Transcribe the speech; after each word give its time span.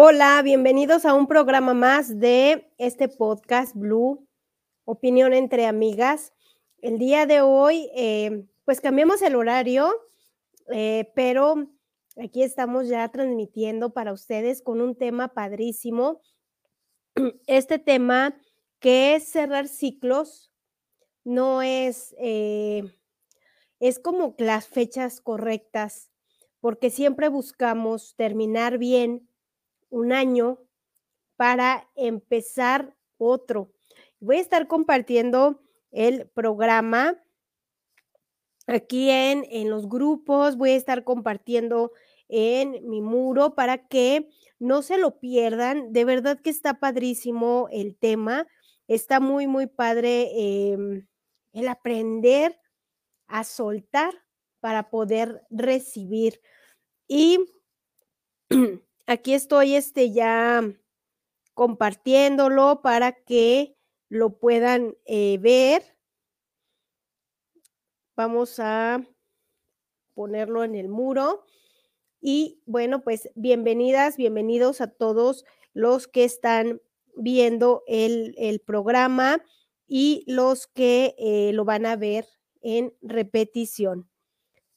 Hola, 0.00 0.40
bienvenidos 0.42 1.04
a 1.04 1.14
un 1.14 1.26
programa 1.26 1.74
más 1.74 2.20
de 2.20 2.70
este 2.78 3.08
podcast 3.08 3.74
Blue, 3.74 4.28
Opinión 4.84 5.34
entre 5.34 5.66
Amigas. 5.66 6.32
El 6.80 7.00
día 7.00 7.26
de 7.26 7.40
hoy, 7.40 7.90
eh, 7.96 8.44
pues 8.64 8.80
cambiamos 8.80 9.22
el 9.22 9.34
horario, 9.34 9.92
eh, 10.72 11.10
pero 11.16 11.66
aquí 12.16 12.44
estamos 12.44 12.86
ya 12.86 13.08
transmitiendo 13.08 13.92
para 13.92 14.12
ustedes 14.12 14.62
con 14.62 14.80
un 14.80 14.94
tema 14.94 15.34
padrísimo. 15.34 16.20
Este 17.48 17.80
tema 17.80 18.40
que 18.78 19.16
es 19.16 19.24
cerrar 19.24 19.66
ciclos, 19.66 20.52
no 21.24 21.60
es, 21.60 22.14
eh, 22.20 22.84
es 23.80 23.98
como 23.98 24.36
las 24.38 24.68
fechas 24.68 25.20
correctas, 25.20 26.12
porque 26.60 26.90
siempre 26.90 27.28
buscamos 27.28 28.14
terminar 28.14 28.78
bien 28.78 29.27
un 29.90 30.12
año 30.12 30.58
para 31.36 31.88
empezar 31.94 32.94
otro. 33.16 33.70
Voy 34.20 34.36
a 34.36 34.40
estar 34.40 34.66
compartiendo 34.66 35.62
el 35.90 36.28
programa 36.28 37.16
aquí 38.66 39.10
en, 39.10 39.46
en 39.50 39.70
los 39.70 39.88
grupos, 39.88 40.56
voy 40.56 40.70
a 40.70 40.76
estar 40.76 41.04
compartiendo 41.04 41.92
en 42.28 42.88
mi 42.88 43.00
muro 43.00 43.54
para 43.54 43.88
que 43.88 44.28
no 44.58 44.82
se 44.82 44.98
lo 44.98 45.18
pierdan. 45.18 45.92
De 45.92 46.04
verdad 46.04 46.40
que 46.40 46.50
está 46.50 46.78
padrísimo 46.78 47.68
el 47.72 47.96
tema, 47.96 48.46
está 48.86 49.20
muy, 49.20 49.46
muy 49.46 49.66
padre 49.66 50.30
em, 50.34 51.06
el 51.52 51.68
aprender 51.68 52.58
a 53.26 53.44
soltar 53.44 54.14
para 54.60 54.90
poder 54.90 55.42
recibir. 55.50 56.40
Y 57.06 57.38
aquí 59.08 59.32
estoy 59.32 59.74
este 59.74 60.12
ya 60.12 60.62
compartiéndolo 61.54 62.82
para 62.82 63.12
que 63.12 63.74
lo 64.08 64.38
puedan 64.38 64.96
eh, 65.06 65.38
ver. 65.38 65.82
Vamos 68.14 68.60
a 68.60 69.02
ponerlo 70.14 70.62
en 70.62 70.74
el 70.74 70.88
muro. 70.88 71.44
Y 72.20 72.62
bueno, 72.66 73.02
pues 73.02 73.30
bienvenidas, 73.34 74.16
bienvenidos 74.16 74.80
a 74.80 74.88
todos 74.88 75.44
los 75.72 76.06
que 76.06 76.24
están 76.24 76.82
viendo 77.16 77.82
el, 77.86 78.62
programa 78.66 79.42
y 79.86 80.24
los 80.26 80.66
que 80.66 81.14
eh, 81.18 81.52
lo 81.54 81.64
van 81.64 81.86
a 81.86 81.96
ver 81.96 82.26
en 82.60 82.94
repetición. 83.00 84.10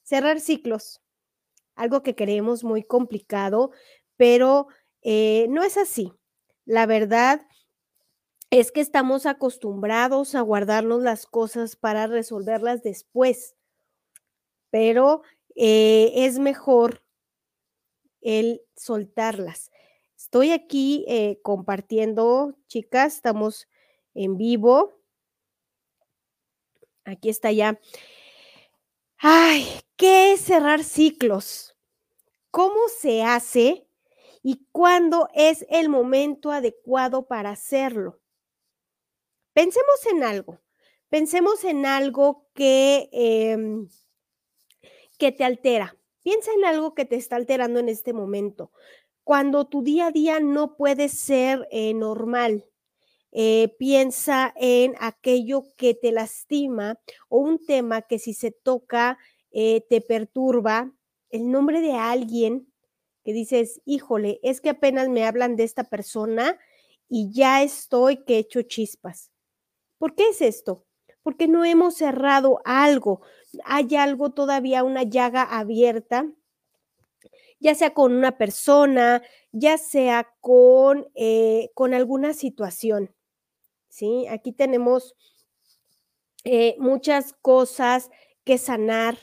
Cerrar 0.02 0.40
ciclos, 0.40 1.02
algo 1.74 2.02
que 2.02 2.14
creemos 2.14 2.64
muy 2.64 2.82
complicado, 2.82 3.72
pero 4.22 4.68
eh, 5.02 5.48
no 5.48 5.64
es 5.64 5.76
así. 5.76 6.12
La 6.64 6.86
verdad 6.86 7.44
es 8.50 8.70
que 8.70 8.80
estamos 8.80 9.26
acostumbrados 9.26 10.36
a 10.36 10.42
guardarnos 10.42 11.02
las 11.02 11.26
cosas 11.26 11.74
para 11.74 12.06
resolverlas 12.06 12.84
después, 12.84 13.56
pero 14.70 15.22
eh, 15.56 16.12
es 16.14 16.38
mejor 16.38 17.02
el 18.20 18.62
soltarlas. 18.76 19.72
Estoy 20.16 20.52
aquí 20.52 21.04
eh, 21.08 21.40
compartiendo, 21.42 22.56
chicas, 22.68 23.16
estamos 23.16 23.66
en 24.14 24.36
vivo. 24.36 25.02
Aquí 27.04 27.28
está 27.28 27.50
ya. 27.50 27.80
Ay, 29.18 29.66
¿qué 29.96 30.34
es 30.34 30.42
cerrar 30.42 30.84
ciclos? 30.84 31.76
¿Cómo 32.52 32.86
se 32.86 33.24
hace 33.24 33.88
y 34.42 34.66
cuándo 34.72 35.28
es 35.34 35.64
el 35.70 35.88
momento 35.88 36.50
adecuado 36.50 37.26
para 37.26 37.50
hacerlo? 37.50 38.20
Pensemos 39.52 40.06
en 40.10 40.24
algo. 40.24 40.60
Pensemos 41.08 41.62
en 41.64 41.84
algo 41.86 42.48
que, 42.54 43.08
em, 43.12 43.88
que 45.18 45.30
te 45.30 45.44
altera. 45.44 45.96
Piensa 46.22 46.52
en 46.52 46.64
algo 46.64 46.94
que 46.94 47.04
te 47.04 47.16
está 47.16 47.36
alterando 47.36 47.80
en 47.80 47.88
este 47.88 48.12
momento. 48.12 48.72
Cuando 49.24 49.66
tu 49.66 49.82
día 49.82 50.06
a 50.06 50.10
día 50.10 50.40
no 50.40 50.76
puede 50.76 51.08
ser 51.08 51.68
eh, 51.70 51.94
normal, 51.94 52.66
eh, 53.30 53.74
piensa 53.78 54.52
en 54.56 54.94
aquello 55.00 55.64
que 55.76 55.94
te 55.94 56.12
lastima 56.12 56.98
o 57.28 57.38
un 57.38 57.64
tema 57.64 58.02
que 58.02 58.18
si 58.18 58.34
se 58.34 58.50
toca 58.50 59.18
eh, 59.50 59.86
te 59.88 60.00
perturba, 60.00 60.92
el 61.30 61.50
nombre 61.50 61.80
de 61.80 61.92
alguien 61.92 62.71
que 63.24 63.32
dices, 63.32 63.80
híjole, 63.84 64.40
es 64.42 64.60
que 64.60 64.70
apenas 64.70 65.08
me 65.08 65.24
hablan 65.24 65.56
de 65.56 65.64
esta 65.64 65.84
persona 65.84 66.58
y 67.08 67.30
ya 67.32 67.62
estoy 67.62 68.24
que 68.24 68.38
hecho 68.38 68.62
chispas. 68.62 69.30
¿Por 69.98 70.14
qué 70.14 70.28
es 70.28 70.40
esto? 70.40 70.84
Porque 71.22 71.46
no 71.46 71.64
hemos 71.64 71.96
cerrado 71.96 72.60
algo, 72.64 73.20
hay 73.64 73.94
algo 73.96 74.30
todavía, 74.30 74.82
una 74.82 75.04
llaga 75.04 75.42
abierta 75.42 76.26
ya 77.62 77.76
sea 77.76 77.94
con 77.94 78.12
una 78.12 78.36
persona, 78.36 79.22
ya 79.52 79.78
sea 79.78 80.34
con, 80.40 81.06
eh, 81.14 81.70
con 81.74 81.94
alguna 81.94 82.34
situación. 82.34 83.14
¿sí? 83.88 84.26
Aquí 84.28 84.50
tenemos 84.50 85.14
eh, 86.42 86.74
muchas 86.80 87.34
cosas 87.40 88.10
que 88.44 88.58
sanar, 88.58 89.16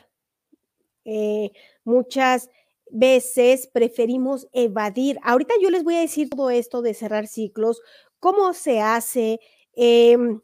eh, 1.04 1.52
muchas 1.84 2.50
veces 2.92 3.68
preferimos 3.68 4.48
evadir. 4.54 5.20
Ahorita 5.24 5.54
yo 5.62 5.70
les 5.70 5.84
voy 5.84 5.96
a 5.96 6.02
decir 6.02 6.30
todo 6.30 6.50
esto 6.50 6.82
de 6.82 6.94
cerrar 6.94 7.28
ciclos, 7.28 7.82
cómo 8.20 8.54
se 8.54 8.82
hace, 8.82 9.40
em, 9.74 10.42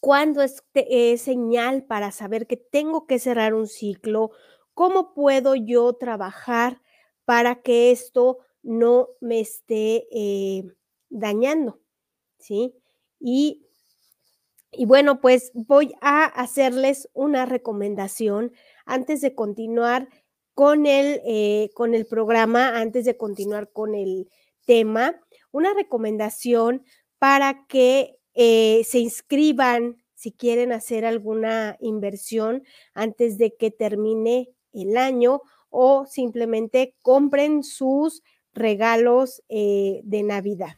cuándo 0.00 0.42
es, 0.42 0.62
es 0.74 1.22
señal 1.22 1.84
para 1.84 2.12
saber 2.12 2.46
que 2.46 2.56
tengo 2.56 3.06
que 3.06 3.18
cerrar 3.18 3.54
un 3.54 3.66
ciclo, 3.66 4.30
cómo 4.74 5.14
puedo 5.14 5.54
yo 5.56 5.92
trabajar 5.94 6.80
para 7.24 7.62
que 7.62 7.90
esto 7.90 8.38
no 8.62 9.08
me 9.20 9.40
esté 9.40 10.06
eh, 10.12 10.64
dañando, 11.10 11.80
¿sí? 12.38 12.74
Y, 13.20 13.66
y, 14.70 14.86
bueno, 14.86 15.20
pues 15.20 15.50
voy 15.54 15.94
a 16.00 16.24
hacerles 16.24 17.08
una 17.14 17.46
recomendación 17.46 18.52
antes 18.86 19.20
de 19.20 19.34
continuar 19.34 20.08
con 20.58 20.86
el, 20.86 21.22
eh, 21.24 21.70
con 21.72 21.94
el 21.94 22.04
programa, 22.04 22.80
antes 22.80 23.04
de 23.04 23.16
continuar 23.16 23.70
con 23.70 23.94
el 23.94 24.28
tema, 24.66 25.14
una 25.52 25.72
recomendación 25.72 26.82
para 27.20 27.64
que 27.68 28.16
eh, 28.34 28.82
se 28.82 28.98
inscriban 28.98 30.02
si 30.14 30.32
quieren 30.32 30.72
hacer 30.72 31.04
alguna 31.04 31.76
inversión 31.78 32.64
antes 32.92 33.38
de 33.38 33.54
que 33.54 33.70
termine 33.70 34.48
el 34.72 34.96
año 34.96 35.42
o 35.70 36.06
simplemente 36.06 36.96
compren 37.02 37.62
sus 37.62 38.24
regalos 38.52 39.44
eh, 39.48 40.00
de 40.02 40.24
Navidad. 40.24 40.76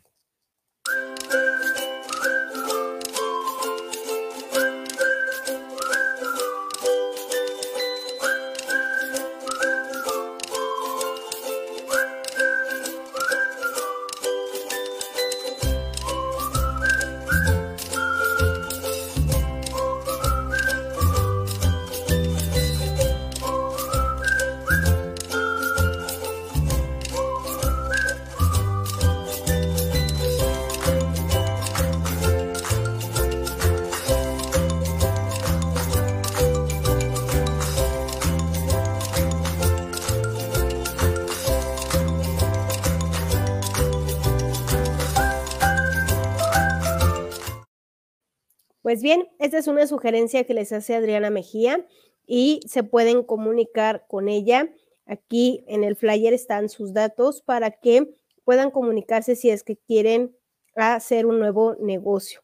Pues 48.91 49.03
bien, 49.03 49.29
esta 49.39 49.57
es 49.57 49.69
una 49.69 49.87
sugerencia 49.87 50.43
que 50.43 50.53
les 50.53 50.73
hace 50.73 50.97
Adriana 50.97 51.31
Mejía 51.31 51.87
y 52.27 52.59
se 52.67 52.83
pueden 52.83 53.23
comunicar 53.23 54.05
con 54.09 54.29
ella. 54.29 54.69
Aquí 55.07 55.63
en 55.69 55.85
el 55.85 55.95
flyer 55.95 56.33
están 56.35 56.69
sus 56.69 56.93
datos 56.93 57.41
para 57.41 57.71
que 57.71 58.13
puedan 58.43 58.73
comunicarse 58.73 59.37
si 59.37 59.49
es 59.49 59.63
que 59.63 59.77
quieren 59.77 60.37
hacer 60.75 61.27
un 61.27 61.39
nuevo 61.39 61.77
negocio. 61.77 62.43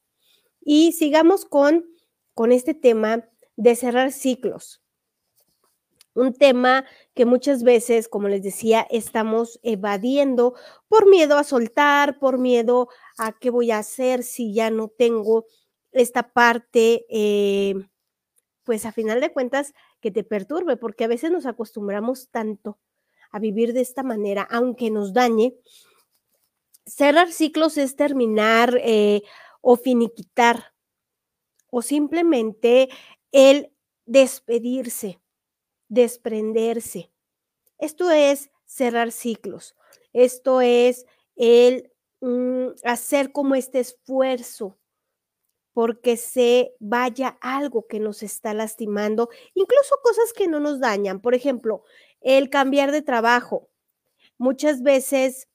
Y 0.61 0.93
sigamos 0.93 1.47
con, 1.47 1.85
con 2.33 2.53
este 2.53 2.75
tema 2.75 3.29
de 3.57 3.75
cerrar 3.75 4.13
ciclos. 4.13 4.81
Un 6.15 6.33
tema 6.33 6.85
que 7.15 7.25
muchas 7.25 7.65
veces, 7.65 8.07
como 8.07 8.29
les 8.29 8.45
decía, 8.45 8.87
estamos 8.89 9.59
evadiendo 9.65 10.55
por 10.87 11.11
miedo 11.11 11.39
a 11.39 11.43
soltar, 11.43 12.21
por 12.21 12.39
miedo 12.39 12.89
a 13.19 13.37
qué 13.37 13.51
voy 13.51 13.73
a 13.73 13.79
hacer 13.79 14.23
si 14.23 14.55
ya 14.55 14.71
no 14.71 14.87
tengo 14.87 15.47
esta 16.01 16.33
parte, 16.33 17.07
eh, 17.09 17.75
pues 18.65 18.85
a 18.87 18.93
final 18.93 19.21
de 19.21 19.33
cuentas, 19.33 19.73
que 20.01 20.11
te 20.11 20.25
perturbe, 20.25 20.77
porque 20.77 21.05
a 21.05 21.09
veces 21.09 21.31
nos 21.31 21.47
acostumbramos 21.47 22.29
tanto 22.31 22.79
a 23.31 23.39
vivir 23.39 23.73
de 23.73 23.81
esta 23.81 24.03
manera, 24.03 24.47
aunque 24.51 24.91
nos 24.91 25.13
dañe. 25.13 25.55
Cerrar 26.87 27.33
ciclos 27.33 27.79
es 27.79 27.97
terminar 27.97 28.79
eh, 28.83 29.23
o 29.61 29.77
finiquitar 29.77 30.75
o 31.71 31.83
simplemente 31.83 32.89
el 33.33 33.73
despedirse 34.05 35.21
desprenderse. 35.89 37.11
Esto 37.79 38.11
es 38.11 38.51
cerrar 38.65 39.13
ciclos. 39.13 39.77
Esto 40.13 40.61
es 40.61 41.07
el 41.37 41.93
mm, 42.21 42.69
hacer 42.85 43.33
como 43.33 43.55
este 43.55 43.81
esfuerzo 43.81 44.79
porque 45.77 46.17
se 46.17 46.75
vaya 46.81 47.37
algo 47.43 47.87
que 47.87 48.01
nos 48.01 48.23
está 48.23 48.55
lastimando, 48.55 49.29
incluso 49.53 49.97
cosas 50.03 50.33
que 50.33 50.49
no 50.49 50.59
nos 50.59 50.81
dañan. 50.81 51.21
Por 51.21 51.35
ejemplo, 51.35 51.85
el 52.23 52.49
cambiar 52.49 52.93
de 52.93 53.03
trabajo. 53.03 53.69
Muchas 54.39 54.83
veces 54.83 55.49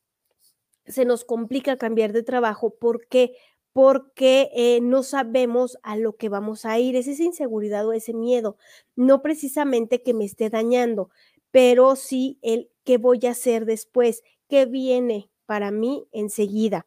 se 0.86 1.06
nos 1.06 1.26
complica 1.26 1.76
cambiar 1.76 2.14
de 2.14 2.22
trabajo 2.22 2.76
porque 2.80 3.36
porque 3.74 4.52
eh, 4.54 4.80
no 4.80 5.02
sabemos 5.02 5.80
a 5.82 5.98
lo 5.98 6.16
que 6.18 6.30
vamos 6.30 6.66
a 6.66 6.78
ir, 6.78 6.96
es 6.96 7.08
esa 7.08 7.24
inseguridad 7.24 7.88
o 7.88 7.94
ese 7.94 8.14
miedo, 8.14 8.58
no 8.96 9.24
precisamente 9.24 10.04
que 10.04 10.14
me 10.14 10.26
esté 10.26 10.52
dañando, 10.52 11.10
pero 11.50 11.96
sí 11.96 12.38
el 12.44 12.70
qué 12.84 13.00
voy 13.00 13.22
a 13.26 13.32
hacer 13.32 13.66
después, 13.66 14.22
qué 14.48 14.68
viene 14.68 15.32
para 15.48 15.72
mí 15.72 16.06
enseguida. 16.12 16.86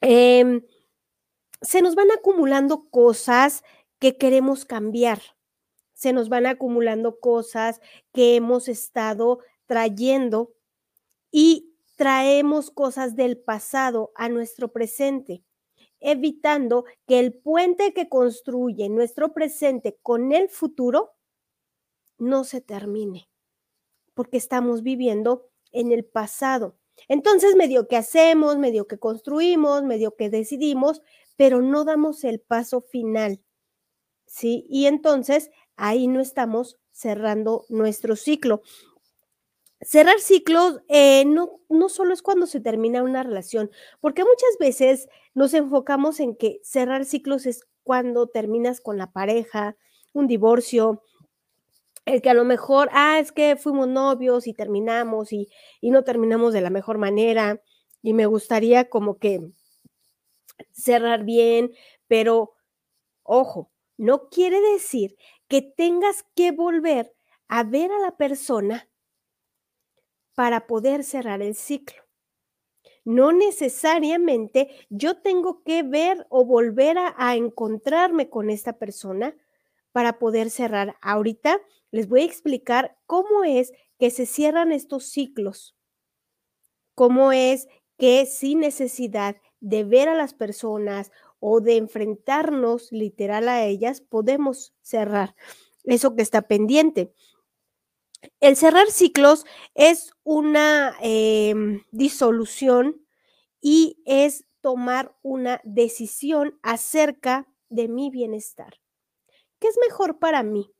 Em, 0.00 0.62
se 1.62 1.82
nos 1.82 1.94
van 1.94 2.10
acumulando 2.10 2.88
cosas 2.90 3.62
que 3.98 4.16
queremos 4.16 4.64
cambiar, 4.64 5.20
se 5.94 6.12
nos 6.12 6.28
van 6.28 6.46
acumulando 6.46 7.18
cosas 7.20 7.80
que 8.12 8.36
hemos 8.36 8.68
estado 8.68 9.40
trayendo 9.66 10.52
y 11.30 11.74
traemos 11.96 12.70
cosas 12.70 13.16
del 13.16 13.38
pasado 13.38 14.12
a 14.14 14.28
nuestro 14.28 14.72
presente 14.72 15.42
evitando 16.00 16.84
que 17.06 17.18
el 17.18 17.34
puente 17.34 17.92
que 17.92 18.08
construye 18.08 18.88
nuestro 18.88 19.32
presente 19.32 19.98
con 20.02 20.32
el 20.32 20.48
futuro 20.48 21.14
no 22.18 22.44
se 22.44 22.60
termine, 22.60 23.28
porque 24.14 24.36
estamos 24.36 24.82
viviendo 24.82 25.48
en 25.72 25.92
el 25.92 26.04
pasado. 26.04 26.76
Entonces, 27.08 27.56
medio 27.56 27.88
que 27.88 27.96
hacemos, 27.96 28.56
medio 28.56 28.86
que 28.86 28.98
construimos, 28.98 29.82
medio 29.82 30.16
que 30.16 30.30
decidimos, 30.30 31.02
pero 31.36 31.62
no 31.62 31.84
damos 31.84 32.24
el 32.24 32.40
paso 32.40 32.80
final. 32.80 33.40
¿Sí? 34.26 34.66
Y 34.68 34.86
entonces 34.86 35.50
ahí 35.76 36.08
no 36.08 36.20
estamos 36.20 36.78
cerrando 36.90 37.64
nuestro 37.68 38.16
ciclo. 38.16 38.62
Cerrar 39.82 40.18
ciclos 40.20 40.80
eh, 40.88 41.24
no, 41.26 41.60
no 41.68 41.88
solo 41.88 42.14
es 42.14 42.22
cuando 42.22 42.46
se 42.46 42.60
termina 42.60 43.02
una 43.02 43.22
relación, 43.22 43.70
porque 44.00 44.24
muchas 44.24 44.56
veces 44.58 45.08
nos 45.34 45.52
enfocamos 45.52 46.18
en 46.18 46.34
que 46.34 46.60
cerrar 46.62 47.04
ciclos 47.04 47.44
es 47.44 47.66
cuando 47.82 48.26
terminas 48.26 48.80
con 48.80 48.96
la 48.96 49.12
pareja, 49.12 49.76
un 50.14 50.26
divorcio, 50.26 51.02
el 52.06 52.22
que 52.22 52.30
a 52.30 52.34
lo 52.34 52.44
mejor, 52.44 52.88
ah, 52.92 53.18
es 53.18 53.32
que 53.32 53.56
fuimos 53.56 53.88
novios 53.88 54.46
y 54.46 54.54
terminamos 54.54 55.32
y, 55.32 55.48
y 55.80 55.90
no 55.90 56.04
terminamos 56.04 56.54
de 56.54 56.62
la 56.62 56.70
mejor 56.70 56.98
manera 56.98 57.60
y 58.00 58.14
me 58.14 58.26
gustaría 58.26 58.88
como 58.88 59.18
que 59.18 59.40
cerrar 60.72 61.24
bien, 61.24 61.72
pero 62.08 62.54
ojo, 63.22 63.70
no 63.96 64.28
quiere 64.28 64.60
decir 64.60 65.16
que 65.48 65.62
tengas 65.62 66.24
que 66.34 66.52
volver 66.52 67.14
a 67.48 67.62
ver 67.62 67.90
a 67.92 67.98
la 67.98 68.16
persona 68.16 68.88
para 70.34 70.66
poder 70.66 71.02
cerrar 71.04 71.42
el 71.42 71.54
ciclo. 71.54 72.02
No 73.04 73.32
necesariamente 73.32 74.68
yo 74.90 75.22
tengo 75.22 75.62
que 75.62 75.82
ver 75.82 76.26
o 76.28 76.44
volver 76.44 76.98
a, 76.98 77.36
encontrarme 77.36 78.28
con 78.28 78.50
esta 78.50 78.78
persona 78.78 79.34
para 79.92 80.18
poder 80.18 80.50
cerrar. 80.50 80.96
Ahorita 81.00 81.60
les 81.90 82.08
voy 82.08 82.22
a 82.22 82.24
explicar 82.26 82.98
cómo 83.06 83.44
es 83.44 83.72
que 83.98 84.10
se 84.10 84.26
cierran 84.26 84.72
estos 84.72 85.06
ciclos, 85.06 85.76
cómo 86.94 87.32
es 87.32 87.68
que 87.96 88.26
sin 88.26 88.60
necesidad 88.60 89.36
de 89.66 89.82
ver 89.82 90.08
a 90.08 90.14
las 90.14 90.32
personas 90.32 91.10
o 91.40 91.60
de 91.60 91.76
enfrentarnos 91.76 92.92
literal 92.92 93.48
a 93.48 93.64
ellas, 93.64 94.00
podemos 94.00 94.72
cerrar 94.80 95.34
eso 95.82 96.14
que 96.14 96.22
está 96.22 96.42
pendiente. 96.42 97.12
El 98.38 98.54
cerrar 98.54 98.90
ciclos 98.92 99.44
es 99.74 100.12
una 100.22 100.96
em, 101.00 101.82
disolución 101.90 103.04
y 103.60 104.00
es 104.06 104.44
tomar 104.60 105.16
una 105.22 105.60
decisión 105.64 106.60
acerca 106.62 107.48
de 107.68 107.88
mi 107.88 108.10
bienestar. 108.10 108.74
¿Qué 109.58 109.66
es 109.66 109.78
mejor 109.88 110.20
para 110.20 110.44
mí? 110.44 110.70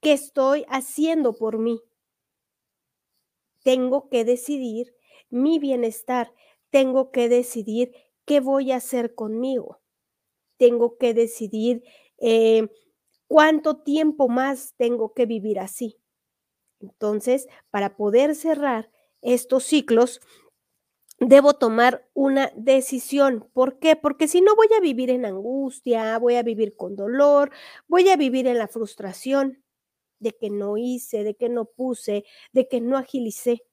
¿Qué 0.00 0.12
estoy 0.12 0.64
haciendo 0.68 1.32
por 1.32 1.58
mí? 1.58 1.80
Tengo 3.64 4.08
que 4.08 4.24
decidir 4.24 4.94
mi 5.28 5.58
bienestar. 5.58 6.32
Tengo 6.70 7.10
que 7.10 7.28
decidir 7.28 7.92
qué 8.24 8.40
voy 8.40 8.72
a 8.72 8.76
hacer 8.76 9.14
conmigo. 9.14 9.80
Tengo 10.58 10.96
que 10.98 11.14
decidir 11.14 11.82
eh, 12.18 12.68
cuánto 13.26 13.82
tiempo 13.82 14.28
más 14.28 14.74
tengo 14.76 15.12
que 15.14 15.26
vivir 15.26 15.58
así. 15.58 15.98
Entonces, 16.80 17.48
para 17.70 17.96
poder 17.96 18.34
cerrar 18.34 18.90
estos 19.22 19.64
ciclos, 19.64 20.20
debo 21.18 21.54
tomar 21.54 22.08
una 22.14 22.52
decisión. 22.56 23.48
¿Por 23.52 23.78
qué? 23.78 23.96
Porque 23.96 24.28
si 24.28 24.40
no 24.40 24.56
voy 24.56 24.68
a 24.76 24.80
vivir 24.80 25.10
en 25.10 25.24
angustia, 25.24 26.18
voy 26.18 26.34
a 26.34 26.42
vivir 26.42 26.76
con 26.76 26.96
dolor, 26.96 27.52
voy 27.86 28.08
a 28.08 28.16
vivir 28.16 28.46
en 28.46 28.58
la 28.58 28.68
frustración 28.68 29.62
de 30.18 30.32
que 30.32 30.50
no 30.50 30.76
hice, 30.76 31.24
de 31.24 31.34
que 31.34 31.48
no 31.48 31.64
puse, 31.66 32.24
de 32.52 32.68
que 32.68 32.80
no 32.80 32.96
agilicé. 32.96 33.64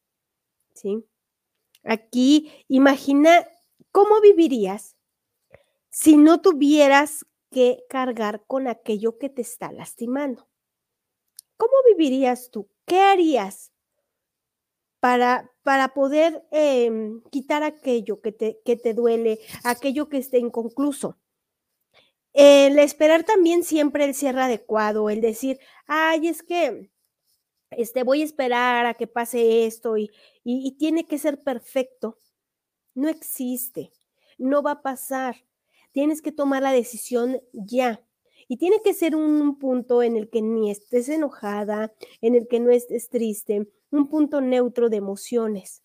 ¿Sí? 0.74 1.04
Aquí 1.84 2.52
imagina 2.68 3.48
cómo 3.92 4.22
vivirías 4.22 4.96
si 5.90 6.18
no 6.18 6.42
tuvieras 6.42 7.26
que 7.52 7.84
cargar 7.90 8.44
con 8.46 8.68
aquello 8.68 9.18
que 9.18 9.30
te 9.30 9.42
está 9.42 9.72
lastimando. 9.72 10.48
¿Cómo 11.58 11.74
vivirías 11.90 12.52
tú? 12.52 12.70
¿Qué 12.86 13.00
harías 13.00 13.72
para, 15.00 15.52
para 15.64 15.94
poder 15.94 16.44
em, 16.52 17.22
quitar 17.32 17.64
aquello 17.64 18.22
que 18.22 18.32
te, 18.32 18.62
que 18.64 18.76
te 18.76 18.94
duele, 18.94 19.40
aquello 19.64 20.10
que 20.10 20.18
esté 20.18 20.40
inconcluso? 20.40 21.18
El 22.34 22.78
esperar 22.80 23.24
también 23.24 23.64
siempre 23.64 24.06
el 24.06 24.14
cierre 24.14 24.44
adecuado, 24.44 25.10
el 25.10 25.20
decir, 25.20 25.60
ay, 25.88 26.28
es 26.28 26.44
que 26.44 26.92
este, 27.72 28.04
voy 28.04 28.22
a 28.22 28.26
esperar 28.26 28.86
a 28.86 28.94
que 28.94 29.08
pase 29.08 29.66
esto 29.66 29.98
y, 29.98 30.12
y 30.44 30.78
tiene 30.78 31.06
que 31.08 31.18
ser 31.18 31.42
perfecto. 31.42 32.20
No 33.00 33.08
existe, 33.08 33.94
no 34.38 34.62
va 34.62 34.72
a 34.72 34.82
pasar. 34.82 35.38
Tienes 35.94 36.22
que 36.22 36.34
tomar 36.34 36.64
la 36.64 36.74
decisión 36.74 37.42
ya. 37.54 38.04
Y 38.50 38.58
tiene 38.58 38.82
que 38.84 38.94
ser 38.94 39.16
un 39.16 39.58
punto 39.58 40.04
en 40.04 40.18
el 40.18 40.30
que 40.30 40.42
ni 40.42 40.70
estés 40.70 41.08
enojada, 41.08 41.94
en 42.20 42.36
el 42.36 42.50
que 42.50 42.60
no 42.60 42.72
estés 42.72 43.08
triste, 43.08 43.70
un 43.90 44.10
punto 44.10 44.42
neutro 44.42 44.90
de 44.90 44.98
emociones, 44.98 45.82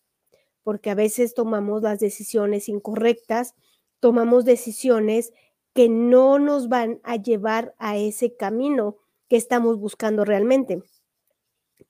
porque 0.61 0.89
a 0.89 0.95
veces 0.95 1.33
tomamos 1.33 1.83
las 1.83 2.01
decisiones 2.01 2.67
incorrectas, 2.67 3.55
tomamos 4.01 4.43
decisiones 4.43 5.31
que 5.73 5.87
no 5.87 6.37
nos 6.37 6.67
van 6.67 6.99
a 7.03 7.15
llevar 7.15 7.75
a 7.77 7.95
ese 7.95 8.35
camino 8.35 8.97
que 9.29 9.37
estamos 9.37 9.79
buscando 9.79 10.25
realmente. 10.25 10.83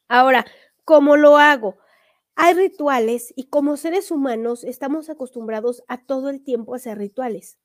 Ahora, 0.07 0.45
¿cómo 0.83 1.17
lo 1.17 1.37
hago? 1.37 1.77
Hay 2.35 2.53
rituales 2.53 3.33
y 3.35 3.45
como 3.45 3.77
seres 3.77 4.11
humanos 4.11 4.63
estamos 4.63 5.09
acostumbrados 5.09 5.83
a 5.87 6.05
todo 6.05 6.29
el 6.29 6.43
tiempo 6.43 6.73
a 6.73 6.77
hacer 6.77 6.97
rituales 6.97 7.57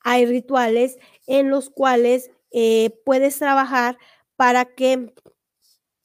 hay 0.00 0.26
rituales 0.26 0.98
en 1.26 1.50
los 1.50 1.70
cuales 1.70 2.30
eh, 2.50 2.90
puedes 3.04 3.38
trabajar 3.38 3.98
para 4.36 4.64
que, 4.64 5.12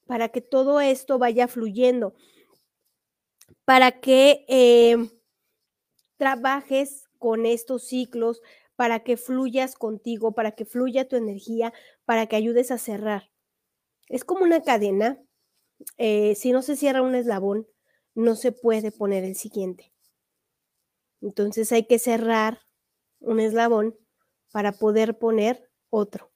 para 0.08 0.30
que 0.30 0.42
todo 0.42 0.82
esto 0.82 1.20
vaya 1.20 1.48
fluyendo, 1.48 2.14
para 3.66 3.92
que 3.92 4.46
em, 4.48 5.10
trabajes 6.18 7.08
con 7.18 7.46
estos 7.46 7.88
ciclos, 7.88 8.42
para 8.76 9.04
que 9.04 9.18
fluyas 9.18 9.76
contigo, 9.76 10.34
para 10.34 10.52
que 10.52 10.66
fluya 10.66 11.08
tu 11.08 11.16
energía, 11.16 11.74
para 12.06 12.28
que 12.28 12.36
ayudes 12.36 12.72
a 12.72 12.78
cerrar. 12.78 13.32
Es 14.10 14.26
como 14.26 14.44
una 14.44 14.64
cadena. 14.64 15.18
Eh, 15.98 16.36
si 16.36 16.52
no 16.52 16.62
se 16.62 16.76
cierra 16.76 17.02
un 17.02 17.16
eslabón, 17.16 17.68
no 18.16 18.36
se 18.36 18.52
puede 18.52 18.92
poner 18.92 19.24
el 19.24 19.36
siguiente. 19.36 19.92
Entonces 21.22 21.72
hay 21.72 21.86
que 21.86 22.00
cerrar 22.00 22.62
un 23.20 23.40
eslabón 23.40 23.98
para 24.52 24.74
poder 24.74 25.18
poner 25.18 25.70
otro. 25.90 26.32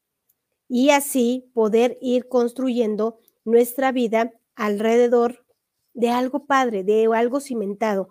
Y 0.70 0.90
así 0.90 1.52
poder 1.54 1.98
ir 2.02 2.28
construyendo 2.28 3.20
nuestra 3.46 3.92
vida 3.92 4.34
alrededor 4.56 5.46
de 5.94 6.10
algo 6.10 6.46
padre, 6.46 6.84
de 6.84 7.08
algo 7.14 7.40
cimentado. 7.40 8.10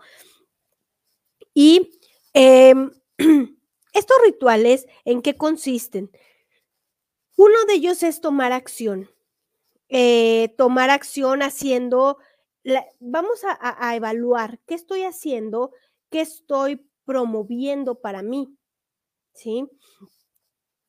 Y 1.54 1.98
em, 2.34 2.90
estos 3.92 4.16
rituales, 4.24 4.86
¿en 5.04 5.22
qué 5.22 5.36
consisten? 5.36 6.10
Uno 7.36 7.54
de 7.66 7.74
ellos 7.74 8.02
es 8.02 8.20
tomar 8.20 8.52
acción. 8.52 9.10
Eh, 9.88 10.54
tomar 10.56 10.90
acción 10.90 11.42
haciendo, 11.42 12.18
vamos 12.98 13.40
a, 13.44 13.94
evaluar 13.94 14.60
qué 14.66 14.74
estoy 14.74 15.02
haciendo, 15.02 15.72
qué 16.10 16.20
estoy 16.20 16.88
promoviendo 17.04 18.00
para 18.00 18.22
mí. 18.22 18.48
¿Sí? 19.34 19.68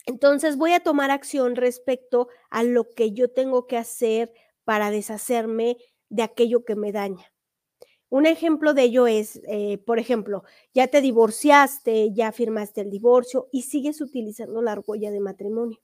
Entonces 0.06 0.58
voy 0.58 0.72
a 0.72 0.80
tomar 0.80 1.12
acción 1.12 1.56
respecto 1.56 2.30
a 2.50 2.64
lo 2.64 2.90
que 2.90 3.12
yo 3.12 3.30
tengo 3.30 3.68
que 3.68 3.78
hacer 3.78 4.34
para 4.64 4.90
deshacerme 4.90 5.78
de 6.10 6.24
aquello 6.24 6.64
que 6.64 6.76
me 6.76 6.92
daña. 6.94 7.32
Un 8.10 8.26
ejemplo 8.26 8.74
de 8.74 8.84
ello 8.84 9.06
es, 9.06 9.42
eh, 9.50 9.80
por 9.80 10.00
ejemplo, 10.00 10.44
ya 10.74 10.88
te 10.88 11.02
divorciaste, 11.02 12.14
ya 12.14 12.32
firmaste 12.32 12.82
el 12.82 12.90
divorcio 12.90 13.50
y 13.52 13.64
sigues 13.64 14.00
utilizando 14.00 14.62
la 14.62 14.72
argolla 14.72 15.12
de 15.12 15.20
matrimonio. 15.20 15.80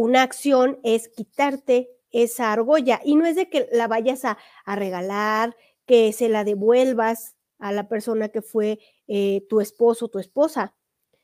Una 0.00 0.22
acción 0.22 0.78
es 0.84 1.08
quitarte 1.08 1.90
esa 2.12 2.52
argolla 2.52 3.00
y 3.04 3.16
no 3.16 3.26
es 3.26 3.34
de 3.34 3.50
que 3.50 3.68
la 3.72 3.88
vayas 3.88 4.24
a, 4.24 4.38
regalar, 4.64 5.56
que 5.86 6.12
se 6.12 6.28
la 6.28 6.44
devuelvas 6.44 7.34
a 7.58 7.72
la 7.72 7.88
persona 7.88 8.28
que 8.28 8.40
fue 8.40 8.78
eh, 9.08 9.44
tu 9.48 9.60
esposo 9.60 10.04
o 10.04 10.08
tu 10.08 10.20
esposa. 10.20 10.76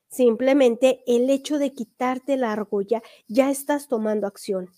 Simplemente 0.08 1.04
el 1.06 1.30
hecho 1.30 1.58
de 1.58 1.72
quitarte 1.72 2.36
la 2.36 2.50
argolla, 2.50 3.00
ya 3.28 3.48
estás 3.48 3.86
tomando 3.86 4.26
acción. 4.26 4.68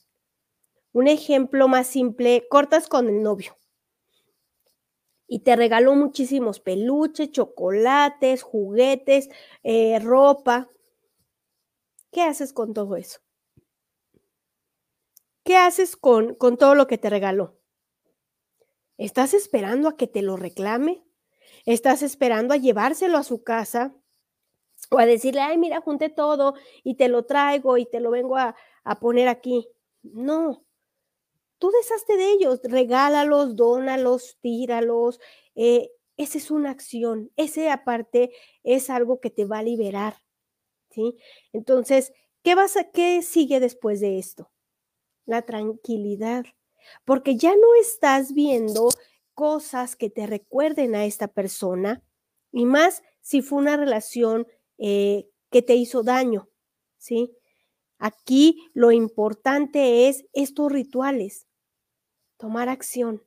Un 0.93 1.09
ejemplo 1.09 1.67
más 1.67 1.87
simple, 1.87 2.47
cortas 2.51 2.89
con 2.89 3.09
el 3.09 3.23
novio 3.23 3.57
y 5.27 5.39
te 5.39 5.57
regaló 5.57 5.95
muchísimos 5.95 6.61
peluches, 6.61 7.33
chocolates, 7.33 8.43
juguetes, 8.43 9.31
eh, 9.63 9.99
ropa. 10.01 10.69
¿Qué 12.13 12.21
haces 12.21 12.53
con 12.53 12.75
todo 12.75 12.97
eso? 12.97 13.21
¿Qué 15.47 15.57
haces 15.57 15.97
con, 15.97 16.35
con 16.35 16.57
todo 16.57 16.75
lo 16.75 16.89
que 16.89 16.99
te 16.99 17.09
regaló? 17.09 17.57
¿Estás 18.99 19.33
esperando 19.33 19.89
a 19.89 19.97
que 19.97 20.09
te 20.09 20.21
lo 20.21 20.37
reclame? 20.37 21.05
¿Estás 21.67 22.03
esperando 22.03 22.53
a 22.53 22.57
llevárselo 22.57 23.17
a 23.17 23.23
su 23.23 23.45
casa? 23.45 23.95
O 24.91 24.99
a 24.99 25.07
decirle, 25.07 25.43
ay, 25.43 25.57
mira, 25.57 25.81
junté 25.81 26.09
todo 26.09 26.55
y 26.83 26.97
te 26.97 27.07
lo 27.07 27.27
traigo 27.27 27.79
y 27.79 27.87
te 27.87 28.01
lo 28.01 28.11
vengo 28.11 28.37
a, 28.37 28.57
a 28.83 28.99
poner 28.99 29.29
aquí. 29.29 29.69
No, 30.03 30.65
tú 31.59 31.71
deshazte 31.71 32.17
de 32.17 32.33
ellos, 32.33 32.61
regálalos, 32.65 33.57
dónalos, 33.57 34.39
tíralos. 34.41 35.21
Eh, 35.55 35.93
esa 36.17 36.39
es 36.39 36.51
una 36.51 36.71
acción, 36.71 37.31
ese 37.37 37.71
aparte 37.71 38.33
es 38.65 38.91
algo 38.91 39.21
que 39.21 39.31
te 39.31 39.45
va 39.45 39.59
a 39.59 39.63
liberar, 39.63 40.17
¿sí? 40.91 41.17
Entonces, 41.53 42.13
¿qué 42.43 42.55
vas 42.57 42.77
a, 42.77 42.91
qué 42.91 43.23
sigue 43.23 43.61
después 43.61 44.01
de 44.01 44.19
esto? 44.19 44.51
La 45.27 45.43
tranquilidad, 45.43 46.47
porque 47.05 47.37
ya 47.37 47.51
no 47.51 47.75
estás 47.81 48.33
viendo 48.33 48.89
cosas 49.35 49.97
que 49.97 50.09
te 50.09 50.27
recuerden 50.27 50.95
a 50.95 51.05
esta 51.05 51.29
persona, 51.29 52.03
y 52.53 52.65
más 52.65 53.03
si 53.21 53.43
fue 53.43 53.59
una 53.59 53.77
relación 53.77 54.47
eh, 54.79 55.29
que 55.51 55.63
te 55.63 55.75
hizo 55.75 56.03
daño, 56.03 56.49
¿sí? 56.97 57.37
Aquí 57.99 58.69
lo 58.75 58.93
importante 58.93 60.09
es 60.09 60.25
estos 60.33 60.71
rituales, 60.71 61.47
tomar 62.37 62.69
acción. 62.69 63.23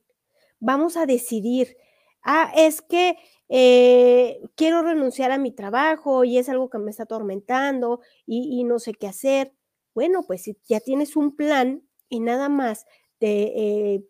Vamos 0.58 0.96
a 0.96 1.06
decidir, 1.06 1.76
ah, 2.22 2.52
es 2.56 2.82
que 2.82 3.16
eh, 3.48 4.40
quiero 4.54 4.82
renunciar 4.82 5.32
a 5.32 5.38
mi 5.38 5.52
trabajo 5.52 6.24
y 6.24 6.38
es 6.38 6.48
algo 6.48 6.70
que 6.70 6.78
me 6.78 6.90
está 6.90 7.02
atormentando 7.04 8.00
y, 8.26 8.60
y 8.60 8.64
no 8.64 8.78
sé 8.78 8.94
qué 8.94 9.08
hacer. 9.08 9.52
Bueno, 9.94 10.22
pues 10.26 10.42
si 10.42 10.56
ya 10.66 10.80
tienes 10.80 11.16
un 11.16 11.34
plan, 11.34 11.82
y 12.10 12.20
nada 12.20 12.50
más 12.50 12.86
eh, 13.20 14.04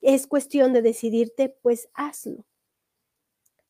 es 0.00 0.26
cuestión 0.28 0.72
de 0.72 0.82
decidirte, 0.82 1.48
pues 1.48 1.88
hazlo. 1.94 2.46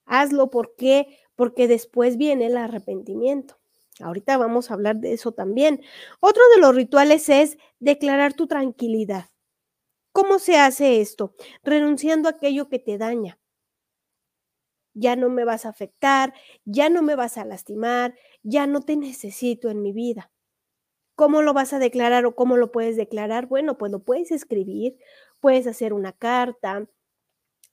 Hazlo 0.05 0.51
porque 0.51 1.19
porque 1.35 1.69
después 1.69 2.17
viene 2.17 2.47
el 2.47 2.57
arrepentimiento. 2.57 3.61
Ahorita 4.01 4.37
vamos 4.39 4.71
a 4.71 4.75
hablar 4.75 4.97
de 4.97 5.13
eso 5.13 5.31
también. 5.33 5.83
Otro 6.19 6.43
de 6.55 6.61
los 6.61 6.75
rituales 6.75 7.29
es 7.29 7.59
declarar 7.79 8.35
tu 8.35 8.49
tranquilidad. 8.49 9.27
¿Cómo 10.13 10.41
se 10.41 10.57
hace 10.57 11.01
esto? 11.01 11.35
Renunciando 11.63 12.29
a 12.29 12.33
aquello 12.33 12.69
que 12.69 12.81
te 12.81 12.99
daña. 12.99 13.39
Ya 14.95 15.15
no 15.15 15.29
me 15.29 15.45
vas 15.45 15.65
a 15.65 15.69
afectar, 15.69 16.35
ya 16.65 16.91
no 16.91 17.03
me 17.03 17.15
vas 17.15 17.39
a 17.39 17.45
lastimar, 17.45 18.17
ya 18.43 18.67
no 18.67 18.81
te 18.81 18.97
necesito 18.97 19.71
en 19.71 19.81
mi 19.81 19.93
vida. 19.93 20.33
¿Cómo 21.19 21.43
lo 21.43 21.53
vas 21.53 21.73
a 21.73 21.81
declarar 21.81 22.27
o 22.27 22.37
cómo 22.37 22.57
lo 22.57 22.71
puedes 22.71 22.97
declarar? 22.97 23.47
Bueno, 23.49 23.77
pues 23.77 23.91
lo 23.91 24.05
puedes 24.05 24.31
escribir, 24.31 24.99
puedes 25.41 25.67
hacer 25.67 25.93
una 25.93 26.13
carta, 26.13 26.87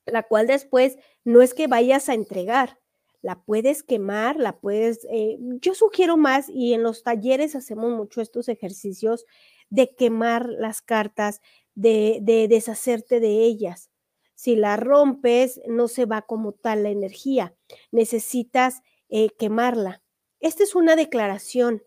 la 0.04 0.24
cual 0.24 0.48
después 0.48 0.98
no 1.22 1.42
es 1.42 1.54
que 1.54 1.68
vayas 1.68 2.08
a 2.08 2.14
entregar, 2.14 2.80
la 3.22 3.44
puedes 3.44 3.84
quemar, 3.84 4.34
la 4.34 4.58
puedes, 4.58 5.06
eh, 5.12 5.38
yo 5.60 5.76
sugiero 5.76 6.16
más 6.16 6.48
y 6.48 6.74
en 6.74 6.82
los 6.82 7.04
talleres 7.04 7.54
hacemos 7.54 7.92
mucho 7.92 8.20
estos 8.20 8.48
ejercicios 8.48 9.26
de 9.70 9.94
quemar 9.94 10.48
las 10.48 10.82
cartas, 10.82 11.40
de, 11.76 12.18
deshacerte 12.48 13.20
de 13.20 13.44
ellas. 13.44 13.90
Si 14.34 14.56
la 14.56 14.76
rompes, 14.76 15.60
no 15.68 15.86
se 15.86 16.04
va 16.04 16.22
como 16.22 16.50
tal 16.50 16.82
la 16.82 16.90
energía, 16.90 17.54
necesitas 17.92 18.82
eh, 19.08 19.28
quemarla. 19.38 20.02
Esta 20.40 20.64
es 20.64 20.74
una 20.74 20.96
declaración 20.96 21.84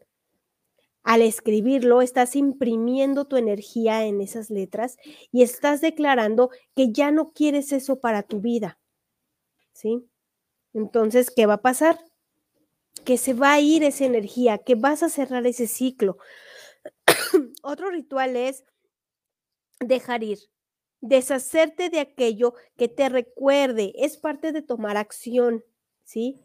al 1.04 1.22
escribirlo, 1.22 2.02
estás 2.02 2.36
imprimiendo 2.36 3.26
tu 3.26 3.38
energía 3.38 4.06
en 4.06 4.22
esas 4.22 4.50
letras 4.50 4.98
y 5.32 5.44
estás 5.44 5.82
declarando 5.82 6.50
que 6.76 6.92
ya 6.92 7.12
no 7.12 7.32
quieres 7.32 7.72
eso 7.72 8.00
para 8.00 8.24
tu 8.24 8.42
vida. 8.42 8.80
¿Sí? 9.74 10.06
Entonces, 10.74 11.32
¿qué 11.32 11.46
va 11.46 11.56
a 11.56 11.62
pasar? 11.62 12.00
Que 13.06 13.18
se 13.18 13.34
va 13.34 13.54
a 13.54 13.60
ir 13.60 13.84
esa 13.84 14.06
energía, 14.06 14.58
que 14.58 14.76
vas 14.76 15.04
a 15.04 15.10
cerrar 15.10 15.48
ese 15.48 15.68
ciclo. 15.68 16.18
Otro 17.64 17.90
ritual 17.90 18.36
es 18.36 18.64
dejar 19.80 20.24
ir, 20.24 20.40
deshacerte 21.02 21.90
de 21.90 22.02
aquello 22.02 22.54
que 22.78 22.88
te 22.90 23.10
recuerde, 23.10 23.94
es 23.96 24.18
parte 24.18 24.52
de 24.52 24.62
tomar 24.62 24.98
acción, 24.98 25.64
¿sí? 26.04 26.42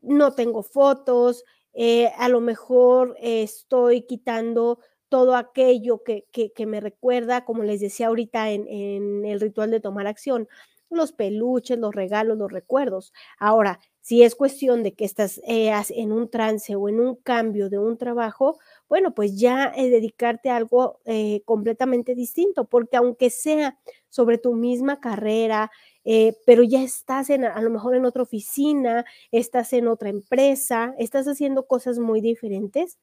No 0.00 0.34
tengo 0.34 0.62
fotos, 0.62 1.44
eh, 1.74 2.12
a 2.16 2.28
lo 2.28 2.40
mejor 2.40 3.16
estoy 3.20 4.02
quitando 4.02 4.80
todo 5.08 5.36
aquello 5.36 6.02
que, 6.02 6.26
me 6.66 6.80
recuerda, 6.80 7.44
como 7.44 7.62
les 7.62 7.80
decía 7.80 8.08
ahorita 8.08 8.50
en, 8.50 9.24
el 9.24 9.40
ritual 9.40 9.70
de 9.70 9.80
tomar 9.80 10.06
acción, 10.06 10.48
los 10.90 11.12
peluches, 11.12 11.78
los 11.78 11.94
regalos, 11.94 12.38
los 12.38 12.50
recuerdos. 12.50 13.12
Ahora, 13.38 13.78
si 14.00 14.22
es 14.22 14.34
cuestión 14.34 14.82
de 14.82 14.94
que 14.94 15.04
estás 15.04 15.38
eh, 15.46 15.70
en 15.90 16.12
un 16.12 16.30
trance 16.30 16.74
o 16.76 16.88
en 16.88 16.98
un 16.98 17.16
cambio 17.16 17.68
de 17.68 17.78
un 17.78 17.98
trabajo, 17.98 18.58
bueno, 18.88 19.14
pues 19.14 19.38
ya 19.38 19.70
dedicarte 19.76 20.48
a 20.48 20.56
algo 20.56 21.00
eh, 21.04 21.42
completamente 21.44 22.14
distinto, 22.14 22.64
porque 22.64 22.96
aunque 22.96 23.28
sea 23.28 23.78
sobre 24.08 24.38
tu 24.38 24.54
misma 24.54 25.00
carrera, 25.00 25.70
eh, 26.10 26.38
pero 26.46 26.62
ya 26.62 26.82
estás 26.82 27.28
en, 27.28 27.44
a 27.44 27.60
lo 27.60 27.68
mejor 27.68 27.94
en 27.94 28.06
otra 28.06 28.22
oficina, 28.22 29.04
estás 29.30 29.74
en 29.74 29.88
otra 29.88 30.08
empresa, 30.08 30.94
estás 30.96 31.28
haciendo 31.28 31.66
cosas 31.66 31.98
muy 31.98 32.22
diferentes. 32.22 32.96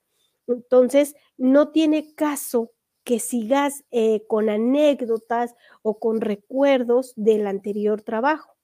Entonces, 0.48 1.14
no 1.38 1.70
tiene 1.70 2.16
caso 2.16 2.72
que 3.04 3.20
sigas 3.20 3.84
eh, 3.92 4.26
con 4.26 4.50
anécdotas 4.50 5.54
o 5.84 6.00
con 6.00 6.20
recuerdos 6.20 7.14
del 7.16 7.46
anterior 7.46 8.02
trabajo. 8.02 8.56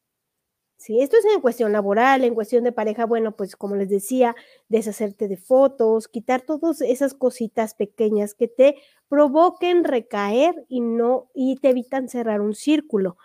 Si 0.75 0.99
esto 0.99 1.17
es 1.17 1.25
en 1.25 1.41
cuestión 1.41 1.71
laboral, 1.71 2.23
en 2.23 2.33
cuestión 2.33 2.63
de 2.63 2.71
pareja, 2.71 3.05
bueno, 3.05 3.35
pues 3.35 3.55
como 3.55 3.75
les 3.75 3.89
decía, 3.89 4.35
deshacerte 4.69 5.27
de 5.27 5.37
fotos, 5.37 6.07
quitar 6.07 6.41
todas 6.41 6.81
esas 6.81 7.13
cositas 7.13 7.75
pequeñas 7.75 8.33
que 8.33 8.47
te 8.47 8.77
provoquen 9.07 9.83
recaer 9.83 10.65
y 10.67 10.81
no 10.81 11.29
y 11.35 11.57
te 11.57 11.69
evitan 11.69 12.09
cerrar 12.09 12.41
un 12.41 12.55
círculo. 12.55 13.17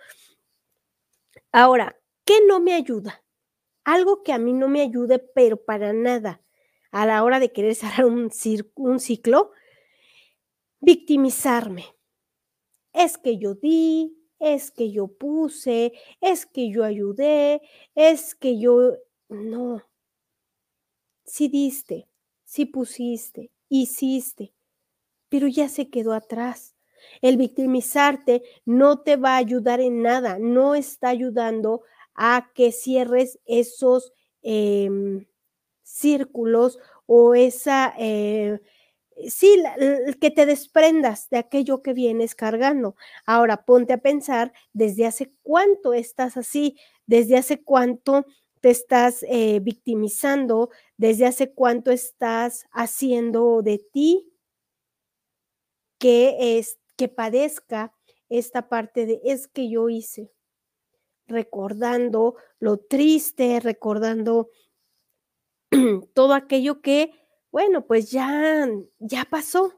Ahora, 1.58 1.98
¿qué 2.26 2.34
no 2.46 2.60
me 2.60 2.74
ayuda? 2.74 3.24
Algo 3.82 4.22
que 4.22 4.34
a 4.34 4.38
mí 4.38 4.52
no 4.52 4.68
me 4.68 4.82
ayude, 4.82 5.18
pero 5.18 5.64
para 5.64 5.94
nada, 5.94 6.42
a 6.90 7.06
la 7.06 7.24
hora 7.24 7.40
de 7.40 7.50
querer 7.50 7.74
cerrar 7.74 8.04
un, 8.04 8.30
ciclo, 8.30 9.52
victimizarme. 10.80 11.86
Es 12.92 13.16
que 13.16 13.38
yo 13.38 13.54
di, 13.54 14.18
es 14.38 14.70
que 14.70 14.92
yo 14.92 15.08
puse, 15.08 15.94
es 16.20 16.44
que 16.44 16.70
yo 16.70 16.84
ayudé, 16.84 17.62
es 17.94 18.34
que 18.34 18.60
yo... 18.60 18.92
No. 19.30 19.82
Sí 21.24 21.48
diste, 21.48 22.06
sí 22.44 22.66
pusiste, 22.66 23.50
hiciste, 23.70 24.52
pero 25.30 25.48
ya 25.48 25.70
se 25.70 25.88
quedó 25.88 26.12
atrás. 26.12 26.75
El 27.22 27.36
victimizarte 27.36 28.42
no 28.64 29.00
te 29.00 29.16
va 29.16 29.34
a 29.34 29.38
ayudar 29.38 29.80
en 29.80 30.02
nada, 30.02 30.38
no 30.38 30.74
está 30.74 31.08
ayudando 31.08 31.82
a 32.14 32.50
que 32.54 32.72
cierres 32.72 33.38
esos 33.44 34.12
em, 34.42 35.26
círculos 35.82 36.78
o 37.06 37.34
esa, 37.34 37.94
eh, 37.98 38.60
sí, 39.28 39.62
que 40.20 40.30
te 40.30 40.46
desprendas 40.46 41.28
de 41.30 41.38
aquello 41.38 41.82
que 41.82 41.92
vienes 41.92 42.34
cargando. 42.34 42.96
Ahora 43.26 43.64
ponte 43.64 43.92
a 43.92 43.98
pensar 43.98 44.52
desde 44.72 45.06
hace 45.06 45.32
cuánto 45.42 45.94
estás 45.94 46.36
así, 46.36 46.76
desde 47.06 47.36
hace 47.36 47.62
cuánto 47.62 48.26
te 48.60 48.70
estás 48.70 49.24
eh, 49.28 49.60
victimizando, 49.60 50.70
desde 50.96 51.26
hace 51.26 51.52
cuánto 51.52 51.90
estás 51.90 52.66
haciendo 52.72 53.62
de 53.62 53.78
ti 53.78 54.32
que 55.98 56.58
es 56.58 56.78
que 56.96 57.08
padezca 57.08 57.92
esta 58.28 58.68
parte 58.68 59.06
de 59.06 59.20
es 59.24 59.46
que 59.48 59.68
yo 59.68 59.88
hice, 59.88 60.32
recordando 61.26 62.36
lo 62.58 62.78
triste, 62.78 63.60
recordando 63.60 64.50
todo 66.14 66.34
aquello 66.34 66.80
que, 66.80 67.12
bueno, 67.50 67.86
pues 67.86 68.10
ya, 68.10 68.68
ya 68.98 69.24
pasó, 69.24 69.72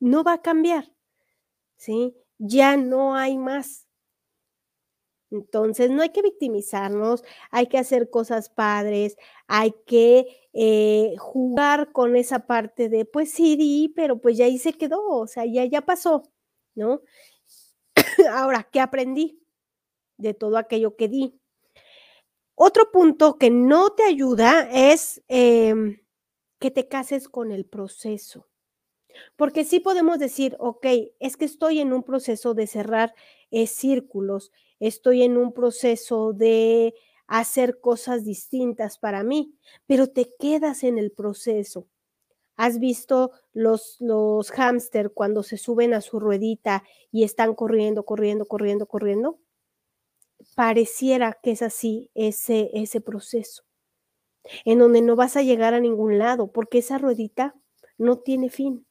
no 0.00 0.24
va 0.24 0.34
a 0.34 0.42
cambiar, 0.42 0.92
¿sí? 1.76 2.16
Ya 2.38 2.76
no 2.76 3.14
hay 3.14 3.38
más. 3.38 3.86
Entonces, 5.30 5.90
no 5.90 6.02
hay 6.02 6.10
que 6.10 6.22
victimizarnos, 6.22 7.24
hay 7.50 7.66
que 7.66 7.78
hacer 7.78 8.08
cosas 8.10 8.50
padres, 8.50 9.16
hay 9.48 9.74
que 9.86 10.26
eh, 10.52 11.14
jugar 11.18 11.92
con 11.92 12.14
esa 12.16 12.46
parte 12.46 12.88
de, 12.88 13.04
pues 13.04 13.32
sí, 13.32 13.56
di, 13.56 13.92
pero 13.96 14.20
pues 14.20 14.36
ya 14.36 14.44
ahí 14.44 14.58
se 14.58 14.74
quedó, 14.74 15.00
o 15.08 15.26
sea, 15.26 15.44
ya, 15.44 15.64
ya 15.64 15.80
pasó, 15.82 16.22
¿no? 16.74 17.02
Ahora, 18.30 18.68
¿qué 18.70 18.80
aprendí 18.80 19.40
de 20.18 20.34
todo 20.34 20.58
aquello 20.58 20.96
que 20.96 21.08
di? 21.08 21.40
Otro 22.56 22.90
punto 22.92 23.36
que 23.36 23.50
no 23.50 23.90
te 23.90 24.04
ayuda 24.04 24.68
es 24.72 25.22
em, 25.28 26.00
que 26.60 26.70
te 26.70 26.88
cases 26.88 27.28
con 27.28 27.50
el 27.50 27.66
proceso. 27.66 28.46
Porque 29.36 29.64
sí 29.64 29.80
podemos 29.80 30.18
decir, 30.18 30.56
ok, 30.58 30.86
es 31.20 31.36
que 31.36 31.44
estoy 31.44 31.80
en 31.80 31.92
un 31.92 32.02
proceso 32.02 32.54
de 32.54 32.66
cerrar 32.66 33.14
eh, 33.50 33.66
círculos, 33.66 34.52
estoy 34.80 35.22
en 35.22 35.36
un 35.36 35.52
proceso 35.52 36.32
de 36.32 36.94
hacer 37.26 37.80
cosas 37.80 38.24
distintas 38.24 38.98
para 38.98 39.22
mí, 39.22 39.54
pero 39.86 40.08
te 40.08 40.32
quedas 40.38 40.84
en 40.84 40.98
el 40.98 41.10
proceso. 41.12 41.88
¿Has 42.56 42.78
visto 42.78 43.32
los, 43.52 43.96
los 44.00 44.50
hámster 44.50 45.12
cuando 45.12 45.42
se 45.42 45.56
suben 45.56 45.92
a 45.94 46.00
su 46.00 46.20
ruedita 46.20 46.84
y 47.10 47.24
están 47.24 47.54
corriendo, 47.54 48.04
corriendo, 48.04 48.46
corriendo, 48.46 48.86
corriendo? 48.86 49.38
Pareciera 50.54 51.38
que 51.42 51.52
es 51.52 51.62
así 51.62 52.10
ese, 52.14 52.70
ese 52.74 53.00
proceso, 53.00 53.64
en 54.64 54.78
donde 54.78 55.02
no 55.02 55.16
vas 55.16 55.36
a 55.36 55.42
llegar 55.42 55.74
a 55.74 55.80
ningún 55.80 56.18
lado, 56.18 56.52
porque 56.52 56.78
esa 56.78 56.98
ruedita 56.98 57.54
no 57.98 58.18
tiene 58.18 58.50
fin. 58.50 58.86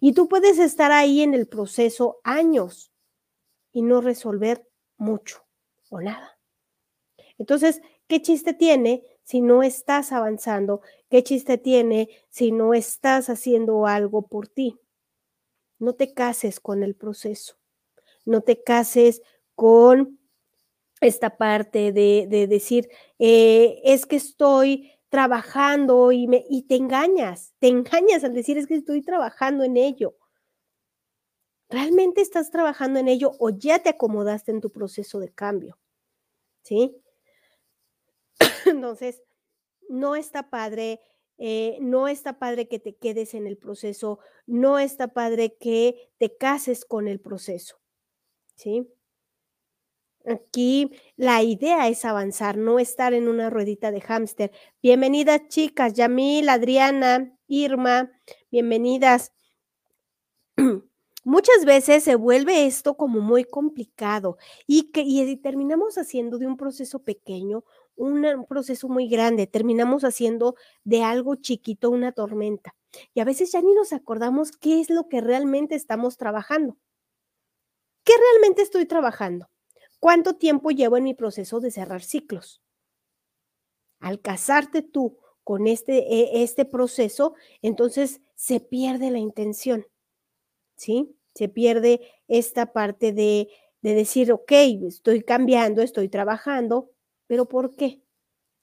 Y 0.00 0.12
tú 0.12 0.28
puedes 0.28 0.58
estar 0.58 0.92
ahí 0.92 1.22
en 1.22 1.34
el 1.34 1.48
proceso 1.48 2.20
años 2.22 2.92
y 3.72 3.82
no 3.82 4.00
resolver 4.00 4.66
mucho 4.96 5.44
o 5.88 6.00
nada. 6.00 6.38
Entonces, 7.38 7.80
¿qué 8.06 8.20
chiste 8.20 8.52
tiene 8.52 9.02
si 9.30 9.40
no 9.40 9.62
estás 9.62 10.10
avanzando? 10.10 10.80
¿Qué 11.08 11.22
chiste 11.22 11.56
tiene 11.56 12.08
si 12.30 12.50
no 12.50 12.74
estás 12.74 13.30
haciendo 13.30 13.86
algo 13.86 14.22
por 14.26 14.48
ti? 14.48 14.80
No 15.78 15.94
te 15.94 16.12
cases 16.12 16.58
con 16.58 16.82
el 16.82 16.96
proceso, 16.96 17.54
no 18.24 18.40
te 18.40 18.64
cases 18.64 19.22
con 19.54 20.18
esta 21.00 21.36
parte 21.36 21.92
de, 21.92 22.26
decir, 22.48 22.88
eh, 23.20 23.80
es 23.84 24.04
que 24.04 24.16
estoy 24.16 24.90
trabajando 25.10 26.10
y, 26.10 26.26
te 26.68 26.74
engañas, 26.74 27.54
te 27.60 27.68
engañas 27.68 28.24
al 28.24 28.34
decir 28.34 28.58
es 28.58 28.66
que 28.66 28.74
estoy 28.74 29.00
trabajando 29.00 29.62
en 29.62 29.76
ello. 29.76 30.16
¿Realmente 31.68 32.20
estás 32.20 32.50
trabajando 32.50 32.98
en 32.98 33.06
ello 33.06 33.30
o 33.38 33.50
ya 33.50 33.78
te 33.78 33.90
acomodaste 33.90 34.50
en 34.50 34.60
tu 34.60 34.70
proceso 34.70 35.20
de 35.20 35.30
cambio? 35.30 35.78
¿Sí? 36.64 37.00
Entonces, 38.66 39.22
no 39.88 40.16
está 40.16 40.50
padre, 40.50 41.00
eh, 41.38 41.78
no 41.80 42.08
está 42.08 42.38
padre 42.38 42.68
que 42.68 42.78
te 42.78 42.96
quedes 42.96 43.34
en 43.34 43.46
el 43.46 43.56
proceso, 43.56 44.20
no 44.46 44.78
está 44.78 45.08
padre 45.08 45.56
que 45.58 46.10
te 46.18 46.36
cases 46.36 46.84
con 46.84 47.08
el 47.08 47.20
proceso. 47.20 47.80
¿Sí? 48.54 48.88
Aquí 50.26 50.90
la 51.16 51.42
idea 51.42 51.88
es 51.88 52.04
avanzar, 52.04 52.58
no 52.58 52.78
estar 52.78 53.14
en 53.14 53.26
una 53.26 53.48
ruedita 53.48 53.90
de 53.90 54.02
hámster. 54.02 54.52
Bienvenidas 54.82 55.48
chicas, 55.48 55.94
Yamil, 55.94 56.50
Adriana, 56.50 57.34
Irma, 57.46 58.12
bienvenidas. 58.50 59.32
Muchas 61.24 61.64
veces 61.64 62.04
se 62.04 62.16
vuelve 62.16 62.66
esto 62.66 62.96
como 62.96 63.20
muy 63.20 63.44
complicado 63.44 64.36
y 64.66 64.90
que 64.92 65.02
y 65.02 65.36
terminamos 65.36 65.96
haciendo 65.96 66.38
de 66.38 66.46
un 66.46 66.58
proceso 66.58 67.02
pequeño 67.02 67.64
un 68.00 68.46
proceso 68.46 68.88
muy 68.88 69.08
grande, 69.08 69.46
terminamos 69.46 70.04
haciendo 70.04 70.56
de 70.84 71.02
algo 71.02 71.36
chiquito 71.36 71.90
una 71.90 72.12
tormenta. 72.12 72.74
Y 73.14 73.20
a 73.20 73.24
veces 73.24 73.52
ya 73.52 73.60
ni 73.60 73.74
nos 73.74 73.92
acordamos 73.92 74.52
qué 74.52 74.80
es 74.80 74.90
lo 74.90 75.08
que 75.08 75.20
realmente 75.20 75.74
estamos 75.74 76.16
trabajando. 76.16 76.76
¿Qué 78.04 78.12
realmente 78.32 78.62
estoy 78.62 78.86
trabajando? 78.86 79.48
¿Cuánto 80.00 80.36
tiempo 80.36 80.70
llevo 80.70 80.96
en 80.96 81.04
mi 81.04 81.14
proceso 81.14 81.60
de 81.60 81.70
cerrar 81.70 82.02
ciclos? 82.02 82.62
Al 84.00 84.20
casarte 84.20 84.82
tú 84.82 85.18
con 85.44 85.66
este, 85.66 85.98
e, 85.98 86.42
este 86.42 86.64
proceso, 86.64 87.34
entonces 87.60 88.22
se 88.34 88.60
pierde 88.60 89.10
la 89.10 89.18
intención, 89.18 89.86
¿sí? 90.76 91.14
Se 91.34 91.48
pierde 91.48 92.00
esta 92.28 92.72
parte 92.72 93.12
de, 93.12 93.48
de 93.82 93.94
decir, 93.94 94.32
ok, 94.32 94.52
estoy 94.86 95.22
cambiando, 95.22 95.82
estoy 95.82 96.08
trabajando, 96.08 96.90
pero 97.30 97.46
¿por 97.46 97.76
qué? 97.76 98.02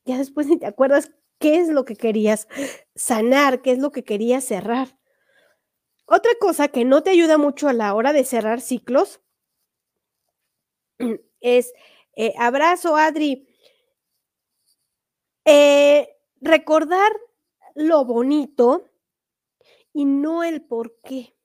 Ya 0.04 0.18
después 0.18 0.48
ni 0.48 0.60
te 0.60 0.66
acuerdas 0.66 1.10
qué 1.40 1.58
es 1.58 1.70
lo 1.70 1.86
que 1.86 1.96
querías 1.96 2.50
sanar, 2.96 3.62
qué 3.62 3.72
es 3.72 3.80
lo 3.80 3.94
que 3.94 4.04
querías 4.04 4.44
cerrar. 4.44 5.00
Otra 6.06 6.32
cosa 6.38 6.68
que 6.68 6.84
no 6.84 7.02
te 7.02 7.12
ayuda 7.12 7.38
mucho 7.38 7.70
a 7.70 7.74
la 7.74 7.94
hora 7.94 8.12
de 8.12 8.26
cerrar 8.26 8.60
ciclos 8.60 9.22
es, 11.40 11.72
eh, 12.18 12.34
abrazo, 12.38 12.98
Adri, 12.98 13.48
eh, 15.46 16.10
recordar 16.42 17.14
lo 17.74 18.04
bonito 18.04 18.90
y 19.94 20.04
no 20.04 20.44
el 20.44 20.62
por 20.62 21.00
qué. 21.00 21.38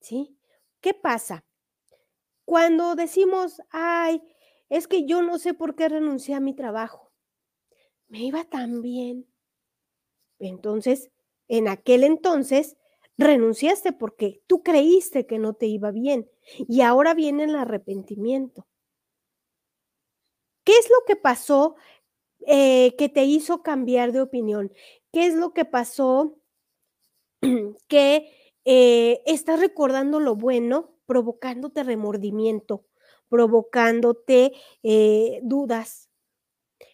¿Sí? 0.00 0.38
¿Qué 0.80 0.94
pasa? 0.94 1.44
Cuando 2.46 2.94
decimos, 2.94 3.60
ay, 3.68 4.22
es 4.72 4.88
que 4.88 5.04
yo 5.04 5.20
no 5.20 5.38
sé 5.38 5.52
por 5.52 5.74
qué 5.74 5.90
renuncié 5.90 6.34
a 6.34 6.40
mi 6.40 6.54
trabajo. 6.54 7.12
Me 8.08 8.20
iba 8.20 8.42
tan 8.44 8.80
bien. 8.80 9.26
Entonces, 10.38 11.10
en 11.46 11.68
aquel 11.68 12.04
entonces, 12.04 12.78
renunciaste 13.18 13.92
porque 13.92 14.40
tú 14.46 14.62
creíste 14.62 15.26
que 15.26 15.38
no 15.38 15.52
te 15.52 15.66
iba 15.66 15.90
bien 15.90 16.30
y 16.56 16.80
ahora 16.80 17.12
viene 17.12 17.44
el 17.44 17.54
arrepentimiento. 17.54 18.66
¿Qué 20.64 20.72
es 20.72 20.88
lo 20.88 21.04
que 21.06 21.16
pasó 21.16 21.76
eh, 22.46 22.96
que 22.96 23.10
te 23.10 23.24
hizo 23.24 23.62
cambiar 23.62 24.12
de 24.12 24.22
opinión? 24.22 24.72
¿Qué 25.12 25.26
es 25.26 25.34
lo 25.34 25.52
que 25.52 25.66
pasó 25.66 26.38
que 27.88 28.56
eh, 28.64 29.22
estás 29.26 29.60
recordando 29.60 30.18
lo 30.18 30.34
bueno, 30.34 30.94
provocándote 31.04 31.82
remordimiento, 31.82 32.86
provocándote 33.32 34.52
eh, 34.82 35.40
dudas? 35.42 36.10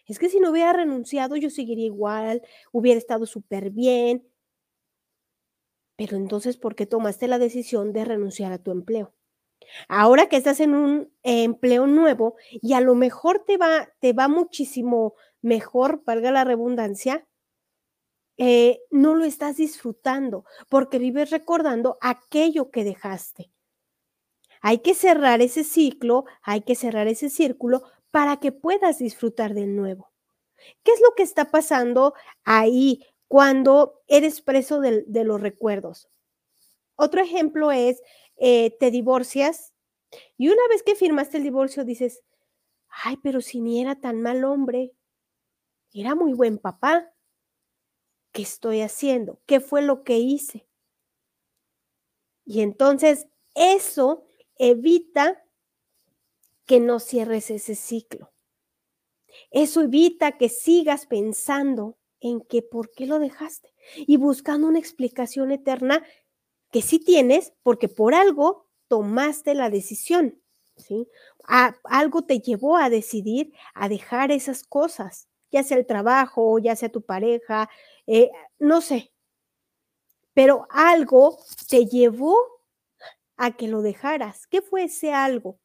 Es 0.07 0.19
que 0.19 0.29
si 0.29 0.39
no 0.39 0.51
hubiera 0.51 0.71
renunciado, 0.71 1.35
yo 1.35 1.49
seguiría 1.49 1.87
igual, 1.87 2.41
hubiera 2.71 2.97
estado 2.97 3.25
súper 3.25 3.71
bien. 3.71 4.25
Pero 5.97 6.15
entonces, 6.15 6.55
¿por 6.55 6.75
qué 6.75 6.85
tomaste 6.85 7.27
la 7.27 7.39
decisión 7.39 7.91
de 7.91 8.05
renunciar 8.05 8.53
a 8.53 8.63
tu 8.63 8.71
empleo? 8.71 9.13
Ahora 9.89 10.29
que 10.29 10.37
estás 10.37 10.61
en 10.61 10.75
un 10.75 11.11
empleo 11.23 11.87
nuevo 11.87 12.37
y 12.51 12.71
a 12.71 12.79
lo 12.79 12.95
mejor 12.95 13.43
te 13.45 13.57
va, 13.57 13.89
te 13.99 14.13
va 14.13 14.29
muchísimo 14.29 15.15
mejor, 15.41 16.03
valga 16.05 16.31
la 16.31 16.45
redundancia, 16.45 17.27
eh, 18.37 18.79
no 18.91 19.13
lo 19.15 19.25
estás 19.25 19.57
disfrutando 19.57 20.45
porque 20.69 20.99
vives 20.99 21.31
recordando 21.31 21.97
aquello 21.99 22.71
que 22.71 22.85
dejaste. 22.85 23.51
Hay 24.61 24.79
que 24.79 24.93
cerrar 24.93 25.41
ese 25.41 25.63
ciclo, 25.63 26.25
hay 26.41 26.61
que 26.61 26.75
cerrar 26.75 27.07
ese 27.07 27.29
círculo 27.29 27.83
para 28.11 28.37
que 28.37 28.51
puedas 28.51 28.99
disfrutar 28.99 29.53
del 29.53 29.75
nuevo. 29.75 30.11
¿Qué 30.83 30.91
es 30.91 31.01
lo 31.01 31.13
que 31.15 31.23
está 31.23 31.51
pasando 31.51 32.13
ahí 32.43 33.05
cuando 33.27 34.01
eres 34.07 34.41
preso 34.41 34.81
de, 34.81 35.05
los 35.23 35.41
recuerdos? 35.41 36.09
Otro 36.95 37.21
ejemplo 37.21 37.71
es, 37.71 38.01
eh, 38.37 38.75
te 38.79 38.91
divorcias 38.91 39.73
y 40.37 40.49
una 40.49 40.67
vez 40.69 40.83
que 40.83 40.95
firmaste 40.95 41.37
el 41.37 41.43
divorcio 41.43 41.85
dices, 41.85 42.23
ay, 42.89 43.17
pero 43.23 43.41
si 43.41 43.61
ni 43.61 43.81
era 43.81 43.99
tan 43.99 44.21
mal 44.21 44.43
hombre, 44.43 44.93
era 45.93 46.15
muy 46.15 46.33
buen 46.33 46.57
papá. 46.57 47.13
¿Qué 48.31 48.41
estoy 48.41 48.81
haciendo? 48.81 49.39
¿Qué 49.45 49.59
fue 49.59 49.81
lo 49.81 50.03
que 50.03 50.17
hice? 50.17 50.67
Y 52.45 52.61
entonces 52.61 53.27
eso 53.55 54.23
evita 54.59 55.43
que 56.65 56.79
no 56.79 56.99
cierres 56.99 57.49
ese 57.49 57.73
ciclo. 57.73 58.31
Eso 59.49 59.81
evita 59.81 60.37
que 60.37 60.49
sigas 60.49 61.07
pensando 61.07 61.97
en 62.19 62.41
que 62.41 62.61
por 62.61 62.91
qué 62.91 63.07
lo 63.07 63.17
dejaste 63.17 63.73
y 63.95 64.17
buscando 64.17 64.67
una 64.67 64.79
explicación 64.79 65.51
eterna 65.51 66.05
que 66.71 66.81
sí 66.81 66.99
tienes 66.99 67.53
porque 67.63 67.87
por 67.87 68.13
algo 68.13 68.67
tomaste 68.87 69.55
la 69.55 69.69
decisión, 69.69 70.39
¿sí? 70.75 71.07
algo 71.83 72.23
te 72.23 72.39
llevó 72.39 72.77
a 72.77 72.89
decidir 72.89 73.53
a 73.73 73.89
dejar 73.89 74.31
esas 74.31 74.63
cosas, 74.63 75.27
ya 75.51 75.63
sea 75.63 75.77
el 75.77 75.85
trabajo, 75.85 76.59
ya 76.59 76.75
sea 76.75 76.89
tu 76.89 77.01
pareja, 77.01 77.69
eh, 78.05 78.29
no 78.59 78.81
sé, 78.81 79.11
pero 80.33 80.67
algo 80.69 81.37
te 81.67 81.85
llevó 81.85 82.58
a 83.39 83.55
que 83.55 83.69
lo 83.69 83.81
dejaras. 83.81 84.47
¿Qué 84.47 84.61
fue 84.61 84.83
ese 84.83 85.13
algo? 85.13 85.59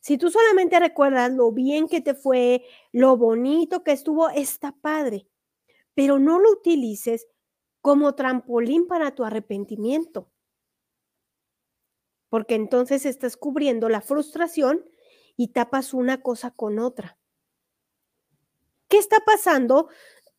Si 0.00 0.16
tú 0.16 0.30
solamente 0.30 0.80
recuerdas 0.80 1.30
lo 1.30 1.52
bien 1.52 1.88
que 1.88 2.00
te 2.00 2.14
fue, 2.14 2.64
lo 2.90 3.16
bonito 3.18 3.84
que 3.84 3.92
estuvo, 3.92 4.30
está 4.30 4.72
padre, 4.72 5.28
pero 5.94 6.18
no 6.18 6.38
lo 6.38 6.50
utilices 6.50 7.28
como 7.82 8.14
trampolín 8.14 8.86
para 8.86 9.14
tu 9.14 9.24
arrepentimiento, 9.24 10.32
porque 12.30 12.54
entonces 12.54 13.04
estás 13.04 13.36
cubriendo 13.36 13.90
la 13.90 14.00
frustración 14.00 14.88
y 15.36 15.48
tapas 15.48 15.92
una 15.92 16.22
cosa 16.22 16.50
con 16.50 16.78
otra. 16.78 17.18
¿Qué 18.88 18.96
está 18.96 19.18
pasando 19.20 19.88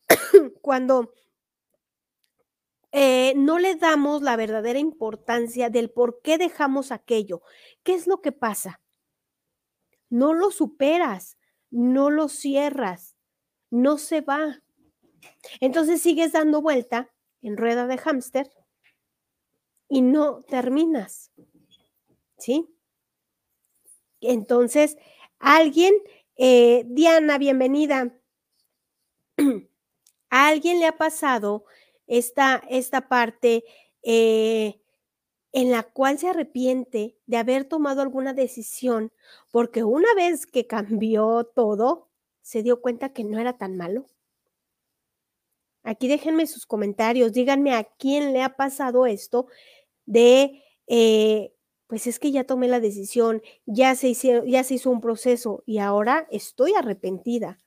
cuando 0.60 1.14
eh, 2.98 3.34
no 3.36 3.58
le 3.58 3.76
damos 3.76 4.22
la 4.22 4.36
verdadera 4.36 4.78
importancia 4.78 5.70
del 5.70 5.90
por 5.90 6.20
qué 6.22 6.38
dejamos 6.38 6.90
aquello? 6.92 7.42
¿Qué 7.82 7.94
es 7.94 8.06
lo 8.06 8.20
que 8.20 8.32
pasa? 8.32 8.80
no 10.10 10.34
lo 10.34 10.50
superas, 10.50 11.38
no 11.70 12.10
lo 12.10 12.28
cierras, 12.28 13.16
no 13.70 13.98
se 13.98 14.20
va. 14.20 14.62
Entonces 15.60 16.00
sigues 16.00 16.32
dando 16.32 16.62
vuelta 16.62 17.12
en 17.42 17.56
rueda 17.56 17.86
de 17.86 17.98
hámster 17.98 18.50
y 19.88 20.02
no 20.02 20.42
terminas. 20.42 21.32
¿Sí? 22.38 22.68
Entonces, 24.20 24.96
alguien, 25.38 25.94
eh, 26.36 26.84
Diana, 26.86 27.38
bienvenida. 27.38 28.14
¿A 30.30 30.48
alguien 30.48 30.78
le 30.78 30.86
ha 30.86 30.96
pasado 30.96 31.64
esta, 32.08 32.62
esta 32.68 33.08
parte 33.08 33.64
eh, 34.02 34.80
en 35.52 35.70
la 35.70 35.82
cual 35.82 36.18
se 36.18 36.28
arrepiente 36.28 37.16
de 37.26 37.36
haber 37.36 37.64
tomado 37.64 38.02
alguna 38.02 38.34
decisión, 38.34 39.12
porque 39.50 39.84
una 39.84 40.12
vez 40.14 40.46
que 40.46 40.66
cambió 40.66 41.44
todo, 41.44 42.08
se 42.42 42.62
dio 42.62 42.80
cuenta 42.80 43.12
que 43.12 43.24
no 43.24 43.38
era 43.38 43.56
tan 43.58 43.76
malo. 43.76 44.06
Aquí 45.82 46.08
déjenme 46.08 46.46
sus 46.46 46.66
comentarios, 46.66 47.32
díganme 47.32 47.74
a 47.74 47.84
quién 47.84 48.32
le 48.32 48.42
ha 48.42 48.56
pasado 48.56 49.06
esto 49.06 49.46
de, 50.04 50.62
eh, 50.86 51.54
pues 51.86 52.06
es 52.06 52.18
que 52.18 52.30
ya 52.30 52.44
tomé 52.44 52.68
la 52.68 52.80
decisión, 52.80 53.42
ya 53.64 53.94
se, 53.94 54.12
ya 54.14 54.64
se 54.64 54.74
hizo 54.74 54.90
un 54.90 55.00
proceso 55.00 55.62
y 55.66 55.78
ahora 55.78 56.26
estoy 56.30 56.74
arrepentida. 56.74 57.58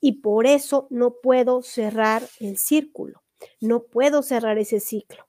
Y 0.00 0.20
por 0.20 0.46
eso 0.46 0.86
no 0.90 1.20
puedo 1.20 1.62
cerrar 1.62 2.22
el 2.40 2.56
círculo, 2.56 3.22
no 3.60 3.84
puedo 3.84 4.22
cerrar 4.22 4.58
ese 4.58 4.80
ciclo. 4.80 5.28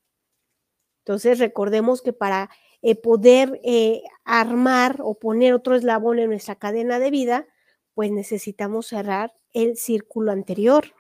Entonces, 1.10 1.40
recordemos 1.40 2.02
que 2.02 2.14
para 2.14 2.50
eh, 2.82 2.96
poder 2.96 3.60
eh, 3.64 4.04
armar 4.24 4.98
o 5.02 5.20
poner 5.20 5.54
otro 5.54 5.76
eslabón 5.76 6.20
en 6.20 6.30
nuestra 6.30 6.56
cadena 6.56 7.00
de 7.00 7.12
vida, 7.12 7.48
pues 7.94 8.12
necesitamos 8.12 8.88
cerrar 8.88 9.34
el 9.54 9.76
círculo 9.76 10.32
anterior. 10.32 10.94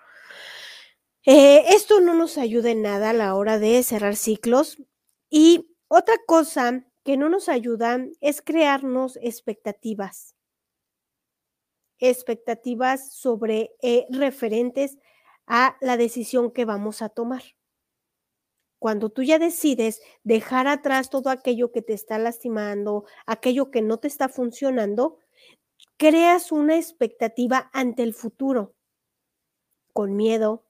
Eh, 1.26 1.64
esto 1.70 2.02
no 2.02 2.16
nos 2.16 2.38
ayuda 2.38 2.72
en 2.72 2.82
nada 2.82 3.12
a 3.12 3.14
la 3.14 3.36
hora 3.36 3.60
de 3.60 3.84
cerrar 3.84 4.16
ciclos. 4.16 4.82
Y 5.30 5.76
otra 5.88 6.16
cosa 6.26 6.86
que 7.04 7.16
no 7.16 7.30
nos 7.30 7.48
ayuda 7.48 8.00
es 8.20 8.42
crearnos 8.42 9.18
expectativas. 9.22 10.36
Expectativas 12.00 13.14
sobre 13.14 13.72
referentes 14.10 14.98
a 15.50 15.76
la 15.82 15.98
decisión 15.98 16.52
que 16.52 16.64
vamos 16.64 17.02
a 17.02 17.10
tomar 17.10 17.44
cuando 18.80 19.10
tú 19.10 19.24
ya 19.24 19.38
decides 19.38 20.02
dejar 20.24 20.68
atrás 20.68 21.10
todo 21.10 21.30
aquello 21.30 21.72
que 21.72 21.82
te 21.82 21.94
está 21.94 22.18
lastimando, 22.18 23.06
aquello 23.26 23.70
que 23.70 23.82
no 23.82 23.98
te 24.00 24.08
está 24.08 24.30
funcionando, 24.30 25.20
creas 25.98 26.52
una 26.52 26.78
expectativa 26.78 27.70
ante 27.74 28.04
el 28.04 28.14
futuro, 28.14 28.74
con 29.94 30.16
miedo, 30.16 30.66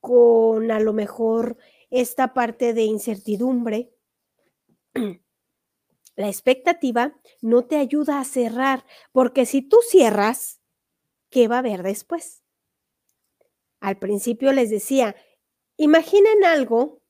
con 0.00 0.72
a 0.72 0.80
lo 0.80 0.92
mejor 0.92 1.56
esta 1.90 2.34
parte 2.34 2.74
de 2.74 2.82
incertidumbre. 2.82 3.94
La 6.16 6.26
expectativa 6.26 7.16
no 7.40 7.66
te 7.66 7.76
ayuda 7.76 8.18
a 8.18 8.24
cerrar, 8.24 8.84
porque 9.12 9.46
si 9.46 9.62
tú 9.62 9.78
cierras, 9.88 10.60
¿qué 11.30 11.46
va 11.46 11.56
a 11.56 11.58
haber 11.60 11.84
después? 11.84 12.42
Al 13.80 13.98
principio 13.98 14.52
les 14.52 14.70
decía, 14.70 15.14
Imaginen 15.80 16.44
algo 16.44 17.02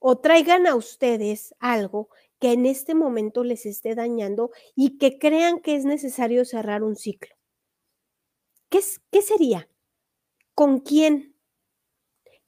o 0.00 0.18
traigan 0.18 0.66
a 0.66 0.74
ustedes 0.74 1.54
algo 1.60 2.08
que 2.40 2.52
en 2.52 2.66
este 2.66 2.96
momento 2.96 3.44
les 3.44 3.64
esté 3.64 3.94
dañando 3.94 4.50
y 4.74 4.98
que 4.98 5.20
crean 5.20 5.60
que 5.60 5.76
es 5.76 5.84
necesario 5.84 6.44
cerrar 6.44 6.82
un 6.82 6.96
ciclo. 6.96 7.34
¿Qué, 8.68 8.80
qué 9.12 9.22
sería? 9.22 9.68
¿Con 10.54 10.80
quién? 10.80 11.36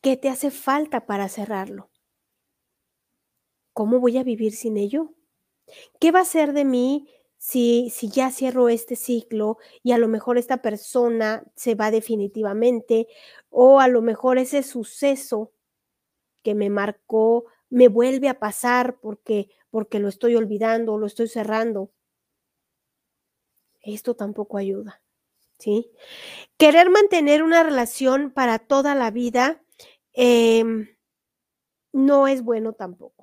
¿Qué 0.00 0.16
te 0.16 0.28
hace 0.28 0.50
falta 0.50 1.06
para 1.06 1.28
cerrarlo? 1.28 1.90
¿Cómo 3.72 4.00
voy 4.00 4.18
a 4.18 4.24
vivir 4.24 4.52
sin 4.52 4.76
ello? 4.76 5.14
¿Qué 6.00 6.11
va 6.11 6.20
a 6.20 6.24
ser 6.24 6.52
de 6.52 6.64
mí 6.64 7.09
si, 7.40 7.88
si 7.90 8.11
ya 8.11 8.31
cierro 8.31 8.68
este 8.68 8.96
ciclo 8.96 9.57
y 9.83 9.92
a 9.92 9.98
lo 9.98 10.09
mejor 10.09 10.37
esta 10.37 10.61
persona 10.61 11.42
se 11.57 11.74
va 11.74 11.90
definitivamente 11.90 13.09
o 13.48 13.81
a 13.81 13.88
lo 13.88 14.03
mejor 14.03 14.37
ese 14.37 14.62
suceso 14.62 15.50
que 16.42 16.55
me 16.55 16.68
marcó 16.68 17.46
me 17.70 17.88
vuelve 17.88 18.29
a 18.29 18.38
pasar 18.38 18.98
porque 19.00 19.48
porque 19.70 20.00
lo 20.00 20.09
estoy 20.09 20.35
olvidando, 20.37 20.98
lo 20.98 21.07
estoy 21.07 21.29
cerrando. 21.29 21.92
Esto 23.83 24.14
tampoco 24.14 24.59
ayuda, 24.59 25.00
¿sí? 25.59 25.90
Querer 26.59 26.90
mantener 26.90 27.42
una 27.42 27.62
relación 27.62 28.31
para 28.33 28.59
toda 28.59 28.94
la 28.94 29.11
vida 29.11 29.62
em, 30.12 30.88
no 31.92 32.26
es 32.26 32.42
bueno 32.42 32.72
tampoco. 32.72 33.19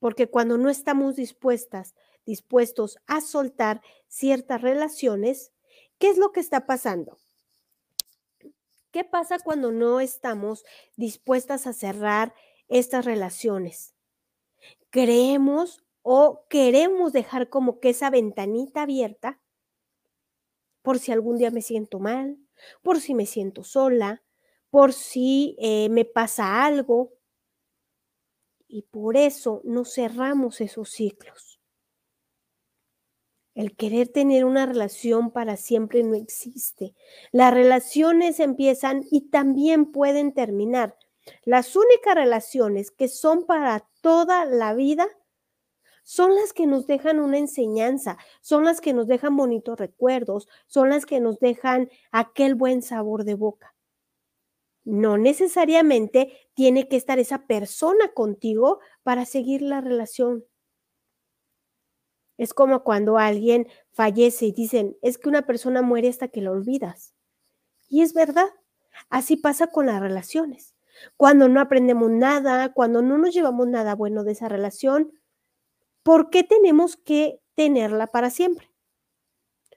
Porque 0.00 0.28
cuando 0.28 0.58
no 0.58 0.68
estamos 0.68 1.14
dispuestas, 1.14 1.94
dispuestos 2.26 2.98
a 3.06 3.20
soltar 3.20 3.82
ciertas 4.08 4.60
relaciones, 4.60 5.52
¿qué 5.98 6.10
es 6.10 6.18
lo 6.18 6.32
que 6.32 6.40
está 6.40 6.66
pasando? 6.66 7.18
¿Qué 8.90 9.04
pasa 9.04 9.38
cuando 9.38 9.70
no 9.70 10.00
estamos 10.00 10.64
dispuestas 10.96 11.68
a 11.68 11.72
cerrar 11.72 12.34
estas 12.68 13.04
relaciones? 13.04 13.94
Creemos 14.90 15.84
o 16.02 16.44
queremos 16.48 17.12
dejar 17.12 17.48
como 17.48 17.78
que 17.78 17.90
esa 17.90 18.10
ventanita 18.10 18.82
abierta 18.82 19.40
por 20.82 20.98
si 20.98 21.12
algún 21.12 21.38
día 21.38 21.50
me 21.50 21.62
siento 21.62 22.00
mal, 22.00 22.38
por 22.82 23.00
si 23.00 23.14
me 23.14 23.26
siento 23.26 23.64
sola, 23.64 24.22
por 24.70 24.92
si 24.92 25.56
eh, 25.60 25.88
me 25.90 26.04
pasa 26.04 26.64
algo. 26.64 27.12
Y 28.72 28.82
por 28.82 29.16
eso 29.16 29.62
no 29.64 29.84
cerramos 29.84 30.60
esos 30.60 30.90
ciclos. 30.90 31.60
El 33.56 33.74
querer 33.74 34.06
tener 34.06 34.44
una 34.44 34.64
relación 34.64 35.32
para 35.32 35.56
siempre 35.56 36.04
no 36.04 36.14
existe. 36.14 36.94
Las 37.32 37.52
relaciones 37.52 38.38
empiezan 38.38 39.04
y 39.10 39.22
también 39.22 39.90
pueden 39.90 40.32
terminar. 40.32 40.96
Las 41.44 41.74
únicas 41.74 42.14
relaciones 42.14 42.92
que 42.92 43.08
son 43.08 43.44
para 43.44 43.88
toda 44.02 44.44
la 44.44 44.72
vida 44.72 45.08
son 46.04 46.36
las 46.36 46.52
que 46.52 46.68
nos 46.68 46.86
dejan 46.86 47.18
una 47.18 47.38
enseñanza, 47.38 48.18
son 48.40 48.64
las 48.64 48.80
que 48.80 48.92
nos 48.92 49.08
dejan 49.08 49.36
bonitos 49.36 49.80
recuerdos, 49.80 50.48
son 50.68 50.90
las 50.90 51.06
que 51.06 51.18
nos 51.18 51.40
dejan 51.40 51.90
aquel 52.12 52.54
buen 52.54 52.82
sabor 52.82 53.24
de 53.24 53.34
boca. 53.34 53.74
No 54.84 55.18
necesariamente 55.18 56.32
tiene 56.54 56.88
que 56.88 56.96
estar 56.96 57.18
esa 57.18 57.46
persona 57.46 58.12
contigo 58.12 58.80
para 59.02 59.24
seguir 59.24 59.62
la 59.62 59.80
relación. 59.80 60.44
Es 62.38 62.54
como 62.54 62.84
cuando 62.84 63.18
alguien 63.18 63.68
fallece 63.92 64.46
y 64.46 64.52
dicen, 64.52 64.96
es 65.02 65.18
que 65.18 65.28
una 65.28 65.46
persona 65.46 65.82
muere 65.82 66.08
hasta 66.08 66.28
que 66.28 66.40
la 66.40 66.50
olvidas. 66.50 67.14
Y 67.88 68.00
es 68.00 68.14
verdad, 68.14 68.48
así 69.10 69.36
pasa 69.36 69.66
con 69.66 69.86
las 69.86 70.00
relaciones. 70.00 70.74
Cuando 71.16 71.48
no 71.48 71.60
aprendemos 71.60 72.10
nada, 72.10 72.72
cuando 72.72 73.02
no 73.02 73.18
nos 73.18 73.34
llevamos 73.34 73.68
nada 73.68 73.94
bueno 73.94 74.24
de 74.24 74.32
esa 74.32 74.48
relación, 74.48 75.12
¿por 76.02 76.30
qué 76.30 76.42
tenemos 76.42 76.96
que 76.96 77.40
tenerla 77.54 78.06
para 78.06 78.30
siempre? 78.30 78.70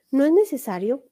No 0.09 0.25
es 0.25 0.31
necesario. 0.31 1.03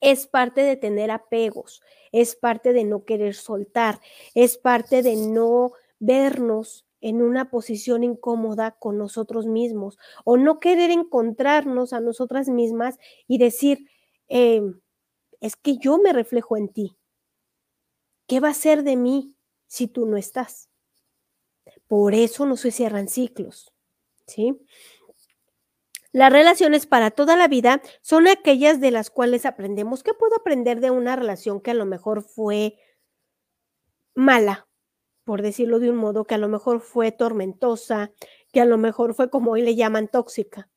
Es 0.00 0.26
parte 0.26 0.62
de 0.62 0.76
tener 0.76 1.10
apegos, 1.10 1.82
es 2.12 2.36
parte 2.36 2.72
de 2.72 2.84
no 2.84 3.04
querer 3.04 3.34
soltar, 3.34 4.00
es 4.34 4.58
parte 4.58 5.02
de 5.02 5.16
no 5.16 5.72
vernos 5.98 6.86
en 7.00 7.22
una 7.22 7.50
posición 7.50 8.04
incómoda 8.04 8.72
con 8.72 8.98
nosotros 8.98 9.46
mismos 9.46 9.98
o 10.24 10.36
no 10.36 10.60
querer 10.60 10.90
encontrarnos 10.90 11.92
a 11.92 12.00
nosotras 12.00 12.48
mismas 12.48 12.98
y 13.26 13.38
decir, 13.38 13.88
em, 14.28 14.80
es 15.40 15.56
que 15.56 15.78
yo 15.78 15.98
me 15.98 16.12
reflejo 16.12 16.56
en 16.56 16.68
ti. 16.68 16.96
¿Qué 18.26 18.40
va 18.40 18.50
a 18.50 18.54
ser 18.54 18.82
de 18.82 18.96
mí 18.96 19.34
si 19.66 19.88
tú 19.88 20.06
no 20.06 20.16
estás? 20.16 20.68
Por 21.88 22.14
eso 22.14 22.46
no 22.46 22.56
se 22.56 22.70
cierran 22.70 23.08
ciclos, 23.08 23.72
¿sí? 24.26 24.60
Las 26.12 26.32
relaciones 26.32 26.86
para 26.86 27.12
toda 27.12 27.36
la 27.36 27.46
vida 27.46 27.82
son 28.02 28.26
aquellas 28.26 28.80
de 28.80 28.90
las 28.90 29.10
cuales 29.10 29.46
aprendemos. 29.46 30.02
¿Qué 30.02 30.12
puedo 30.12 30.34
aprender 30.34 30.80
de 30.80 30.90
una 30.90 31.14
relación 31.14 31.60
que 31.60 31.70
a 31.70 31.74
lo 31.74 31.86
mejor 31.86 32.22
fue 32.22 32.76
mala, 34.14 34.66
por 35.24 35.42
decirlo 35.42 35.78
de 35.78 35.90
un 35.90 35.96
modo, 35.96 36.24
que 36.24 36.34
a 36.34 36.38
lo 36.38 36.48
mejor 36.48 36.80
fue 36.80 37.12
tormentosa, 37.12 38.10
que 38.52 38.60
a 38.60 38.64
lo 38.64 38.76
mejor 38.76 39.14
fue 39.14 39.30
como 39.30 39.52
hoy 39.52 39.62
le 39.62 39.76
llaman 39.76 40.08
tóxica? 40.08 40.68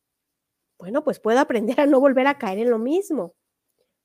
Bueno, 0.78 1.04
pues 1.04 1.20
puedo 1.20 1.40
aprender 1.40 1.80
a 1.80 1.88
no 1.88 2.00
volver 2.00 2.28
a 2.28 2.38
caer 2.38 2.60
en 2.60 2.70
lo 2.70 2.78
mismo. 2.78 3.34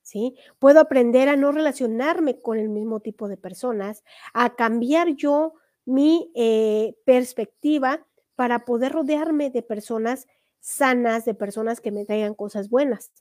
¿Sí? 0.01 0.35
Puedo 0.57 0.79
aprender 0.79 1.29
a 1.29 1.35
no 1.35 1.51
relacionarme 1.51 2.39
con 2.39 2.57
el 2.57 2.69
mismo 2.69 3.01
tipo 3.01 3.27
de 3.27 3.37
personas, 3.37 4.03
a 4.33 4.55
cambiar 4.55 5.09
yo 5.09 5.53
mi 5.85 6.31
eh, 6.33 6.95
perspectiva 7.05 8.07
para 8.35 8.65
poder 8.65 8.93
rodearme 8.93 9.51
de 9.51 9.61
personas 9.61 10.25
sanas, 10.59 11.25
de 11.25 11.33
personas 11.33 11.81
que 11.81 11.91
me 11.91 12.05
traigan 12.05 12.35
cosas 12.35 12.69
buenas. 12.69 13.11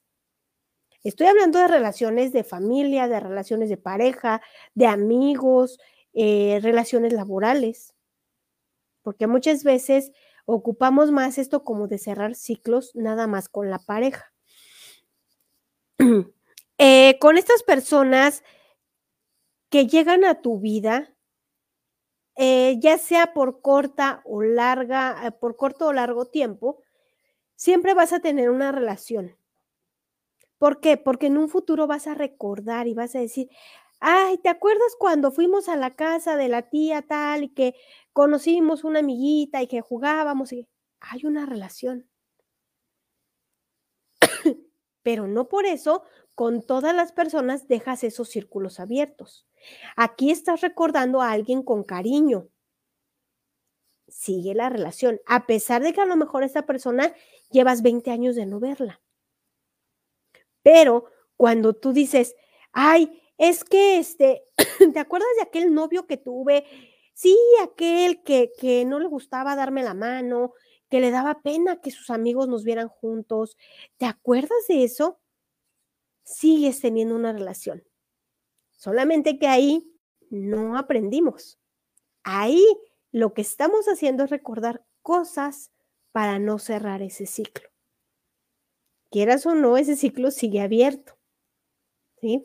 Estoy 1.04 1.28
hablando 1.28 1.58
de 1.60 1.68
relaciones 1.68 2.32
de 2.32 2.44
familia, 2.44 3.08
de 3.08 3.20
relaciones 3.20 3.68
de 3.68 3.76
pareja, 3.76 4.42
de 4.74 4.86
amigos, 4.86 5.78
eh, 6.12 6.58
relaciones 6.62 7.12
laborales, 7.12 7.94
porque 9.02 9.26
muchas 9.26 9.62
veces 9.62 10.12
ocupamos 10.44 11.12
más 11.12 11.38
esto 11.38 11.62
como 11.62 11.86
de 11.86 11.98
cerrar 11.98 12.34
ciclos 12.34 12.90
nada 12.94 13.26
más 13.26 13.48
con 13.48 13.70
la 13.70 13.78
pareja. 13.78 14.32
Eh, 16.80 17.18
con 17.18 17.36
estas 17.36 17.64
personas 17.64 18.44
que 19.68 19.88
llegan 19.88 20.24
a 20.24 20.40
tu 20.40 20.60
vida, 20.60 21.12
eh, 22.36 22.76
ya 22.78 22.98
sea 22.98 23.34
por 23.34 23.62
corta 23.62 24.22
o 24.24 24.42
larga, 24.42 25.36
por 25.40 25.56
corto 25.56 25.88
o 25.88 25.92
largo 25.92 26.26
tiempo, 26.26 26.80
siempre 27.58 27.92
vas 27.92 28.12
a 28.12 28.20
tener 28.20 28.50
una 28.50 28.72
relación. 28.72 29.36
¿Por 30.58 30.80
qué? 30.80 30.96
Porque 30.96 31.26
en 31.26 31.36
un 31.36 31.48
futuro 31.48 31.86
vas 31.86 32.06
a 32.06 32.14
recordar 32.14 32.86
y 32.86 32.94
vas 32.94 33.14
a 33.16 33.20
decir, 33.20 33.50
ay, 34.00 34.38
¿te 34.38 34.48
acuerdas 34.48 34.94
cuando 34.98 35.32
fuimos 35.32 35.68
a 35.68 35.76
la 35.76 35.94
casa 35.96 36.36
de 36.36 36.48
la 36.48 36.70
tía 36.70 37.02
tal 37.02 37.44
y 37.44 37.48
que 37.48 37.74
conocimos 38.12 38.84
una 38.84 39.00
amiguita 39.00 39.60
y 39.60 39.66
que 39.66 39.80
jugábamos? 39.80 40.52
Y 40.52 40.68
hay 41.00 41.26
una 41.26 41.46
relación. 41.46 42.08
Pero 45.02 45.26
no 45.26 45.48
por 45.48 45.66
eso 45.66 46.04
con 46.36 46.62
todas 46.62 46.94
las 46.94 47.10
personas 47.10 47.66
dejas 47.66 48.04
esos 48.04 48.28
círculos 48.28 48.78
abiertos. 48.78 49.46
Aquí 49.96 50.30
estás 50.30 50.60
recordando 50.60 51.22
a 51.22 51.32
alguien 51.32 51.64
con 51.64 51.82
cariño. 51.82 52.48
Sigue 54.28 54.54
la 54.54 54.68
relación, 54.68 55.22
a 55.24 55.46
pesar 55.46 55.82
de 55.82 55.94
que 55.94 56.02
a 56.02 56.04
lo 56.04 56.14
mejor 56.14 56.42
esta 56.42 56.66
persona 56.66 57.14
llevas 57.50 57.80
20 57.80 58.10
años 58.10 58.36
de 58.36 58.44
no 58.44 58.60
verla. 58.60 59.00
Pero 60.62 61.06
cuando 61.38 61.72
tú 61.72 61.94
dices, 61.94 62.36
ay, 62.72 63.22
es 63.38 63.64
que 63.64 63.98
este, 63.98 64.44
¿te 64.92 64.98
acuerdas 64.98 65.30
de 65.36 65.44
aquel 65.44 65.72
novio 65.72 66.06
que 66.06 66.18
tuve? 66.18 66.66
Sí, 67.14 67.38
aquel 67.62 68.22
que, 68.22 68.52
que 68.58 68.84
no 68.84 69.00
le 69.00 69.06
gustaba 69.06 69.56
darme 69.56 69.82
la 69.82 69.94
mano, 69.94 70.52
que 70.90 71.00
le 71.00 71.10
daba 71.10 71.40
pena 71.40 71.80
que 71.80 71.90
sus 71.90 72.10
amigos 72.10 72.48
nos 72.48 72.64
vieran 72.64 72.88
juntos. 72.88 73.56
¿Te 73.96 74.04
acuerdas 74.04 74.66
de 74.68 74.84
eso? 74.84 75.18
Sigues 76.22 76.82
teniendo 76.82 77.14
una 77.14 77.32
relación. 77.32 77.82
Solamente 78.72 79.38
que 79.38 79.46
ahí 79.46 79.90
no 80.28 80.76
aprendimos. 80.76 81.58
Ahí 82.24 82.62
lo 83.18 83.34
que 83.34 83.42
estamos 83.42 83.86
haciendo 83.86 84.22
es 84.22 84.30
recordar 84.30 84.84
cosas 85.02 85.72
para 86.12 86.38
no 86.38 86.60
cerrar 86.60 87.02
ese 87.02 87.26
ciclo. 87.26 87.68
Quieras 89.10 89.44
o 89.44 89.56
no, 89.56 89.76
ese 89.76 89.96
ciclo 89.96 90.30
sigue 90.30 90.60
abierto. 90.60 91.18
¿Sí? 92.20 92.44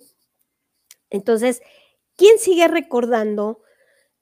Entonces, 1.12 1.62
¿quién 2.16 2.40
sigue 2.40 2.68
recordando 2.68 3.62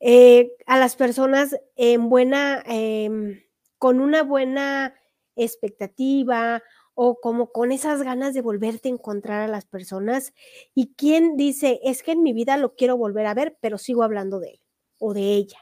eh, 0.01 0.51
a 0.65 0.77
las 0.77 0.97
personas 0.97 1.55
en 1.77 2.09
buena, 2.09 2.61
em, 2.65 3.43
con 3.77 4.01
una 4.01 4.23
buena 4.23 4.93
expectativa 5.37 6.61
o 6.95 7.21
como 7.21 7.53
con 7.53 7.71
esas 7.71 8.03
ganas 8.03 8.33
de 8.33 8.41
volverte 8.41 8.89
a 8.89 8.91
encontrar 8.91 9.41
a 9.41 9.47
las 9.47 9.63
personas 9.63 10.33
y 10.75 10.95
quién 10.95 11.37
dice, 11.37 11.79
es 11.83 12.03
que 12.03 12.11
en 12.11 12.23
mi 12.23 12.33
vida 12.33 12.57
lo 12.57 12.75
quiero 12.75 12.97
volver 12.97 13.25
a 13.27 13.33
ver, 13.33 13.57
pero 13.61 13.77
sigo 13.77 14.03
hablando 14.03 14.41
de 14.41 14.49
él 14.49 14.59
o 14.99 15.13
de 15.13 15.21
ella. 15.35 15.59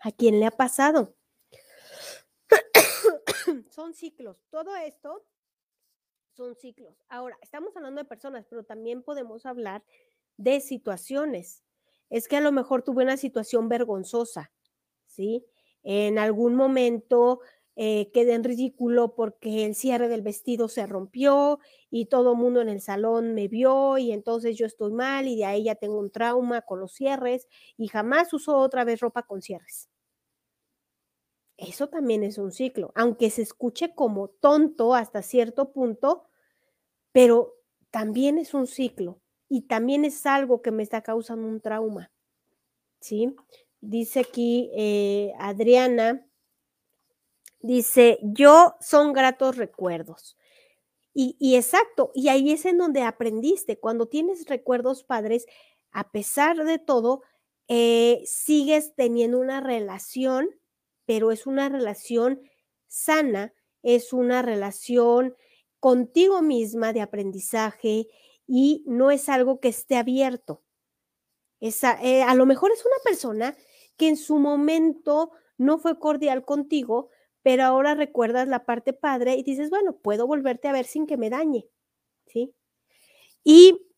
¿A 0.00 0.12
quién 0.12 0.38
le 0.40 0.46
ha 0.46 0.50
pasado? 0.50 1.16
son 3.70 3.94
ciclos. 3.94 4.44
Todo 4.50 4.76
esto 4.76 5.24
son 6.32 6.54
ciclos. 6.54 7.02
Ahora, 7.08 7.36
estamos 7.42 7.76
hablando 7.76 8.00
de 8.00 8.08
personas, 8.08 8.46
pero 8.48 8.64
también 8.64 9.02
podemos 9.02 9.44
hablar 9.44 9.84
de 10.36 10.60
situaciones. 10.60 11.64
Es 12.10 12.28
que 12.28 12.36
a 12.36 12.40
lo 12.40 12.52
mejor 12.52 12.82
tuve 12.82 13.02
una 13.02 13.16
situación 13.16 13.68
vergonzosa, 13.68 14.52
¿sí? 15.06 15.44
En 15.82 16.18
algún 16.18 16.54
momento 16.54 17.40
eh, 17.80 18.10
quedé 18.12 18.34
en 18.34 18.42
ridículo 18.42 19.14
porque 19.14 19.64
el 19.64 19.76
cierre 19.76 20.08
del 20.08 20.22
vestido 20.22 20.66
se 20.68 20.84
rompió 20.84 21.60
y 21.90 22.06
todo 22.06 22.32
el 22.32 22.38
mundo 22.38 22.60
en 22.60 22.68
el 22.68 22.80
salón 22.80 23.34
me 23.34 23.46
vio 23.46 23.98
y 23.98 24.10
entonces 24.10 24.58
yo 24.58 24.66
estoy 24.66 24.92
mal 24.92 25.28
y 25.28 25.36
de 25.36 25.44
ahí 25.44 25.62
ya 25.62 25.76
tengo 25.76 26.00
un 26.00 26.10
trauma 26.10 26.62
con 26.62 26.80
los 26.80 26.92
cierres 26.92 27.46
y 27.76 27.86
jamás 27.86 28.32
uso 28.32 28.58
otra 28.58 28.82
vez 28.82 28.98
ropa 28.98 29.22
con 29.22 29.42
cierres. 29.42 29.88
Eso 31.56 31.88
también 31.88 32.24
es 32.24 32.36
un 32.36 32.50
ciclo, 32.50 32.90
aunque 32.96 33.30
se 33.30 33.42
escuche 33.42 33.94
como 33.94 34.26
tonto 34.26 34.96
hasta 34.96 35.22
cierto 35.22 35.70
punto, 35.70 36.24
pero 37.12 37.54
también 37.92 38.38
es 38.38 38.54
un 38.54 38.66
ciclo 38.66 39.20
y 39.48 39.68
también 39.68 40.04
es 40.04 40.26
algo 40.26 40.62
que 40.62 40.72
me 40.72 40.82
está 40.82 41.02
causando 41.02 41.46
un 41.46 41.60
trauma. 41.60 42.10
¿Sí? 43.00 43.36
Dice 43.80 44.20
aquí 44.20 44.70
eh, 44.74 45.32
Adriana, 45.38 46.27
Dice, 47.60 48.18
yo 48.22 48.76
son 48.80 49.12
gratos 49.12 49.56
recuerdos. 49.56 50.36
Y, 51.20 51.56
exacto, 51.56 52.12
y 52.14 52.28
ahí 52.28 52.52
es 52.52 52.64
en 52.64 52.78
donde 52.78 53.02
aprendiste. 53.02 53.80
Cuando 53.80 54.06
tienes 54.06 54.46
recuerdos 54.46 55.02
padres, 55.02 55.46
a 55.90 56.12
pesar 56.12 56.64
de 56.64 56.78
todo, 56.78 57.22
eh, 57.66 58.22
sigues 58.24 58.94
teniendo 58.94 59.40
una 59.40 59.60
relación, 59.60 60.48
pero 61.06 61.32
es 61.32 61.44
una 61.44 61.68
relación 61.68 62.40
sana, 62.86 63.52
es 63.82 64.12
una 64.12 64.42
relación 64.42 65.34
contigo 65.80 66.40
misma 66.40 66.92
de 66.92 67.00
aprendizaje 67.00 68.06
y 68.46 68.84
no 68.86 69.10
es 69.10 69.28
algo 69.28 69.58
que 69.58 69.68
esté 69.68 69.96
abierto. 69.96 70.62
Eh, 71.60 72.22
a 72.22 72.34
lo 72.36 72.46
mejor 72.46 72.70
es 72.70 72.84
una 72.84 73.02
persona 73.04 73.56
que 73.96 74.08
en 74.08 74.16
su 74.16 74.38
momento 74.38 75.32
no 75.56 75.78
fue 75.78 75.98
cordial 75.98 76.44
contigo, 76.44 77.10
pero 77.48 77.64
ahora 77.64 77.94
recuerdas 77.94 78.46
la 78.46 78.66
parte 78.66 78.92
padre 78.92 79.36
y 79.36 79.42
dices, 79.42 79.70
bueno, 79.70 79.96
puedo 79.96 80.26
volverte 80.26 80.68
a 80.68 80.72
ver 80.72 80.84
sin 80.84 81.06
que 81.06 81.16
me 81.16 81.30
dañe, 81.30 81.66
¿sí? 82.26 82.54
Y 83.42 83.88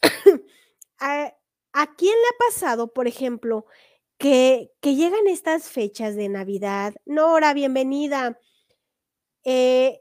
a, 0.98 1.34
quién 1.98 2.14
le 2.14 2.26
ha 2.28 2.48
pasado, 2.48 2.94
por 2.94 3.06
ejemplo, 3.06 3.66
que, 4.16 4.72
que 4.80 4.94
llegan 4.94 5.26
estas 5.26 5.68
fechas 5.68 6.16
de 6.16 6.30
Navidad? 6.30 6.94
Nora, 7.04 7.52
bienvenida. 7.52 8.40
Eh, 9.44 10.00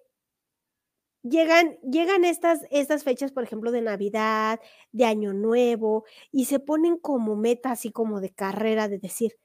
llegan, 1.21 1.77
llegan 1.81 2.23
estas, 2.23 2.61
estas 2.71 3.03
fechas, 3.03 3.33
por 3.33 3.43
ejemplo, 3.43 3.73
de 3.73 3.81
Navidad, 3.81 4.61
de 4.93 5.03
Año 5.03 5.33
Nuevo, 5.33 6.05
y 6.31 6.45
se 6.45 6.59
ponen 6.61 6.95
como 6.97 7.35
meta, 7.35 7.71
así 7.71 7.91
como 7.91 8.21
de 8.21 8.33
carrera, 8.33 8.87
de 8.87 8.99
decir, 8.99 9.37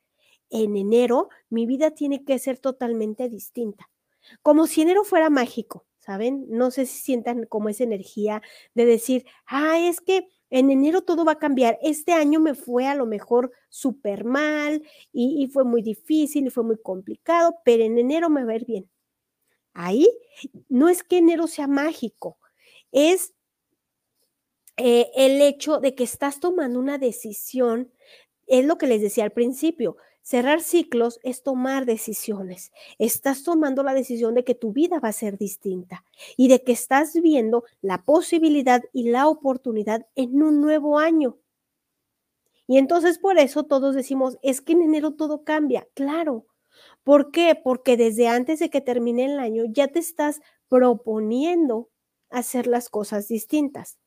en 0.51 0.77
enero 0.77 1.29
mi 1.49 1.67
vida 1.67 1.93
tiene 1.93 2.25
que 2.25 2.39
ser 2.39 2.59
totalmente 2.59 3.29
distinta. 3.29 3.89
Como 4.43 4.67
si 4.67 4.83
enero 4.83 5.05
fuera 5.05 5.31
mágico, 5.31 5.87
¿saben? 5.99 6.47
No 6.49 6.71
sé 6.71 6.87
si 6.87 7.01
sientan 7.01 7.47
como 7.47 7.69
esa 7.69 7.85
energía 7.85 8.43
de 8.75 8.87
decir, 8.87 9.25
ah, 9.47 9.79
es 9.79 10.01
que 10.01 10.29
en 10.51 10.71
enero 10.71 11.03
todo 11.03 11.25
va 11.25 11.33
a 11.33 11.39
cambiar. 11.39 11.79
Este 11.83 12.13
año 12.13 12.41
me 12.41 12.55
fue 12.55 12.87
a 12.87 12.95
lo 12.95 13.07
mejor 13.07 13.53
súper 13.69 14.25
mal 14.25 14.83
y, 15.13 15.49
fue 15.53 15.65
muy 15.65 15.83
difícil 15.83 16.47
y 16.47 16.51
fue 16.51 16.65
muy 16.65 16.79
complicado, 16.79 17.57
pero 17.65 17.85
en 17.85 17.99
enero 17.99 18.29
me 18.29 18.45
va 18.45 18.53
a 18.53 18.57
ir 18.57 18.67
bien. 18.67 18.91
Ahí 19.73 20.09
no 20.69 20.89
es 20.89 21.05
que 21.05 21.19
enero 21.19 21.47
sea 21.47 21.69
mágico, 21.69 22.39
es 22.91 23.35
eh, 24.77 25.11
el 25.15 25.41
hecho 25.43 25.79
de 25.79 25.95
que 25.95 26.05
estás 26.05 26.41
tomando 26.41 26.79
una 26.81 26.99
decisión, 26.99 27.93
es 28.47 28.65
lo 28.65 28.79
que 28.79 28.89
les 28.89 29.01
decía 29.01 29.23
al 29.23 29.31
principio, 29.31 29.97
Cerrar 30.23 30.61
ciclos 30.61 31.19
es 31.23 31.43
tomar 31.43 31.87
decisiones. 31.87 32.73
Estás 32.99 33.43
tomando 33.43 33.83
la 33.83 33.95
decisión 33.95 34.35
de 34.35 34.45
que 34.45 34.55
tu 34.55 34.73
vida 34.73 35.01
va 35.01 35.09
a 35.09 35.13
ser 35.13 35.39
distinta 35.39 36.05
y 36.37 36.49
de 36.49 36.63
que 36.63 36.73
estás 36.73 37.15
viendo 37.15 37.65
la 37.81 38.05
posibilidad 38.05 38.83
y 38.93 39.11
la 39.11 39.29
oportunidad 39.29 40.07
en 40.15 40.43
un 40.43 40.61
nuevo 40.61 40.99
año. 40.99 41.39
Y 42.67 42.79
entonces 42.79 43.19
por 43.19 43.39
eso 43.39 43.65
todos 43.65 43.95
decimos, 43.95 44.39
es 44.43 44.61
que 44.61 44.73
en 44.75 44.83
enero 44.83 45.15
todo 45.15 45.43
cambia. 45.43 45.89
Claro. 45.95 46.47
¿Por 47.03 47.33
qué? 47.33 47.55
Porque 47.61 47.97
desde 47.97 48.29
antes 48.29 48.61
de 48.61 48.71
que 48.71 48.81
termine 48.81 49.25
el 49.25 49.41
año 49.41 49.65
ya 49.69 49.89
te 49.89 49.99
estás 49.99 50.41
proponiendo 50.69 51.89
hacer 52.29 52.67
las 52.67 52.89
cosas 52.89 53.27
distintas. 53.27 53.99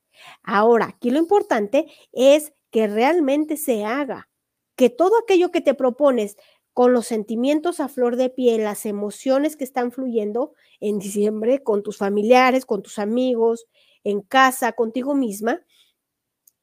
Ahora, 0.44 0.86
aquí 0.86 1.10
lo 1.10 1.20
importante 1.20 1.88
es 2.12 2.54
que 2.72 2.88
realmente 2.88 3.58
se 3.58 3.84
haga 3.84 4.30
que 4.76 4.90
todo 4.90 5.18
aquello 5.18 5.52
que 5.52 5.62
te 5.62 5.74
propones 5.74 6.38
con 6.74 6.92
los 6.92 7.06
sentimientos 7.06 7.80
a 7.80 7.88
flor 7.88 8.16
de 8.16 8.30
piel, 8.30 8.64
las 8.64 8.86
emociones 8.86 9.56
que 9.56 9.64
están 9.64 9.92
fluyendo 9.92 10.54
en 10.80 11.00
diciembre 11.00 11.62
con 11.62 11.84
tus 11.84 11.98
familiares, 11.98 12.66
con 12.66 12.82
tus 12.82 12.98
amigos, 13.00 13.68
en 14.04 14.22
casa, 14.22 14.74
contigo 14.74 15.14
misma, 15.16 15.64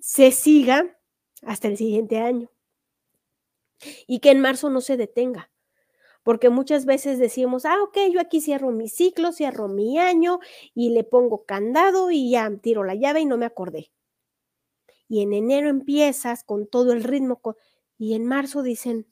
se 0.00 0.32
siga 0.32 0.98
hasta 1.42 1.68
el 1.68 1.76
siguiente 1.76 2.18
año. 2.18 2.50
Y 4.06 4.18
que 4.18 4.30
en 4.30 4.40
marzo 4.40 4.68
no 4.68 4.80
se 4.80 4.96
detenga. 4.96 5.50
Porque 6.22 6.50
muchas 6.50 6.84
veces 6.84 7.18
decimos, 7.18 7.64
ah, 7.64 7.82
ok, 7.82 7.96
yo 8.12 8.20
aquí 8.20 8.42
cierro 8.42 8.72
mi 8.72 8.88
ciclo, 8.88 9.32
cierro 9.32 9.68
mi 9.68 9.98
año 9.98 10.38
y 10.74 10.90
le 10.90 11.02
pongo 11.02 11.44
candado 11.44 12.10
y 12.10 12.30
ya 12.30 12.50
tiro 12.60 12.84
la 12.84 12.94
llave 12.94 13.20
y 13.20 13.26
no 13.26 13.38
me 13.38 13.46
acordé. 13.46 13.90
Y 15.08 15.22
en 15.22 15.32
enero 15.32 15.70
empiezas 15.70 16.44
con 16.44 16.66
todo 16.66 16.92
el 16.92 17.02
ritmo, 17.04 17.40
y 18.00 18.14
en 18.14 18.24
marzo 18.24 18.62
dicen, 18.62 19.06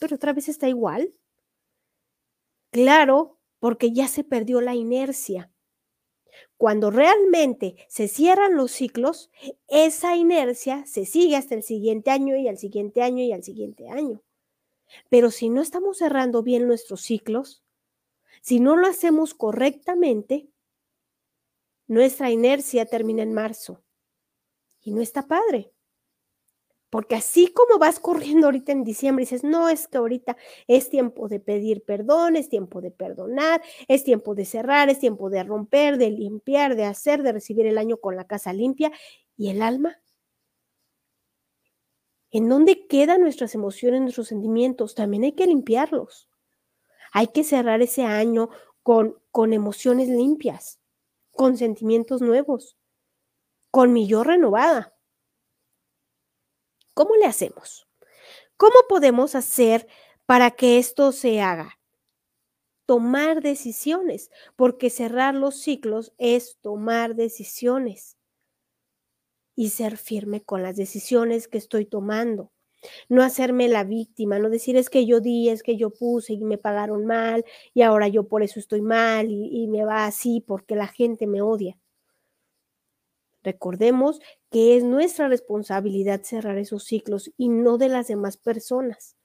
pero 0.00 0.16
otra 0.16 0.32
vez 0.32 0.48
está 0.48 0.68
igual. 0.68 1.14
Claro, 2.72 3.38
porque 3.60 3.92
ya 3.92 4.08
se 4.08 4.24
perdió 4.24 4.60
la 4.60 4.74
inercia. 4.74 5.52
Cuando 6.56 6.90
realmente 6.90 7.76
se 7.88 8.08
cierran 8.08 8.56
los 8.56 8.72
ciclos, 8.72 9.30
esa 9.68 10.16
inercia 10.16 10.84
se 10.86 11.06
sigue 11.06 11.36
hasta 11.36 11.54
el 11.54 11.62
siguiente 11.62 12.10
año 12.10 12.36
y 12.36 12.48
al 12.48 12.58
siguiente 12.58 13.00
año 13.00 13.22
y 13.22 13.32
al 13.32 13.44
siguiente 13.44 13.88
año. 13.88 14.20
Pero 15.08 15.30
si 15.30 15.48
no 15.48 15.62
estamos 15.62 15.98
cerrando 15.98 16.42
bien 16.42 16.66
nuestros 16.66 17.02
ciclos, 17.02 17.62
si 18.42 18.58
no 18.58 18.76
lo 18.76 18.88
hacemos 18.88 19.34
correctamente, 19.34 20.50
nuestra 21.86 22.32
inercia 22.32 22.86
termina 22.86 23.22
en 23.22 23.34
marzo. 23.34 23.84
Y 24.82 24.90
no 24.90 25.00
está 25.00 25.28
padre. 25.28 25.72
Porque 26.90 27.14
así 27.14 27.46
como 27.52 27.78
vas 27.78 28.00
corriendo 28.00 28.48
ahorita 28.48 28.72
en 28.72 28.82
diciembre, 28.82 29.22
dices, 29.22 29.44
no, 29.44 29.68
es 29.68 29.86
que 29.86 29.98
ahorita 29.98 30.36
es 30.66 30.90
tiempo 30.90 31.28
de 31.28 31.38
pedir 31.38 31.84
perdón, 31.84 32.34
es 32.34 32.48
tiempo 32.48 32.80
de 32.80 32.90
perdonar, 32.90 33.62
es 33.86 34.02
tiempo 34.02 34.34
de 34.34 34.44
cerrar, 34.44 34.90
es 34.90 34.98
tiempo 34.98 35.30
de 35.30 35.44
romper, 35.44 35.98
de 35.98 36.10
limpiar, 36.10 36.74
de 36.74 36.84
hacer, 36.84 37.22
de 37.22 37.32
recibir 37.32 37.66
el 37.66 37.78
año 37.78 37.98
con 37.98 38.16
la 38.16 38.26
casa 38.26 38.52
limpia. 38.52 38.90
¿Y 39.36 39.50
el 39.50 39.62
alma? 39.62 40.00
¿En 42.32 42.48
dónde 42.48 42.86
quedan 42.88 43.22
nuestras 43.22 43.54
emociones, 43.54 44.00
nuestros 44.00 44.28
sentimientos? 44.28 44.94
También 44.94 45.22
hay 45.22 45.32
que 45.32 45.46
limpiarlos. 45.46 46.28
Hay 47.12 47.28
que 47.28 47.44
cerrar 47.44 47.82
ese 47.82 48.04
año 48.04 48.50
con, 48.82 49.16
con 49.30 49.52
emociones 49.52 50.08
limpias, 50.08 50.80
con 51.32 51.56
sentimientos 51.56 52.20
nuevos, 52.20 52.76
con 53.70 53.92
mi 53.92 54.06
yo 54.06 54.24
renovada. 54.24 54.94
¿Cómo 56.94 57.16
le 57.16 57.26
hacemos? 57.26 57.88
¿Cómo 58.56 58.76
podemos 58.88 59.34
hacer 59.34 59.88
para 60.26 60.52
que 60.52 60.78
esto 60.78 61.12
se 61.12 61.40
haga? 61.40 61.78
Tomar 62.84 63.40
decisiones, 63.40 64.30
porque 64.54 64.90
cerrar 64.90 65.34
los 65.34 65.56
ciclos 65.62 66.12
es 66.18 66.58
tomar 66.60 67.14
decisiones 67.14 68.18
y 69.56 69.68
ser 69.70 69.96
firme 69.96 70.40
con 70.42 70.62
las 70.62 70.76
decisiones 70.76 71.46
que 71.48 71.58
estoy 71.58 71.84
tomando. 71.86 72.52
No 73.10 73.24
hacerme 73.24 73.68
la 73.68 73.84
víctima, 73.84 74.38
no 74.40 74.50
decir 74.50 74.76
es 74.76 74.90
que 74.90 75.06
yo 75.06 75.20
di, 75.20 75.50
es 75.50 75.64
que 75.64 75.78
yo 75.78 75.90
puse 75.90 76.34
y 76.34 76.44
me 76.44 76.58
pagaron 76.58 77.06
mal 77.06 77.44
y 77.74 77.82
ahora 77.82 78.08
yo 78.08 78.28
por 78.28 78.44
eso 78.44 78.60
estoy 78.60 78.82
mal 78.82 79.30
y, 79.32 79.64
y 79.64 79.68
me 79.68 79.84
va 79.86 80.06
así 80.06 80.42
porque 80.46 80.76
la 80.76 80.88
gente 80.88 81.26
me 81.28 81.42
odia. 81.42 81.79
Recordemos 83.42 84.20
que 84.50 84.76
es 84.76 84.84
nuestra 84.84 85.28
responsabilidad 85.28 86.22
cerrar 86.22 86.58
esos 86.58 86.84
ciclos 86.84 87.30
y 87.36 87.48
no 87.48 87.78
de 87.78 87.88
las 87.88 88.08
demás 88.08 88.36
personas. 88.36 89.16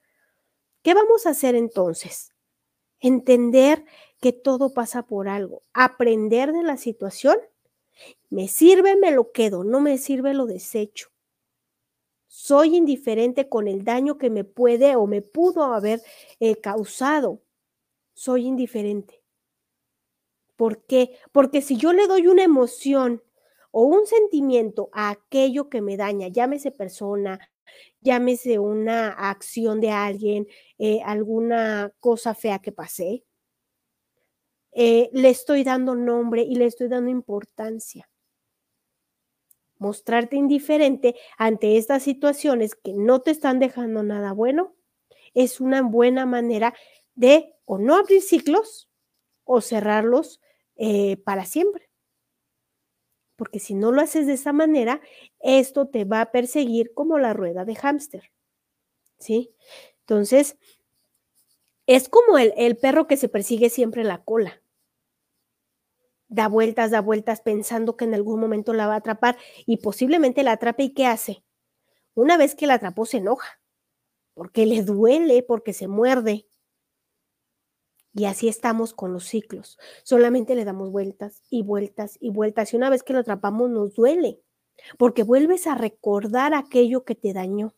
¿Qué 0.82 0.94
vamos 0.94 1.26
a 1.26 1.30
hacer 1.30 1.54
entonces? 1.54 2.32
Entender 3.00 3.84
que 4.20 4.32
todo 4.32 4.72
pasa 4.72 5.02
por 5.02 5.28
algo, 5.28 5.62
aprender 5.74 6.52
de 6.52 6.62
la 6.62 6.76
situación. 6.76 7.36
Me 8.30 8.48
sirve, 8.48 8.96
me 8.96 9.10
lo 9.10 9.32
quedo, 9.32 9.64
no 9.64 9.80
me 9.80 9.98
sirve, 9.98 10.32
lo 10.32 10.46
desecho. 10.46 11.08
Soy 12.26 12.76
indiferente 12.76 13.48
con 13.48 13.68
el 13.68 13.84
daño 13.84 14.18
que 14.18 14.30
me 14.30 14.44
puede 14.44 14.96
o 14.96 15.06
me 15.06 15.22
pudo 15.22 15.64
haber 15.64 16.02
eh, 16.40 16.56
causado. 16.56 17.42
Soy 18.14 18.46
indiferente. 18.46 19.22
¿Por 20.56 20.84
qué? 20.84 21.16
Porque 21.32 21.60
si 21.62 21.76
yo 21.76 21.92
le 21.92 22.06
doy 22.06 22.26
una 22.28 22.44
emoción 22.44 23.22
o 23.70 23.84
un 23.84 24.06
sentimiento 24.06 24.88
a 24.92 25.10
aquello 25.10 25.68
que 25.68 25.82
me 25.82 25.96
daña, 25.96 26.28
llámese 26.28 26.70
persona, 26.70 27.38
llámese 28.00 28.58
una 28.58 29.08
acción 29.10 29.80
de 29.80 29.90
alguien, 29.90 30.46
eh, 30.78 31.00
alguna 31.04 31.92
cosa 32.00 32.34
fea 32.34 32.60
que 32.60 32.72
pasé, 32.72 33.24
eh, 34.72 35.10
le 35.12 35.30
estoy 35.30 35.64
dando 35.64 35.94
nombre 35.94 36.42
y 36.42 36.56
le 36.56 36.66
estoy 36.66 36.88
dando 36.88 37.10
importancia. 37.10 38.08
Mostrarte 39.78 40.36
indiferente 40.36 41.16
ante 41.38 41.76
estas 41.76 42.02
situaciones 42.02 42.74
que 42.74 42.92
no 42.92 43.20
te 43.20 43.30
están 43.30 43.58
dejando 43.58 44.02
nada 44.02 44.32
bueno 44.32 44.74
es 45.34 45.60
una 45.60 45.82
buena 45.82 46.24
manera 46.26 46.74
de 47.14 47.54
o 47.64 47.78
no 47.78 47.94
abrir 47.96 48.22
ciclos 48.22 48.88
o 49.44 49.60
cerrarlos 49.60 50.40
eh, 50.76 51.16
para 51.18 51.44
siempre 51.44 51.85
porque 53.36 53.60
si 53.60 53.74
no 53.74 53.92
lo 53.92 54.00
haces 54.00 54.26
de 54.26 54.32
esa 54.32 54.52
manera, 54.52 55.00
esto 55.40 55.86
te 55.88 56.04
va 56.04 56.22
a 56.22 56.32
perseguir 56.32 56.92
como 56.94 57.18
la 57.18 57.32
rueda 57.32 57.64
de 57.64 57.76
hámster. 57.76 58.32
¿Sí? 59.18 59.54
Entonces, 60.00 60.56
es 61.86 62.08
como 62.08 62.38
el, 62.38 62.52
el, 62.56 62.76
perro 62.76 63.06
que 63.06 63.16
se 63.16 63.28
persigue 63.28 63.70
siempre 63.70 64.04
la 64.04 64.24
cola. 64.24 64.60
Da 66.28 66.48
vueltas, 66.48 66.90
da 66.90 67.00
vueltas 67.00 67.40
pensando 67.40 67.96
que 67.96 68.04
en 68.04 68.14
algún 68.14 68.40
momento 68.40 68.72
la 68.72 68.88
va 68.88 68.94
a 68.94 68.98
atrapar 68.98 69.36
y 69.64 69.78
posiblemente 69.78 70.42
la 70.42 70.52
atrape 70.52 70.84
y 70.84 70.94
¿qué 70.94 71.06
hace? 71.06 71.44
Una 72.14 72.36
vez 72.36 72.54
que 72.54 72.66
la 72.66 72.74
atrapó 72.74 73.06
se 73.06 73.18
enoja, 73.18 73.60
porque 74.34 74.66
le 74.66 74.82
duele, 74.82 75.42
porque 75.42 75.72
se 75.72 75.86
muerde, 75.86 76.45
y 78.16 78.24
así 78.24 78.48
estamos 78.48 78.94
con 78.94 79.12
los 79.12 79.24
ciclos. 79.24 79.78
Solamente 80.02 80.54
le 80.54 80.64
damos 80.64 80.90
vueltas 80.90 81.42
y 81.50 81.62
vueltas 81.62 82.16
y 82.18 82.30
vueltas. 82.30 82.72
Y 82.72 82.76
una 82.76 82.88
vez 82.88 83.02
que 83.02 83.12
lo 83.12 83.18
atrapamos 83.18 83.68
nos 83.68 83.94
duele, 83.94 84.40
porque 84.98 85.22
vuelves 85.22 85.66
a 85.66 85.74
recordar 85.74 86.54
aquello 86.54 87.04
que 87.04 87.14
te 87.14 87.34
dañó. 87.34 87.74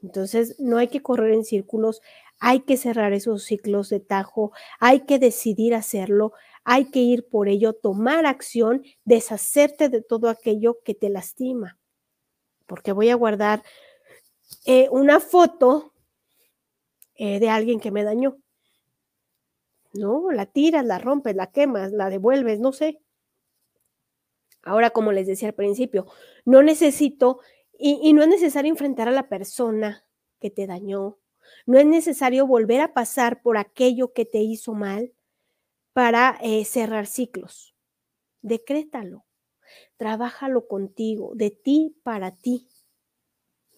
Entonces, 0.00 0.60
no 0.60 0.78
hay 0.78 0.86
que 0.86 1.02
correr 1.02 1.32
en 1.32 1.44
círculos, 1.44 2.02
hay 2.38 2.60
que 2.60 2.76
cerrar 2.76 3.12
esos 3.12 3.42
ciclos 3.42 3.88
de 3.88 3.98
tajo, 3.98 4.52
hay 4.78 5.00
que 5.00 5.18
decidir 5.18 5.74
hacerlo, 5.74 6.32
hay 6.62 6.84
que 6.84 7.00
ir 7.00 7.28
por 7.28 7.48
ello, 7.48 7.72
tomar 7.72 8.26
acción, 8.26 8.84
deshacerte 9.04 9.88
de 9.88 10.02
todo 10.02 10.28
aquello 10.28 10.78
que 10.84 10.94
te 10.94 11.08
lastima. 11.08 11.80
Porque 12.66 12.92
voy 12.92 13.10
a 13.10 13.16
guardar 13.16 13.64
eh, 14.66 14.88
una 14.90 15.18
foto 15.18 15.92
eh, 17.16 17.40
de 17.40 17.48
alguien 17.50 17.80
que 17.80 17.90
me 17.90 18.04
dañó. 18.04 18.41
No, 19.92 20.30
la 20.30 20.46
tiras, 20.46 20.84
la 20.84 20.98
rompes, 20.98 21.36
la 21.36 21.50
quemas, 21.50 21.92
la 21.92 22.08
devuelves, 22.08 22.60
no 22.60 22.72
sé. 22.72 23.00
Ahora, 24.62 24.90
como 24.90 25.12
les 25.12 25.26
decía 25.26 25.48
al 25.48 25.54
principio, 25.54 26.06
no 26.44 26.62
necesito 26.62 27.40
y, 27.78 28.12
no 28.12 28.22
es 28.22 28.28
necesario 28.28 28.70
enfrentar 28.70 29.08
a 29.08 29.12
la 29.12 29.28
persona 29.28 30.06
que 30.40 30.50
te 30.50 30.68
dañó, 30.68 31.18
no 31.66 31.78
es 31.78 31.86
necesario 31.86 32.46
volver 32.46 32.80
a 32.80 32.94
pasar 32.94 33.42
por 33.42 33.56
aquello 33.56 34.12
que 34.12 34.24
te 34.24 34.38
hizo 34.38 34.72
mal 34.72 35.12
para 35.92 36.38
eh, 36.42 36.64
cerrar 36.64 37.06
ciclos. 37.06 37.74
Decrétalo, 38.40 39.24
trabájalo 39.96 40.68
contigo, 40.68 41.32
de 41.34 41.50
ti 41.50 41.96
para 42.04 42.30
ti. 42.36 42.68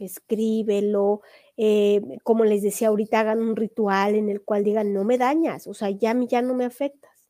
Escríbelo, 0.04 1.22
eh, 1.56 2.00
como 2.22 2.44
les 2.44 2.62
decía 2.62 2.88
ahorita, 2.88 3.20
hagan 3.20 3.40
un 3.42 3.56
ritual 3.56 4.14
en 4.14 4.28
el 4.28 4.42
cual 4.42 4.64
digan, 4.64 4.92
no 4.92 5.04
me 5.04 5.18
dañas, 5.18 5.66
o 5.66 5.74
sea, 5.74 5.90
ya, 5.90 6.14
ya 6.28 6.42
no 6.42 6.54
me 6.54 6.64
afectas. 6.64 7.28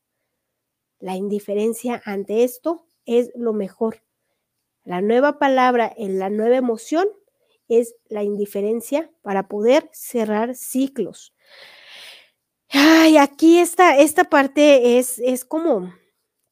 La 0.99 1.15
indiferencia 1.15 2.01
ante 2.05 2.43
esto 2.43 2.85
es 3.05 3.31
lo 3.35 3.53
mejor. 3.53 4.03
La 4.83 5.01
nueva 5.01 5.39
palabra 5.39 5.91
en 5.95 6.19
la 6.19 6.29
nueva 6.29 6.57
emoción 6.57 7.07
es 7.67 7.95
la 8.07 8.23
indiferencia 8.23 9.11
para 9.21 9.47
poder 9.47 9.89
cerrar 9.91 10.55
ciclos. 10.55 11.33
Ay, 12.69 13.17
aquí 13.17 13.59
esta, 13.59 13.97
esta 13.97 14.25
parte 14.25 14.99
es, 14.99 15.19
es 15.19 15.45
como 15.45 15.93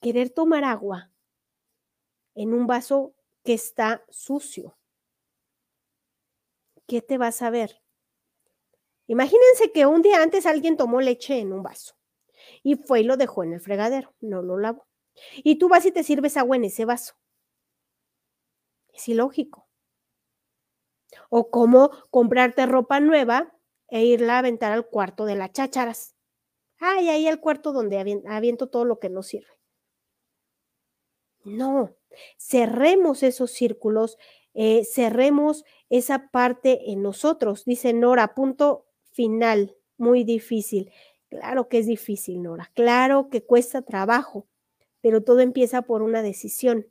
querer 0.01 0.29
tomar 0.29 0.63
agua 0.63 1.11
en 2.35 2.53
un 2.53 2.67
vaso 2.67 3.13
que 3.43 3.53
está 3.53 4.03
sucio. 4.09 4.75
¿Qué 6.87 7.01
te 7.01 7.17
vas 7.17 7.41
a 7.41 7.49
ver? 7.49 7.81
Imagínense 9.07 9.71
que 9.73 9.85
un 9.85 10.01
día 10.01 10.21
antes 10.21 10.45
alguien 10.45 10.77
tomó 10.77 11.01
leche 11.01 11.39
en 11.39 11.53
un 11.53 11.63
vaso 11.63 11.95
y 12.63 12.75
fue 12.75 13.01
y 13.01 13.03
lo 13.03 13.17
dejó 13.17 13.43
en 13.43 13.53
el 13.53 13.61
fregadero, 13.61 14.13
no 14.21 14.41
lo 14.41 14.57
lavó. 14.57 14.85
Y 15.37 15.57
tú 15.57 15.69
vas 15.69 15.85
y 15.85 15.91
te 15.91 16.03
sirves 16.03 16.37
agua 16.37 16.55
en 16.55 16.65
ese 16.65 16.85
vaso. 16.85 17.15
Es 18.93 19.07
ilógico. 19.07 19.67
O 21.29 21.49
cómo 21.49 21.91
comprarte 22.09 22.65
ropa 22.65 22.99
nueva 22.99 23.53
e 23.89 24.05
irla 24.05 24.35
a 24.35 24.39
aventar 24.39 24.71
al 24.71 24.87
cuarto 24.87 25.25
de 25.25 25.35
las 25.35 25.51
chácharas. 25.51 26.15
Ay, 26.79 27.09
ahí 27.09 27.27
el 27.27 27.39
cuarto 27.39 27.71
donde 27.71 28.21
aviento 28.27 28.67
todo 28.67 28.85
lo 28.85 28.99
que 28.99 29.09
no 29.09 29.23
sirve. 29.23 29.59
No, 31.43 31.95
cerremos 32.37 33.21
esos 33.21 33.51
círculos, 33.51 34.17
eh, 34.53 34.85
cerremos 34.85 35.63
esa 35.89 36.29
parte 36.29 36.91
en 36.91 37.01
nosotros. 37.01 37.65
Dice 37.65 37.93
Nora, 37.93 38.35
punto 38.35 38.85
final, 39.11 39.75
muy 39.97 40.23
difícil. 40.23 40.91
Claro 41.29 41.67
que 41.67 41.79
es 41.79 41.87
difícil, 41.87 42.41
Nora, 42.43 42.71
claro 42.75 43.29
que 43.29 43.43
cuesta 43.43 43.81
trabajo, 43.81 44.47
pero 45.01 45.23
todo 45.23 45.39
empieza 45.39 45.81
por 45.81 46.01
una 46.01 46.21
decisión. 46.21 46.87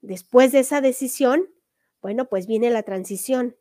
Después 0.00 0.52
de 0.52 0.60
esa 0.60 0.80
decisión, 0.80 1.48
bueno, 2.02 2.28
pues 2.28 2.46
viene 2.46 2.70
la 2.70 2.82
transición. 2.82 3.56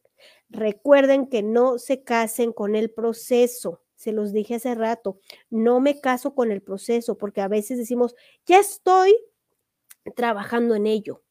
Recuerden 0.49 1.27
que 1.27 1.43
no 1.43 1.77
se 1.77 2.03
casen 2.03 2.51
con 2.51 2.75
el 2.75 2.91
proceso. 2.91 3.81
Se 3.95 4.11
los 4.11 4.33
dije 4.33 4.55
hace 4.55 4.75
rato, 4.75 5.19
no 5.49 5.79
me 5.79 6.01
caso 6.01 6.35
con 6.35 6.51
el 6.51 6.61
proceso 6.61 7.17
porque 7.17 7.39
a 7.39 7.47
veces 7.47 7.77
decimos, 7.77 8.15
ya 8.45 8.59
estoy 8.59 9.15
trabajando 10.15 10.75
en 10.75 10.87
ello, 10.87 11.22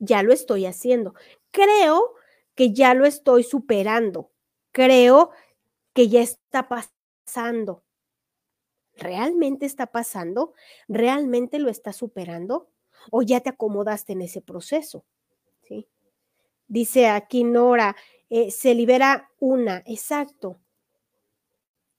ya 0.00 0.24
lo 0.24 0.32
estoy 0.32 0.66
haciendo. 0.66 1.14
Creo 1.52 2.14
que 2.56 2.72
ya 2.72 2.94
lo 2.94 3.06
estoy 3.06 3.44
superando. 3.44 4.32
Creo 4.72 5.30
que 5.92 6.08
ya 6.08 6.20
está 6.20 6.68
pasando. 6.68 7.84
¿Realmente 8.96 9.66
está 9.66 9.86
pasando? 9.86 10.52
¿Realmente 10.88 11.60
lo 11.60 11.70
está 11.70 11.92
superando? 11.92 12.70
o 13.10 13.22
ya 13.22 13.40
te 13.40 13.50
acomodaste 13.50 14.12
en 14.12 14.22
ese 14.22 14.42
proceso. 14.42 15.04
¿sí? 15.66 15.88
Dice 16.66 17.08
aquí 17.08 17.44
Nora, 17.44 17.96
eh, 18.28 18.50
se 18.50 18.74
libera 18.74 19.30
una, 19.38 19.82
exacto. 19.86 20.60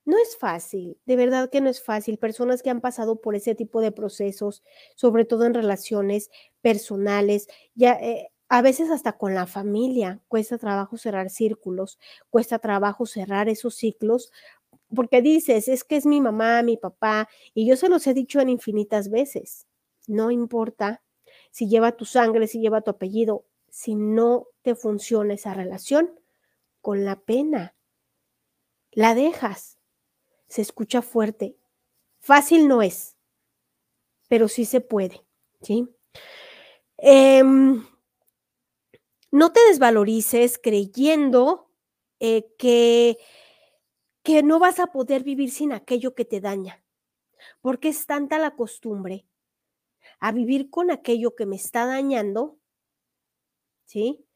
No 0.05 0.17
es 0.17 0.35
fácil, 0.37 0.97
de 1.05 1.15
verdad 1.15 1.49
que 1.51 1.61
no 1.61 1.69
es 1.69 1.81
fácil. 1.83 2.17
Personas 2.17 2.63
que 2.63 2.71
han 2.71 2.81
pasado 2.81 3.21
por 3.21 3.35
ese 3.35 3.53
tipo 3.53 3.81
de 3.81 3.91
procesos, 3.91 4.63
sobre 4.95 5.25
todo 5.25 5.45
en 5.45 5.53
relaciones 5.53 6.31
personales, 6.61 7.47
ya 7.75 7.93
eh, 7.93 8.29
a 8.49 8.61
veces 8.63 8.89
hasta 8.89 9.17
con 9.17 9.35
la 9.35 9.45
familia, 9.45 10.19
cuesta 10.27 10.57
trabajo 10.57 10.97
cerrar 10.97 11.29
círculos, 11.29 11.99
cuesta 12.29 12.57
trabajo 12.59 13.05
cerrar 13.05 13.47
esos 13.47 13.75
ciclos, 13.75 14.31
porque 14.95 15.21
dices, 15.21 15.67
es 15.67 15.83
que 15.83 15.97
es 15.97 16.05
mi 16.05 16.19
mamá, 16.19 16.63
mi 16.63 16.77
papá, 16.77 17.29
y 17.53 17.67
yo 17.67 17.75
se 17.77 17.87
los 17.89 18.05
he 18.07 18.13
dicho 18.13 18.41
en 18.41 18.49
infinitas 18.49 19.09
veces. 19.09 19.67
No 20.07 20.31
importa 20.31 21.01
si 21.51 21.69
lleva 21.69 21.93
tu 21.93 22.05
sangre, 22.05 22.47
si 22.47 22.59
lleva 22.59 22.81
tu 22.81 22.91
apellido, 22.91 23.45
si 23.69 23.95
no 23.95 24.47
te 24.63 24.75
funciona 24.75 25.35
esa 25.35 25.53
relación, 25.53 26.19
con 26.81 27.05
la 27.05 27.19
pena, 27.21 27.75
la 28.91 29.15
dejas. 29.15 29.80
Se 30.51 30.61
escucha 30.61 31.01
fuerte. 31.01 31.55
Fácil 32.19 32.67
no 32.67 32.81
es, 32.81 33.15
pero 34.27 34.49
sí 34.49 34.65
se 34.65 34.81
puede, 34.81 35.25
¿sí? 35.61 35.87
Em, 36.97 37.85
no 39.31 39.53
te 39.53 39.61
desvalorices 39.69 40.59
creyendo 40.61 41.71
eh, 42.19 42.53
que, 42.57 43.17
que 44.23 44.43
no 44.43 44.59
vas 44.59 44.81
a 44.81 44.87
poder 44.87 45.23
vivir 45.23 45.51
sin 45.51 45.71
aquello 45.71 46.15
que 46.15 46.25
te 46.25 46.41
daña, 46.41 46.83
porque 47.61 47.87
es 47.87 48.05
tanta 48.05 48.37
la 48.37 48.57
costumbre 48.57 49.25
a 50.19 50.33
vivir 50.33 50.69
con 50.69 50.91
aquello 50.91 51.33
que 51.33 51.45
me 51.45 51.55
está 51.55 51.85
dañando, 51.85 52.59
¿sí? 53.85 54.27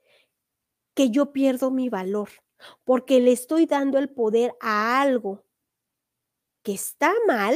Que 0.94 1.10
yo 1.10 1.34
pierdo 1.34 1.72
mi 1.72 1.90
valor, 1.90 2.30
porque 2.86 3.20
le 3.20 3.34
estoy 3.34 3.66
dando 3.66 3.98
el 3.98 4.10
poder 4.10 4.54
a 4.62 5.02
algo 5.02 5.45
que 6.66 6.74
está 6.74 7.14
mal, 7.28 7.56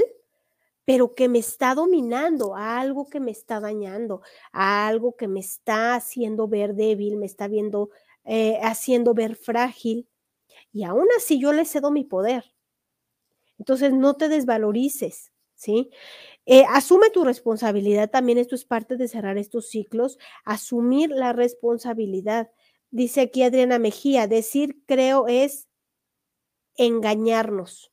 pero 0.86 1.16
que 1.16 1.28
me 1.28 1.39
está 1.39 1.74
dominando, 1.74 2.55
algo 2.55 3.10
que 3.10 3.20
me 3.20 3.32
está 3.32 3.60
dañando, 3.60 4.22
algo 4.51 5.16
que 5.18 5.28
me 5.28 5.39
está 5.39 5.95
haciendo 5.95 6.47
ver 6.47 6.76
débil, 6.76 7.18
me 7.18 7.26
está 7.26 7.47
viendo, 7.47 7.89
eh, 8.24 8.60
haciendo 8.62 9.14
ver 9.16 9.36
frágil. 9.36 10.07
Y 10.72 10.84
aún 10.84 11.07
así 11.18 11.39
yo 11.39 11.53
le 11.53 11.66
cedo 11.66 11.91
mi 11.91 12.03
poder. 12.03 12.53
Entonces 13.57 13.93
no 13.93 14.16
te 14.16 14.30
desvalorices, 14.30 15.34
¿sí? 15.55 15.89
Eh, 16.45 16.66
asume 16.70 17.10
tu 17.10 17.24
responsabilidad, 17.24 18.12
también 18.12 18.38
esto 18.38 18.53
es 18.53 18.64
parte 18.64 18.95
de 18.95 19.07
cerrar 19.07 19.38
estos 19.39 19.70
ciclos, 19.70 20.20
asumir 20.45 21.10
la 21.10 21.34
responsabilidad. 21.34 22.51
Dice 22.91 23.22
aquí 23.22 23.41
Adriana 23.41 23.80
Mejía, 23.80 24.28
decir 24.28 24.84
creo 24.86 25.28
es 25.28 25.68
engañarnos. 26.78 27.91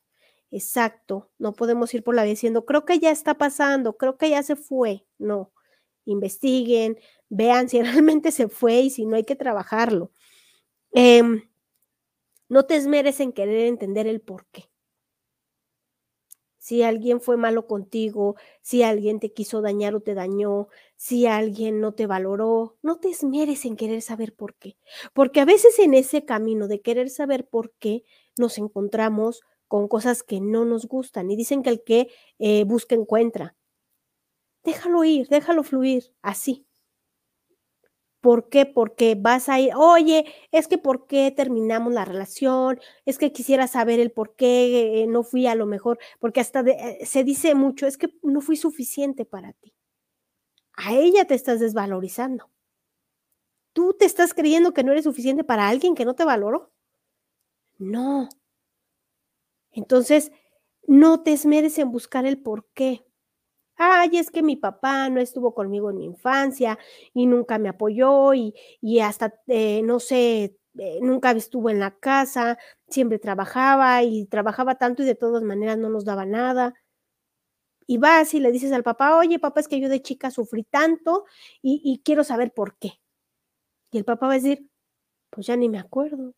Exacto, 0.51 1.30
no 1.38 1.53
podemos 1.55 1.92
ir 1.94 2.03
por 2.05 2.14
la 2.14 2.22
vida 2.22 2.30
diciendo, 2.30 2.64
creo 2.64 2.84
que 2.84 2.99
ya 2.99 3.11
está 3.11 3.36
pasando, 3.36 3.97
creo 3.97 4.16
que 4.16 4.30
ya 4.30 4.42
se 4.42 4.57
fue. 4.57 5.05
No, 5.18 5.53
investiguen, 6.05 6.99
vean 7.28 7.68
si 7.68 7.82
realmente 7.82 8.32
se 8.32 8.49
fue 8.49 8.80
y 8.80 8.90
si 8.90 9.07
no 9.07 9.16
hay 9.16 9.24
que 9.24 9.36
trabajarlo. 9.36 10.12
Em, 10.92 11.42
no 12.49 12.66
te 12.66 12.74
esmeres 12.74 13.20
en 13.20 13.32
querer 13.32 13.66
entender 13.66 14.09
el 14.09 14.20
por 14.20 14.47
qué 14.47 14.68
si 16.66 16.82
alguien 16.82 17.20
fue 17.20 17.36
malo 17.36 17.68
contigo, 17.68 18.34
si 18.61 18.82
alguien 18.82 19.20
te 19.20 19.32
quiso 19.32 19.61
dañar 19.62 19.94
o 19.94 20.01
te 20.01 20.14
dañó, 20.14 20.66
si 20.97 21.26
alguien 21.26 21.80
no 21.80 21.94
te 21.94 22.09
valoró, 22.09 22.76
no 22.82 22.99
te 22.99 23.09
esmeres 23.09 23.64
en 23.66 23.76
querer 23.76 24.03
saber 24.03 24.34
por 24.34 24.57
qué. 24.57 24.76
Porque 25.12 25.40
a 25.40 25.44
veces 25.44 25.78
en 25.78 25.94
ese 25.94 26.24
camino 26.24 26.66
de 26.66 26.80
querer 26.80 27.09
saber 27.09 27.47
por 27.49 27.72
qué 27.74 28.03
nos 28.36 28.59
encontramos 28.59 29.42
con 29.68 29.88
cosas 29.88 30.22
que 30.22 30.40
no 30.40 30.64
nos 30.64 30.86
gustan 30.86 31.30
y 31.30 31.36
dicen 31.36 31.62
que 31.62 31.70
el 31.70 31.82
que 31.82 32.08
eh, 32.38 32.64
busca 32.64 32.94
encuentra. 32.94 33.56
Déjalo 34.64 35.04
ir, 35.04 35.28
déjalo 35.28 35.62
fluir, 35.62 36.12
así. 36.22 36.66
¿Por 38.20 38.48
qué? 38.48 38.66
Porque 38.66 39.14
vas 39.16 39.48
a 39.48 39.60
ir, 39.60 39.72
oye, 39.76 40.24
es 40.50 40.66
que 40.66 40.78
¿por 40.78 41.06
qué 41.06 41.30
terminamos 41.30 41.92
la 41.92 42.04
relación? 42.04 42.80
Es 43.04 43.18
que 43.18 43.32
quisiera 43.32 43.68
saber 43.68 44.00
el 44.00 44.10
por 44.10 44.34
qué 44.34 45.02
eh, 45.02 45.06
no 45.06 45.22
fui 45.22 45.46
a 45.46 45.54
lo 45.54 45.66
mejor, 45.66 45.98
porque 46.18 46.40
hasta 46.40 46.60
eh, 46.60 47.06
se 47.06 47.22
dice 47.22 47.54
mucho, 47.54 47.86
es 47.86 47.96
que 47.96 48.12
no 48.22 48.40
fui 48.40 48.56
suficiente 48.56 49.24
para 49.24 49.52
ti. 49.52 49.72
A 50.76 50.94
ella 50.94 51.24
te 51.26 51.34
estás 51.34 51.60
desvalorizando. 51.60 52.50
Tú 53.72 53.94
te 53.98 54.06
estás 54.06 54.34
creyendo 54.34 54.72
que 54.72 54.82
no 54.82 54.90
eres 54.90 55.04
suficiente 55.04 55.44
para 55.44 55.68
alguien 55.68 55.94
que 55.94 56.04
no 56.04 56.14
te 56.14 56.24
valoró. 56.24 56.72
No. 57.78 58.28
Entonces, 59.77 60.33
no 60.89 61.22
te 61.22 61.33
esmeres 61.33 61.79
en 61.79 61.93
buscar 61.93 62.27
el 62.27 62.39
por 62.43 62.66
qué. 62.74 63.05
Ay, 63.77 64.18
es 64.18 64.31
que 64.31 64.43
mi 64.43 64.57
papá 64.57 65.09
no 65.11 65.20
estuvo 65.20 65.55
conmigo 65.55 65.91
en 65.91 65.99
mi 65.99 66.07
infancia 66.07 66.79
y 67.14 67.27
nunca 67.27 67.59
me 67.59 67.68
apoyó 67.70 68.35
y, 68.35 68.55
hasta, 69.03 69.35
eh, 69.49 69.83
no 69.85 70.01
sé, 70.01 70.59
eh, 70.79 70.99
nunca 71.03 71.33
estuvo 71.33 71.70
en 71.70 71.81
la 71.81 71.97
casa, 71.99 72.59
siempre 72.89 73.18
trabajaba 73.18 74.03
y 74.05 74.27
trabajaba 74.27 74.77
tanto 74.77 75.03
y 75.03 75.07
de 75.07 75.14
todas 75.16 75.43
maneras 75.43 75.79
no 75.79 75.91
nos 75.91 76.05
daba 76.07 76.27
nada. 76.27 76.74
Y 77.87 77.99
vas 77.99 78.35
y 78.35 78.41
le 78.41 78.51
dices 78.53 78.72
al 78.72 78.83
papá, 78.83 79.16
oye, 79.16 79.39
papá, 79.39 79.61
es 79.61 79.68
que 79.68 79.81
yo 79.81 79.89
de 79.89 80.03
chica 80.03 80.31
sufrí 80.31 80.64
tanto 80.64 81.24
y, 81.62 81.81
y 81.85 82.01
quiero 82.03 82.24
saber 82.24 82.53
por 82.53 82.77
qué. 82.79 83.01
Y 83.93 83.99
el 83.99 84.05
papá 84.05 84.27
va 84.27 84.33
a 84.35 84.37
decir, 84.37 84.68
pues 85.31 85.47
ya 85.47 85.57
ni 85.57 85.68
me 85.68 85.79
acuerdo. 85.79 86.35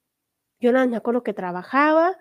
Yo 0.60 0.72
no 0.72 0.86
me 0.88 0.96
acuerdo 0.96 1.22
que 1.24 1.34
trabajaba, 1.34 2.16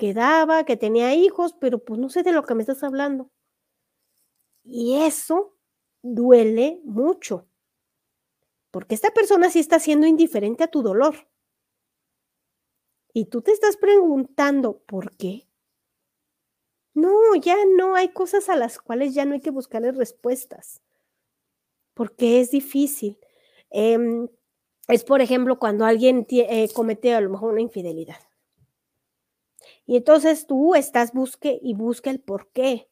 que 0.00 0.14
daba, 0.14 0.64
que 0.64 0.78
tenía 0.78 1.14
hijos, 1.14 1.54
pero 1.60 1.78
pues 1.78 2.00
no 2.00 2.08
sé 2.08 2.22
de 2.22 2.32
lo 2.32 2.42
que 2.42 2.54
me 2.54 2.62
estás 2.62 2.82
hablando. 2.82 3.30
Y 4.64 4.96
eso 4.96 5.54
duele 6.00 6.80
mucho, 6.84 7.46
porque 8.70 8.94
esta 8.94 9.10
persona 9.10 9.50
sí 9.50 9.58
está 9.58 9.78
siendo 9.78 10.06
indiferente 10.06 10.64
a 10.64 10.70
tu 10.70 10.82
dolor. 10.82 11.28
Y 13.12 13.26
tú 13.26 13.42
te 13.42 13.52
estás 13.52 13.76
preguntando, 13.76 14.78
¿por 14.86 15.14
qué? 15.18 15.46
No, 16.94 17.34
ya 17.34 17.56
no, 17.76 17.94
hay 17.94 18.08
cosas 18.08 18.48
a 18.48 18.56
las 18.56 18.78
cuales 18.78 19.12
ya 19.12 19.26
no 19.26 19.34
hay 19.34 19.40
que 19.40 19.50
buscarle 19.50 19.92
respuestas, 19.92 20.80
porque 21.92 22.40
es 22.40 22.50
difícil. 22.50 23.18
Em, 23.68 24.28
es, 24.88 25.04
por 25.04 25.20
ejemplo, 25.20 25.58
cuando 25.58 25.84
alguien 25.84 26.26
eh, 26.30 26.70
comete 26.72 27.12
a 27.14 27.20
lo 27.20 27.28
mejor 27.28 27.52
una 27.52 27.60
infidelidad. 27.60 28.29
Y 29.90 29.96
entonces 29.96 30.46
tú 30.46 30.76
estás 30.76 31.12
busque 31.12 31.58
y 31.60 31.74
busca 31.74 32.10
el 32.10 32.20
por 32.20 32.52
qué, 32.52 32.88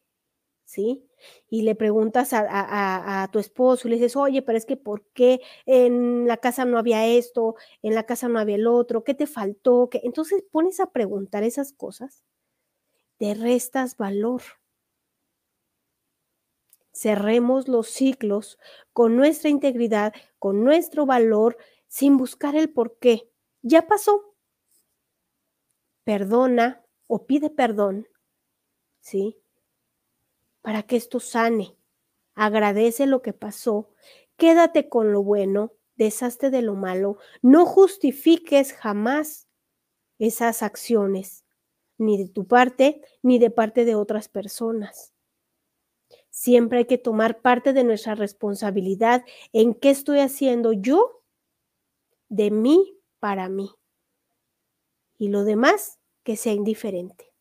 ¿sí? 0.65 1.07
Y 1.47 1.61
le 1.61 1.73
preguntas 1.73 2.33
a, 2.33 3.23
a, 3.23 3.31
tu 3.31 3.39
esposo 3.39 3.87
y 3.87 3.91
le 3.91 3.95
dices, 3.95 4.17
oye, 4.17 4.41
pero 4.41 4.57
es 4.57 4.65
que 4.65 4.75
¿por 4.75 5.05
qué 5.13 5.39
en 5.65 6.27
la 6.27 6.35
casa 6.35 6.65
no 6.65 6.77
había 6.77 7.07
esto, 7.07 7.55
en 7.83 7.95
la 7.95 8.05
casa 8.05 8.27
no 8.27 8.37
había 8.37 8.55
el 8.55 8.67
otro, 8.67 9.05
qué 9.05 9.13
te 9.13 9.27
faltó? 9.27 9.89
¿Qué? 9.89 10.01
Entonces 10.03 10.43
pones 10.51 10.81
a 10.81 10.91
preguntar 10.91 11.43
esas 11.43 11.71
cosas, 11.71 12.25
te 13.15 13.33
restas 13.33 13.95
valor. 13.95 14.41
Cerremos 16.91 17.69
los 17.69 17.87
ciclos 17.87 18.59
con 18.91 19.15
nuestra 19.15 19.49
integridad, 19.49 20.11
con 20.37 20.65
nuestro 20.65 21.05
valor 21.05 21.55
sin 21.87 22.17
buscar 22.17 22.57
el 22.57 22.69
por 22.73 22.99
qué. 22.99 23.31
Ya 23.61 23.87
pasó. 23.87 24.35
Perdona 26.03 26.83
o 27.09 27.25
pide 27.25 27.49
perdón, 27.49 28.07
¿sí? 29.01 29.35
Para 30.61 30.83
que 30.83 30.95
esto 30.95 31.19
sane. 31.19 31.75
Agradece 32.35 33.07
lo 33.07 33.23
que 33.23 33.33
pasó. 33.33 33.89
Quédate 34.37 34.89
con 34.89 35.11
lo 35.11 35.23
bueno, 35.23 35.73
deshazte 35.95 36.51
de 36.51 36.61
lo 36.61 36.75
malo. 36.75 37.17
No 37.41 37.65
justifiques 37.65 38.73
jamás 38.73 39.47
esas 40.19 40.61
acciones, 40.61 41.45
ni 41.97 42.17
de 42.17 42.29
tu 42.29 42.45
parte, 42.45 43.01
ni 43.23 43.39
de 43.39 43.49
parte 43.49 43.85
de 43.85 43.95
otras 43.95 44.29
personas. 44.29 45.11
Siempre 46.29 46.79
hay 46.79 46.85
que 46.85 46.99
tomar 46.99 47.41
parte 47.41 47.73
de 47.73 47.83
nuestra 47.83 48.13
responsabilidad 48.13 49.25
en 49.51 49.73
qué 49.73 49.89
estoy 49.89 50.19
haciendo 50.19 50.73
yo 50.73 51.23
de 52.29 52.51
mí 52.51 52.99
para 53.19 53.49
mí. 53.49 53.71
Y 55.17 55.29
lo 55.29 55.43
demás, 55.43 55.98
que 56.29 56.37
sea 56.37 56.53
indiferente. 56.53 57.33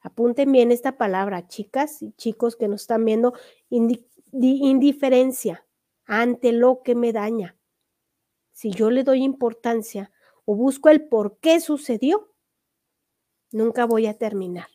Apunten 0.00 0.52
bien 0.52 0.70
esta 0.70 0.96
palabra, 0.96 1.48
chicas 1.48 2.02
y 2.02 2.12
chicos 2.12 2.54
que 2.54 2.68
nos 2.68 2.82
están 2.82 3.04
viendo, 3.04 3.32
indiferencia 4.30 5.66
ante 6.04 6.52
lo 6.52 6.82
que 6.84 6.94
me 6.94 7.12
daña. 7.12 7.58
Si 8.52 8.70
yo 8.70 8.92
le 8.92 9.02
doy 9.02 9.24
importancia 9.24 10.12
o 10.44 10.54
busco 10.54 10.88
el 10.88 11.08
por 11.08 11.38
qué 11.38 11.58
sucedió, 11.58 12.32
nunca 13.50 13.86
voy 13.86 14.06
a 14.06 14.16
terminar. 14.16 14.68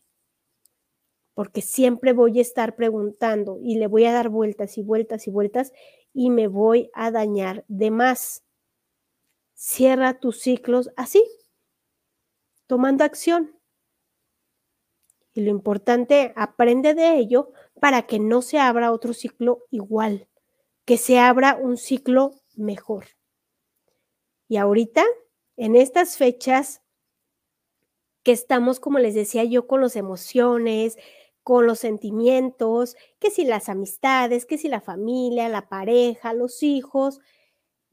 Porque 1.33 1.61
siempre 1.61 2.11
voy 2.11 2.39
a 2.39 2.41
estar 2.41 2.75
preguntando 2.75 3.59
y 3.61 3.77
le 3.77 3.87
voy 3.87 4.03
a 4.03 4.11
dar 4.11 4.27
vueltas 4.27 4.77
y 4.77 4.81
vueltas 4.81 5.25
y 5.25 5.31
vueltas 5.31 5.71
y 6.11 6.31
me 6.31 6.49
voy 6.49 6.91
a 6.93 7.11
dañar 7.11 7.63
de 7.69 7.91
más. 7.91 8.43
Cierra 9.53 10.19
tus 10.19 10.41
ciclos 10.41 10.89
así, 10.97 11.23
tomando 12.67 13.03
acción. 13.03 13.57
Y 15.33 15.41
lo 15.41 15.49
importante, 15.49 16.33
aprende 16.35 16.93
de 16.93 17.17
ello 17.17 17.51
para 17.79 18.03
que 18.03 18.19
no 18.19 18.41
se 18.41 18.59
abra 18.59 18.91
otro 18.91 19.13
ciclo 19.13 19.65
igual, 19.71 20.27
que 20.85 20.97
se 20.97 21.19
abra 21.19 21.57
un 21.59 21.77
ciclo 21.77 22.33
mejor. 22.55 23.05
Y 24.47 24.57
ahorita, 24.57 25.03
en 25.57 25.75
estas 25.75 26.17
fechas 26.17 26.81
que 28.23 28.31
estamos, 28.31 28.79
como 28.79 28.99
les 28.99 29.13
decía 29.13 29.43
yo, 29.43 29.67
con 29.67 29.81
las 29.81 29.95
emociones, 29.95 30.97
con 31.43 31.65
los 31.65 31.79
sentimientos, 31.79 32.97
que 33.19 33.31
si 33.31 33.45
las 33.45 33.69
amistades, 33.69 34.45
que 34.45 34.57
si 34.57 34.67
la 34.67 34.81
familia, 34.81 35.47
la 35.47 35.69
pareja, 35.69 36.33
los 36.33 36.61
hijos, 36.61 37.21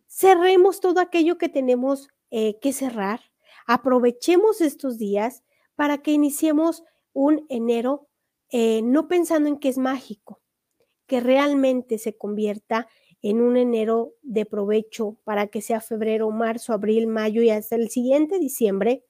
cerremos 0.09 0.81
todo 0.81 1.01
aquello 1.01 1.39
que 1.39 1.49
tenemos 1.49 2.09
eh, 2.31 2.59
que 2.59 2.73
cerrar, 2.73 3.21
aprovechemos 3.67 4.61
estos 4.61 4.99
días 4.99 5.43
para 5.75 5.99
que 5.99 6.13
iniciemos 6.13 6.85
un 7.13 7.47
enero 7.49 8.09
eh, 8.51 8.83
no 8.83 9.09
pensando 9.09 9.49
en 9.49 9.59
que 9.59 9.69
es 9.69 9.79
mágico, 9.79 10.41
que 11.07 11.21
realmente 11.21 11.99
se 11.99 12.17
convierta 12.17 12.89
en 13.23 13.41
un 13.41 13.57
enero 13.57 14.15
de 14.23 14.45
provecho 14.45 15.17
para 15.25 15.47
que 15.47 15.63
sea 15.63 15.81
febrero, 15.81 16.31
marzo, 16.31 16.73
abril, 16.73 17.07
mayo 17.07 17.43
y 17.43 17.51
hasta 17.51 17.75
el 17.77 17.89
siguiente 17.89 18.39
diciembre 18.39 19.05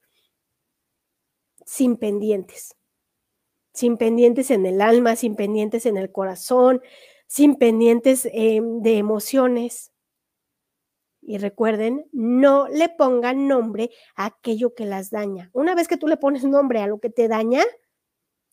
sin 1.65 1.97
pendientes, 1.97 2.75
sin 3.73 3.97
pendientes 3.97 4.51
en 4.51 4.65
el 4.65 4.81
alma, 4.81 5.15
sin 5.15 5.35
pendientes 5.35 5.85
en 5.85 5.97
el 5.97 6.11
corazón, 6.11 6.81
sin 7.27 7.55
pendientes 7.55 8.27
em, 8.31 8.81
de 8.81 8.97
emociones, 8.97 9.91
y 11.27 11.39
recuerden, 11.39 12.07
no 12.11 12.67
le 12.67 12.87
pongan 12.87 13.47
nombre 13.47 13.89
a 14.15 14.27
aquello 14.27 14.75
que 14.75 14.85
las 14.85 15.09
daña. 15.09 15.49
Una 15.53 15.73
vez 15.73 15.87
que 15.87 15.97
tú 15.97 16.07
le 16.07 16.17
pones 16.17 16.43
nombre 16.43 16.81
a 16.81 16.87
lo 16.87 16.99
que 16.99 17.09
te 17.09 17.27
daña, 17.27 17.63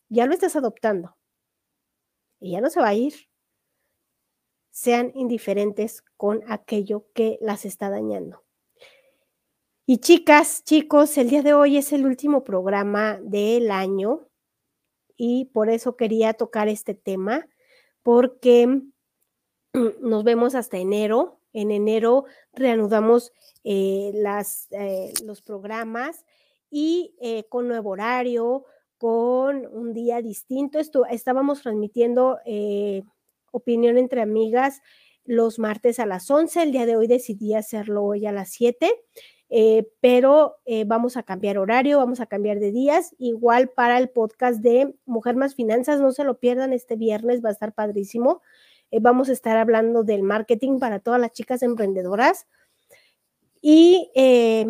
ya 0.09 0.27
lo 0.27 0.33
estás 0.33 0.57
adoptando. 0.57 1.17
Y 2.41 2.53
ya 2.53 2.61
no 2.61 2.71
se 2.71 2.81
va 2.81 2.89
a 2.89 2.95
ir. 2.95 3.15
Sean 4.71 5.13
indiferentes 5.15 6.03
con 6.17 6.43
aquello 6.51 7.07
que 7.15 7.39
las 7.43 7.67
está 7.67 7.91
dañando. 7.91 8.43
Y 9.85 9.99
chicas, 9.99 10.65
chicos, 10.65 11.19
el 11.19 11.29
día 11.29 11.43
de 11.43 11.53
hoy 11.53 11.77
es 11.77 11.93
el 11.93 12.07
último 12.07 12.43
programa 12.43 13.19
del 13.23 13.71
año 13.71 14.29
y 15.17 15.47
por 15.47 15.69
eso 15.69 15.97
quería 15.97 16.33
tocar 16.33 16.69
este 16.69 16.95
tema, 16.95 17.47
porque 18.03 18.81
nos 20.01 20.25
vemos 20.25 20.55
hasta 20.55 20.79
enero 20.79 21.42
en 21.53 21.71
enero 21.71 22.25
reanudamos 22.53 23.33
eh, 23.65 24.13
eh, 24.71 25.13
los 25.25 25.43
programas 25.43 26.25
y 26.71 27.15
eh, 27.21 27.45
con 27.49 27.69
nuevo 27.69 27.91
horario, 27.91 28.65
con 28.99 29.67
un 29.67 29.93
día 29.93 30.23
distinto. 30.23 30.79
Estábamos 31.11 31.63
transmitiendo 31.63 32.39
opinión 33.51 33.99
entre 33.99 34.23
amigas 34.23 34.81
los 35.25 35.59
martes 35.59 35.99
a 35.99 36.07
las 36.07 36.31
11. 36.31 36.63
El 36.63 36.73
día 36.73 36.87
de 36.87 36.97
hoy 36.97 37.07
decidí 37.07 37.55
hacerlo 37.55 38.05
hoy 38.05 38.27
a 38.27 38.33
las 38.33 38.51
7. 38.51 38.91
pero 40.01 40.57
vamos 40.87 41.17
a 41.17 41.25
cambiar 41.25 41.59
horario, 41.59 41.99
vamos 41.99 42.21
a 42.21 42.27
cambiar 42.27 42.61
de 42.61 42.71
días. 42.71 43.15
Igual 43.19 43.69
para 43.71 43.99
el 43.99 44.09
podcast 44.09 44.61
de 44.61 44.95
Mujer 45.05 45.37
Más 45.37 45.55
Finanzas, 45.55 46.01
no 46.01 46.13
se 46.13 46.25
lo 46.25 46.39
pierdan 46.39 46.73
este 46.73 46.97
viernes, 46.97 47.45
va 47.45 47.49
a 47.49 47.53
estar 47.53 47.75
padrísimo. 47.75 48.41
Eh, 48.93 49.01
vamos 49.01 49.31
a 49.31 49.33
estar 49.33 49.57
hablando 49.57 50.05
del 50.05 50.23
marketing 50.23 50.79
para 50.79 51.01
todas 51.01 51.21
las 51.21 51.33
chicas 51.33 51.63
emprendedoras. 51.63 52.47
Y 53.61 54.11
eh, 54.15 54.67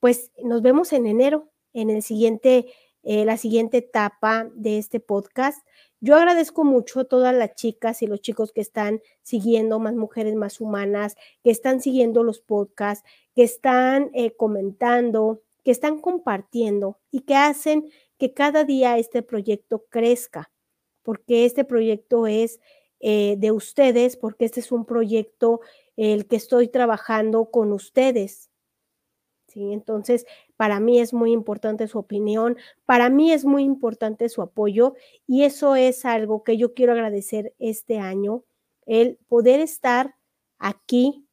pues 0.00 0.32
nos 0.42 0.62
vemos 0.62 0.92
en 0.92 1.06
enero, 1.06 1.50
en 1.74 1.90
el 1.90 2.02
siguiente, 2.02 2.66
eh, 3.02 3.24
la 3.24 3.36
siguiente 3.36 3.78
etapa 3.78 4.50
de 4.54 4.78
este 4.78 5.00
podcast. 5.00 5.64
Yo 6.00 6.16
agradezco 6.16 6.64
mucho 6.64 7.00
a 7.00 7.04
todas 7.04 7.34
las 7.34 7.54
chicas 7.54 8.02
y 8.02 8.06
los 8.06 8.22
chicos 8.22 8.52
que 8.52 8.62
están 8.62 9.02
siguiendo 9.22 9.78
Más 9.78 9.94
Mujeres 9.94 10.34
Más 10.34 10.60
Humanas, 10.60 11.16
que 11.44 11.50
están 11.50 11.80
siguiendo 11.82 12.22
los 12.22 12.40
podcasts, 12.40 13.08
que 13.36 13.42
están 13.44 14.10
comentando, 14.36 15.42
que 15.62 15.70
están 15.70 16.00
compartiendo 16.00 16.98
y 17.10 17.20
que 17.20 17.36
hacen 17.36 17.88
que 18.18 18.32
cada 18.32 18.64
día 18.64 18.98
este 18.98 19.22
proyecto 19.22 19.84
crezca, 19.90 20.50
porque 21.02 21.44
este 21.44 21.64
proyecto 21.64 22.26
es 22.26 22.58
eh, 23.02 23.34
de 23.36 23.50
ustedes, 23.50 24.16
porque 24.16 24.44
este 24.44 24.60
es 24.60 24.70
un 24.70 24.84
proyecto 24.84 25.60
el 25.96 26.28
que 26.28 26.36
estoy 26.36 26.68
trabajando 26.68 27.50
con 27.50 27.72
ustedes. 27.72 28.48
¿sí? 29.48 29.72
Entonces, 29.72 30.24
para 30.56 30.78
mí 30.78 31.00
es 31.00 31.12
muy 31.12 31.32
importante 31.32 31.88
su 31.88 31.98
opinión, 31.98 32.56
para 32.86 33.10
mí 33.10 33.32
es 33.32 33.44
muy 33.44 33.64
importante 33.64 34.28
su 34.28 34.40
apoyo 34.40 34.94
y 35.26 35.42
eso 35.42 35.74
es 35.74 36.04
algo 36.04 36.44
que 36.44 36.56
yo 36.56 36.74
quiero 36.74 36.92
agradecer 36.92 37.54
este 37.58 37.98
año, 37.98 38.44
el 38.86 39.18
poder 39.26 39.58
estar 39.58 40.14
aquí 40.60 41.26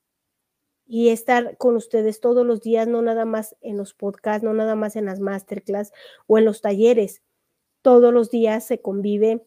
y 0.87 1.09
estar 1.09 1.55
con 1.57 1.75
ustedes 1.75 2.19
todos 2.19 2.47
los 2.47 2.61
días, 2.61 2.87
no 2.87 3.03
nada 3.03 3.25
más 3.25 3.55
en 3.61 3.77
los 3.77 3.93
podcasts, 3.93 4.43
no 4.43 4.55
nada 4.55 4.73
más 4.73 4.95
en 4.95 5.05
las 5.05 5.19
masterclass 5.19 5.93
o 6.25 6.39
en 6.39 6.45
los 6.45 6.61
talleres. 6.61 7.21
Todos 7.83 8.11
los 8.11 8.31
días 8.31 8.65
se 8.65 8.81
convive. 8.81 9.45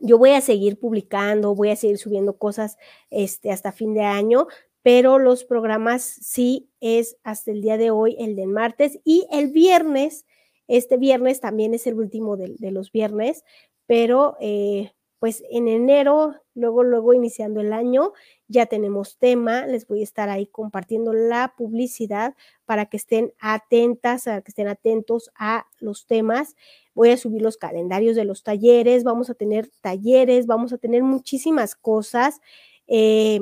Yo 0.00 0.18
voy 0.18 0.30
a 0.30 0.40
seguir 0.40 0.78
publicando, 0.78 1.54
voy 1.54 1.70
a 1.70 1.76
seguir 1.76 1.98
subiendo 1.98 2.38
cosas 2.38 2.78
este, 3.10 3.50
hasta 3.50 3.72
fin 3.72 3.94
de 3.94 4.02
año, 4.02 4.46
pero 4.82 5.18
los 5.18 5.44
programas 5.44 6.02
sí 6.02 6.70
es 6.80 7.16
hasta 7.22 7.50
el 7.52 7.62
día 7.62 7.76
de 7.76 7.90
hoy, 7.90 8.16
el 8.18 8.34
del 8.34 8.48
martes 8.48 8.98
y 9.04 9.26
el 9.30 9.48
viernes. 9.48 10.26
Este 10.66 10.96
viernes 10.96 11.40
también 11.40 11.74
es 11.74 11.86
el 11.86 11.94
último 11.94 12.36
de, 12.36 12.70
los 12.70 12.90
viernes, 12.90 13.44
pero 13.86 14.36
eh, 14.40 14.92
pues 15.22 15.44
en 15.50 15.68
enero, 15.68 16.34
luego, 16.52 16.82
luego 16.82 17.14
iniciando 17.14 17.60
el 17.60 17.72
año, 17.72 18.12
ya 18.48 18.66
tenemos 18.66 19.18
tema, 19.18 19.68
les 19.68 19.86
voy 19.86 20.00
a 20.00 20.02
estar 20.02 20.28
ahí 20.28 20.48
compartiendo 20.48 21.12
la 21.12 21.54
publicidad 21.56 22.34
para 22.64 22.86
que 22.86 22.96
estén 22.96 23.32
atentas, 23.38 24.24
para 24.24 24.40
que 24.40 24.50
estén 24.50 24.66
atentos 24.66 25.30
a 25.36 25.68
los 25.78 26.08
temas. 26.08 26.56
Voy 26.92 27.10
a 27.10 27.16
subir 27.16 27.40
los 27.40 27.56
calendarios 27.56 28.16
de 28.16 28.24
los 28.24 28.42
talleres, 28.42 29.04
vamos 29.04 29.30
a 29.30 29.34
tener 29.34 29.70
talleres, 29.80 30.46
vamos 30.46 30.72
a 30.72 30.78
tener 30.78 31.04
muchísimas 31.04 31.76
cosas. 31.76 32.40
Eh, 32.88 33.38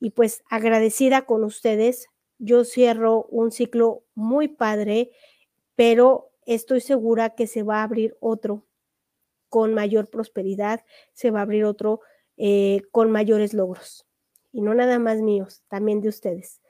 y 0.00 0.10
pues 0.10 0.42
agradecida 0.50 1.26
con 1.26 1.44
ustedes. 1.44 2.08
Yo 2.40 2.64
cierro 2.64 3.22
un 3.30 3.52
ciclo 3.52 4.02
muy 4.16 4.48
padre, 4.48 5.12
pero 5.76 6.32
estoy 6.44 6.80
segura 6.80 7.36
que 7.36 7.46
se 7.46 7.62
va 7.62 7.82
a 7.82 7.84
abrir 7.84 8.16
otro 8.18 8.64
con 9.48 9.74
mayor 9.74 10.08
prosperidad, 10.08 10.84
se 11.12 11.30
va 11.30 11.40
a 11.40 11.42
abrir 11.42 11.64
otro 11.64 12.00
eh, 12.36 12.82
con 12.90 13.10
mayores 13.10 13.54
logros. 13.54 14.06
Y 14.52 14.62
no 14.62 14.74
nada 14.74 14.98
más 14.98 15.20
míos, 15.20 15.62
también 15.68 16.00
de 16.00 16.08
ustedes. 16.08 16.60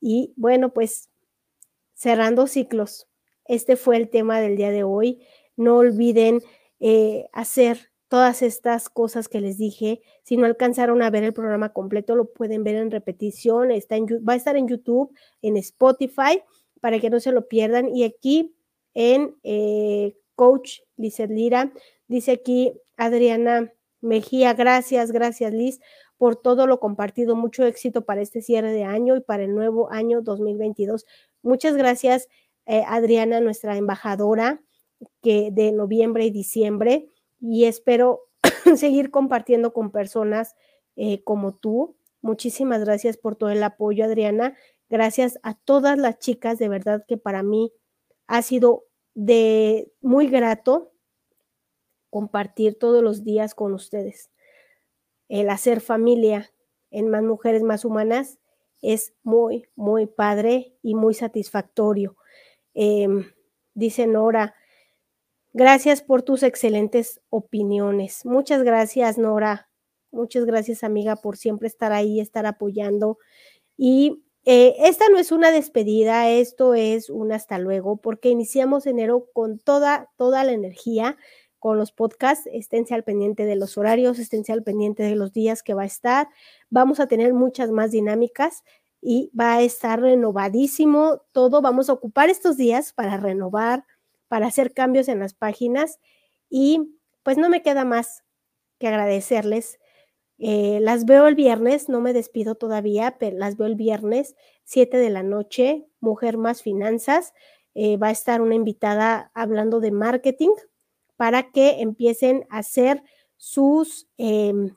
Y 0.00 0.32
bueno, 0.36 0.72
pues 0.72 1.10
cerrando 1.94 2.46
ciclos, 2.46 3.08
este 3.44 3.76
fue 3.76 3.96
el 3.96 4.08
tema 4.08 4.40
del 4.40 4.56
día 4.56 4.70
de 4.70 4.82
hoy. 4.84 5.22
No 5.56 5.76
olviden 5.76 6.40
eh, 6.80 7.28
hacer 7.32 7.92
todas 8.08 8.42
estas 8.42 8.88
cosas 8.88 9.28
que 9.28 9.40
les 9.40 9.56
dije. 9.56 10.02
Si 10.22 10.36
no 10.36 10.44
alcanzaron 10.44 11.00
a 11.02 11.10
ver 11.10 11.24
el 11.24 11.32
programa 11.32 11.72
completo, 11.72 12.14
lo 12.14 12.32
pueden 12.32 12.64
ver 12.64 12.76
en 12.76 12.90
repetición. 12.90 13.70
Está 13.70 13.96
en, 13.96 14.06
va 14.06 14.34
a 14.34 14.36
estar 14.36 14.56
en 14.56 14.68
YouTube, 14.68 15.14
en 15.40 15.56
Spotify, 15.56 16.42
para 16.80 17.00
que 17.00 17.08
no 17.08 17.20
se 17.20 17.32
lo 17.32 17.48
pierdan. 17.48 17.88
Y 17.94 18.04
aquí 18.04 18.54
en 18.94 19.36
eh, 19.44 20.16
Coach 20.34 20.80
Lizeth 20.96 21.30
Lira, 21.30 21.72
dice 22.12 22.32
aquí 22.32 22.74
Adriana 22.96 23.72
Mejía, 24.02 24.52
gracias, 24.52 25.12
gracias 25.12 25.52
Liz 25.52 25.80
por 26.18 26.36
todo 26.36 26.66
lo 26.66 26.78
compartido. 26.78 27.34
Mucho 27.34 27.64
éxito 27.64 28.04
para 28.04 28.20
este 28.20 28.42
cierre 28.42 28.72
de 28.72 28.84
año 28.84 29.16
y 29.16 29.20
para 29.20 29.44
el 29.44 29.54
nuevo 29.54 29.90
año 29.90 30.22
2022. 30.22 31.06
Muchas 31.42 31.74
gracias, 31.76 32.28
eh, 32.66 32.84
Adriana, 32.86 33.40
nuestra 33.40 33.76
embajadora 33.76 34.62
que 35.20 35.50
de 35.50 35.72
noviembre 35.72 36.24
y 36.26 36.30
diciembre 36.30 37.08
y 37.40 37.64
espero 37.64 38.20
seguir 38.76 39.10
compartiendo 39.10 39.72
con 39.72 39.90
personas 39.90 40.54
eh, 40.94 41.24
como 41.24 41.54
tú. 41.54 41.96
Muchísimas 42.20 42.84
gracias 42.84 43.16
por 43.16 43.34
todo 43.34 43.50
el 43.50 43.62
apoyo, 43.62 44.04
Adriana. 44.04 44.54
Gracias 44.90 45.38
a 45.42 45.54
todas 45.54 45.98
las 45.98 46.18
chicas, 46.18 46.58
de 46.58 46.68
verdad 46.68 47.04
que 47.08 47.16
para 47.16 47.42
mí 47.42 47.72
ha 48.26 48.42
sido 48.42 48.84
de 49.14 49.90
muy 50.00 50.28
grato 50.28 50.91
compartir 52.12 52.78
todos 52.78 53.02
los 53.02 53.24
días 53.24 53.54
con 53.54 53.72
ustedes. 53.72 54.30
El 55.28 55.48
hacer 55.48 55.80
familia 55.80 56.52
en 56.90 57.08
más 57.08 57.22
mujeres 57.22 57.62
más 57.62 57.86
humanas 57.86 58.38
es 58.82 59.14
muy, 59.22 59.66
muy 59.74 60.06
padre 60.06 60.76
y 60.82 60.94
muy 60.94 61.14
satisfactorio. 61.14 62.16
Em, 62.74 63.24
dice 63.74 64.06
Nora, 64.06 64.54
Gracias 65.54 66.00
por 66.00 66.22
tus 66.22 66.42
excelentes 66.42 67.20
opiniones. 67.28 68.24
Muchas 68.24 68.62
gracias, 68.62 69.18
Nora. 69.18 69.68
Muchas 70.10 70.46
gracias, 70.46 70.82
amiga, 70.82 71.16
por 71.16 71.36
siempre 71.36 71.68
estar 71.68 71.92
ahí, 71.92 72.20
estar 72.20 72.46
apoyando. 72.46 73.18
Y 73.76 74.24
eh, 74.46 74.74
esta 74.78 75.10
no 75.10 75.18
es 75.18 75.30
una 75.30 75.50
despedida, 75.50 76.30
esto 76.30 76.72
es 76.72 77.10
un 77.10 77.32
hasta 77.32 77.58
luego, 77.58 77.98
porque 77.98 78.30
iniciamos 78.30 78.86
enero 78.86 79.28
con 79.34 79.58
toda, 79.58 80.10
toda 80.16 80.42
la 80.42 80.52
energía, 80.52 81.18
con 81.62 81.78
los 81.78 81.92
podcasts. 81.92 82.48
Esténse 82.52 82.92
al 82.92 83.04
pendiente 83.04 83.44
de 83.44 83.54
los 83.54 83.78
horarios, 83.78 84.18
esténse 84.18 84.52
al 84.52 84.64
pendiente 84.64 85.04
de 85.04 85.14
los 85.14 85.32
días 85.32 85.62
que 85.62 85.74
va 85.74 85.82
a 85.82 85.86
estar. 85.86 86.28
Vamos 86.70 86.98
a 86.98 87.06
tener 87.06 87.34
muchas 87.34 87.70
más 87.70 87.92
dinámicas 87.92 88.64
y 89.00 89.30
va 89.38 89.54
a 89.54 89.62
estar 89.62 90.00
renovadísimo 90.00 91.22
todo. 91.30 91.62
Vamos 91.62 91.88
a 91.88 91.92
ocupar 91.92 92.30
estos 92.30 92.56
días 92.56 92.92
para 92.92 93.16
renovar 93.16 93.84
para 94.26 94.48
hacer 94.48 94.74
cambios 94.74 95.06
en 95.06 95.20
las 95.20 95.34
páginas 95.34 96.00
y 96.50 96.98
pues 97.22 97.38
no 97.38 97.48
me 97.48 97.62
queda 97.62 97.84
más 97.84 98.24
que 98.78 98.88
agradecerles. 98.88 99.78
Eh, 100.38 100.80
las 100.80 101.04
veo 101.04 101.28
el 101.28 101.36
viernes, 101.36 101.88
no 101.88 102.00
me 102.00 102.12
despido 102.12 102.56
todavía, 102.56 103.18
pero 103.20 103.36
las 103.36 103.56
veo 103.56 103.68
el 103.68 103.76
viernes, 103.76 104.34
7 104.64 104.96
de 104.96 105.10
la 105.10 105.22
noche, 105.22 105.86
Mujer 106.00 106.38
Más 106.38 106.60
Finanzas. 106.60 107.34
Eh, 107.74 107.98
va 107.98 108.08
a 108.08 108.10
estar 108.10 108.40
una 108.40 108.56
invitada 108.56 109.30
hablando 109.32 109.78
de 109.78 109.92
marketing 109.92 110.50
para 111.22 111.52
que 111.52 111.80
empiecen 111.82 112.48
a 112.50 112.58
hacer 112.58 113.00
sus, 113.36 114.08
em, 114.18 114.74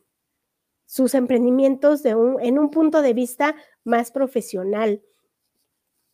sus 0.86 1.16
emprendimientos 1.16 2.04
de 2.04 2.14
un, 2.14 2.40
en 2.40 2.60
un 2.60 2.70
punto 2.70 3.02
de 3.02 3.16
vista 3.16 3.56
más 3.84 4.12
profesional. 4.12 5.02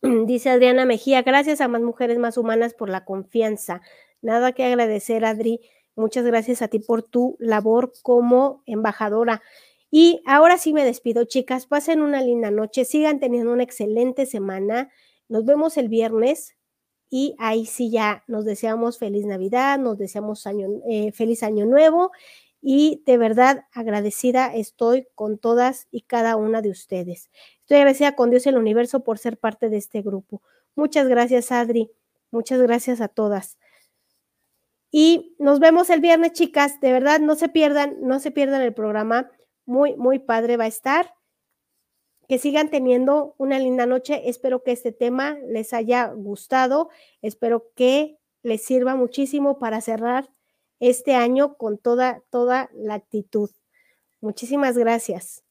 Dice 0.00 0.48
Adriana 0.48 0.86
Mejía, 0.86 1.20
gracias 1.20 1.60
a 1.60 1.68
más 1.68 1.82
mujeres 1.82 2.18
más 2.18 2.38
humanas 2.38 2.72
por 2.72 2.88
la 2.88 3.04
confianza. 3.04 3.82
Nada 4.22 4.52
que 4.52 4.64
agradecer, 4.64 5.26
Adri. 5.26 5.60
Muchas 5.96 6.24
gracias 6.24 6.62
a 6.62 6.68
ti 6.68 6.78
por 6.78 7.02
tu 7.02 7.36
labor 7.38 7.92
como 8.00 8.62
embajadora. 8.64 9.42
Y 9.90 10.22
ahora 10.24 10.56
sí 10.56 10.72
me 10.72 10.86
despido, 10.86 11.24
chicas. 11.24 11.66
Pasen 11.66 12.00
una 12.00 12.22
linda 12.22 12.50
noche, 12.50 12.86
sigan 12.86 13.20
teniendo 13.20 13.52
una 13.52 13.64
excelente 13.64 14.24
semana. 14.24 14.88
Nos 15.28 15.44
vemos 15.44 15.76
el 15.76 15.90
viernes 15.90 16.56
y 17.14 17.36
ahí 17.38 17.66
sí 17.66 17.90
ya 17.90 18.24
nos 18.26 18.46
deseamos 18.46 18.98
feliz 18.98 19.26
Navidad, 19.26 19.78
nos 19.78 19.98
deseamos 19.98 20.46
eh, 20.88 21.12
feliz 21.12 21.42
año 21.42 21.66
nuevo 21.66 22.10
y 22.62 23.02
de 23.04 23.18
verdad 23.18 23.66
agradecida 23.70 24.54
estoy 24.54 25.06
con 25.14 25.36
todas 25.36 25.88
y 25.90 26.00
cada 26.00 26.36
una 26.36 26.62
de 26.62 26.70
ustedes. 26.70 27.30
Estoy 27.60 27.76
agradecida 27.76 28.16
con 28.16 28.30
Dios 28.30 28.46
y 28.46 28.48
el 28.48 28.56
universo 28.56 29.04
por 29.04 29.18
ser 29.18 29.36
parte 29.36 29.68
de 29.68 29.76
este 29.76 30.00
grupo. 30.00 30.40
Muchas 30.74 31.06
gracias, 31.06 31.52
Adri. 31.52 31.90
Muchas 32.30 32.62
gracias 32.62 33.02
a 33.02 33.08
todas. 33.08 33.58
Y 34.90 35.36
nos 35.38 35.60
vemos 35.60 35.90
el 35.90 36.00
viernes, 36.00 36.32
chicas. 36.32 36.80
De 36.80 36.92
verdad, 36.94 37.20
no 37.20 37.34
se 37.34 37.50
pierdan, 37.50 37.98
no 38.00 38.20
se 38.20 38.30
pierdan 38.30 38.62
el 38.62 38.72
programa. 38.72 39.30
Muy, 39.66 39.96
muy 39.96 40.18
padre 40.18 40.56
va 40.56 40.64
a 40.64 40.68
estar. 40.68 41.12
Que 42.32 42.38
sigan 42.38 42.70
teniendo 42.70 43.34
una 43.36 43.58
linda 43.58 43.84
noche. 43.84 44.30
Espero 44.30 44.62
que 44.62 44.72
este 44.72 44.90
tema 44.90 45.36
les 45.48 45.74
haya 45.74 46.06
gustado. 46.06 46.88
Espero 47.20 47.70
que 47.74 48.16
les 48.42 48.62
sirva 48.62 48.94
muchísimo 48.94 49.58
para 49.58 49.82
cerrar 49.82 50.30
este 50.80 51.14
año 51.14 51.58
con 51.58 51.76
toda, 51.76 52.22
toda 52.30 52.70
la 52.72 52.94
actitud. 52.94 53.50
Muchísimas 54.22 54.78
gracias. 54.78 55.44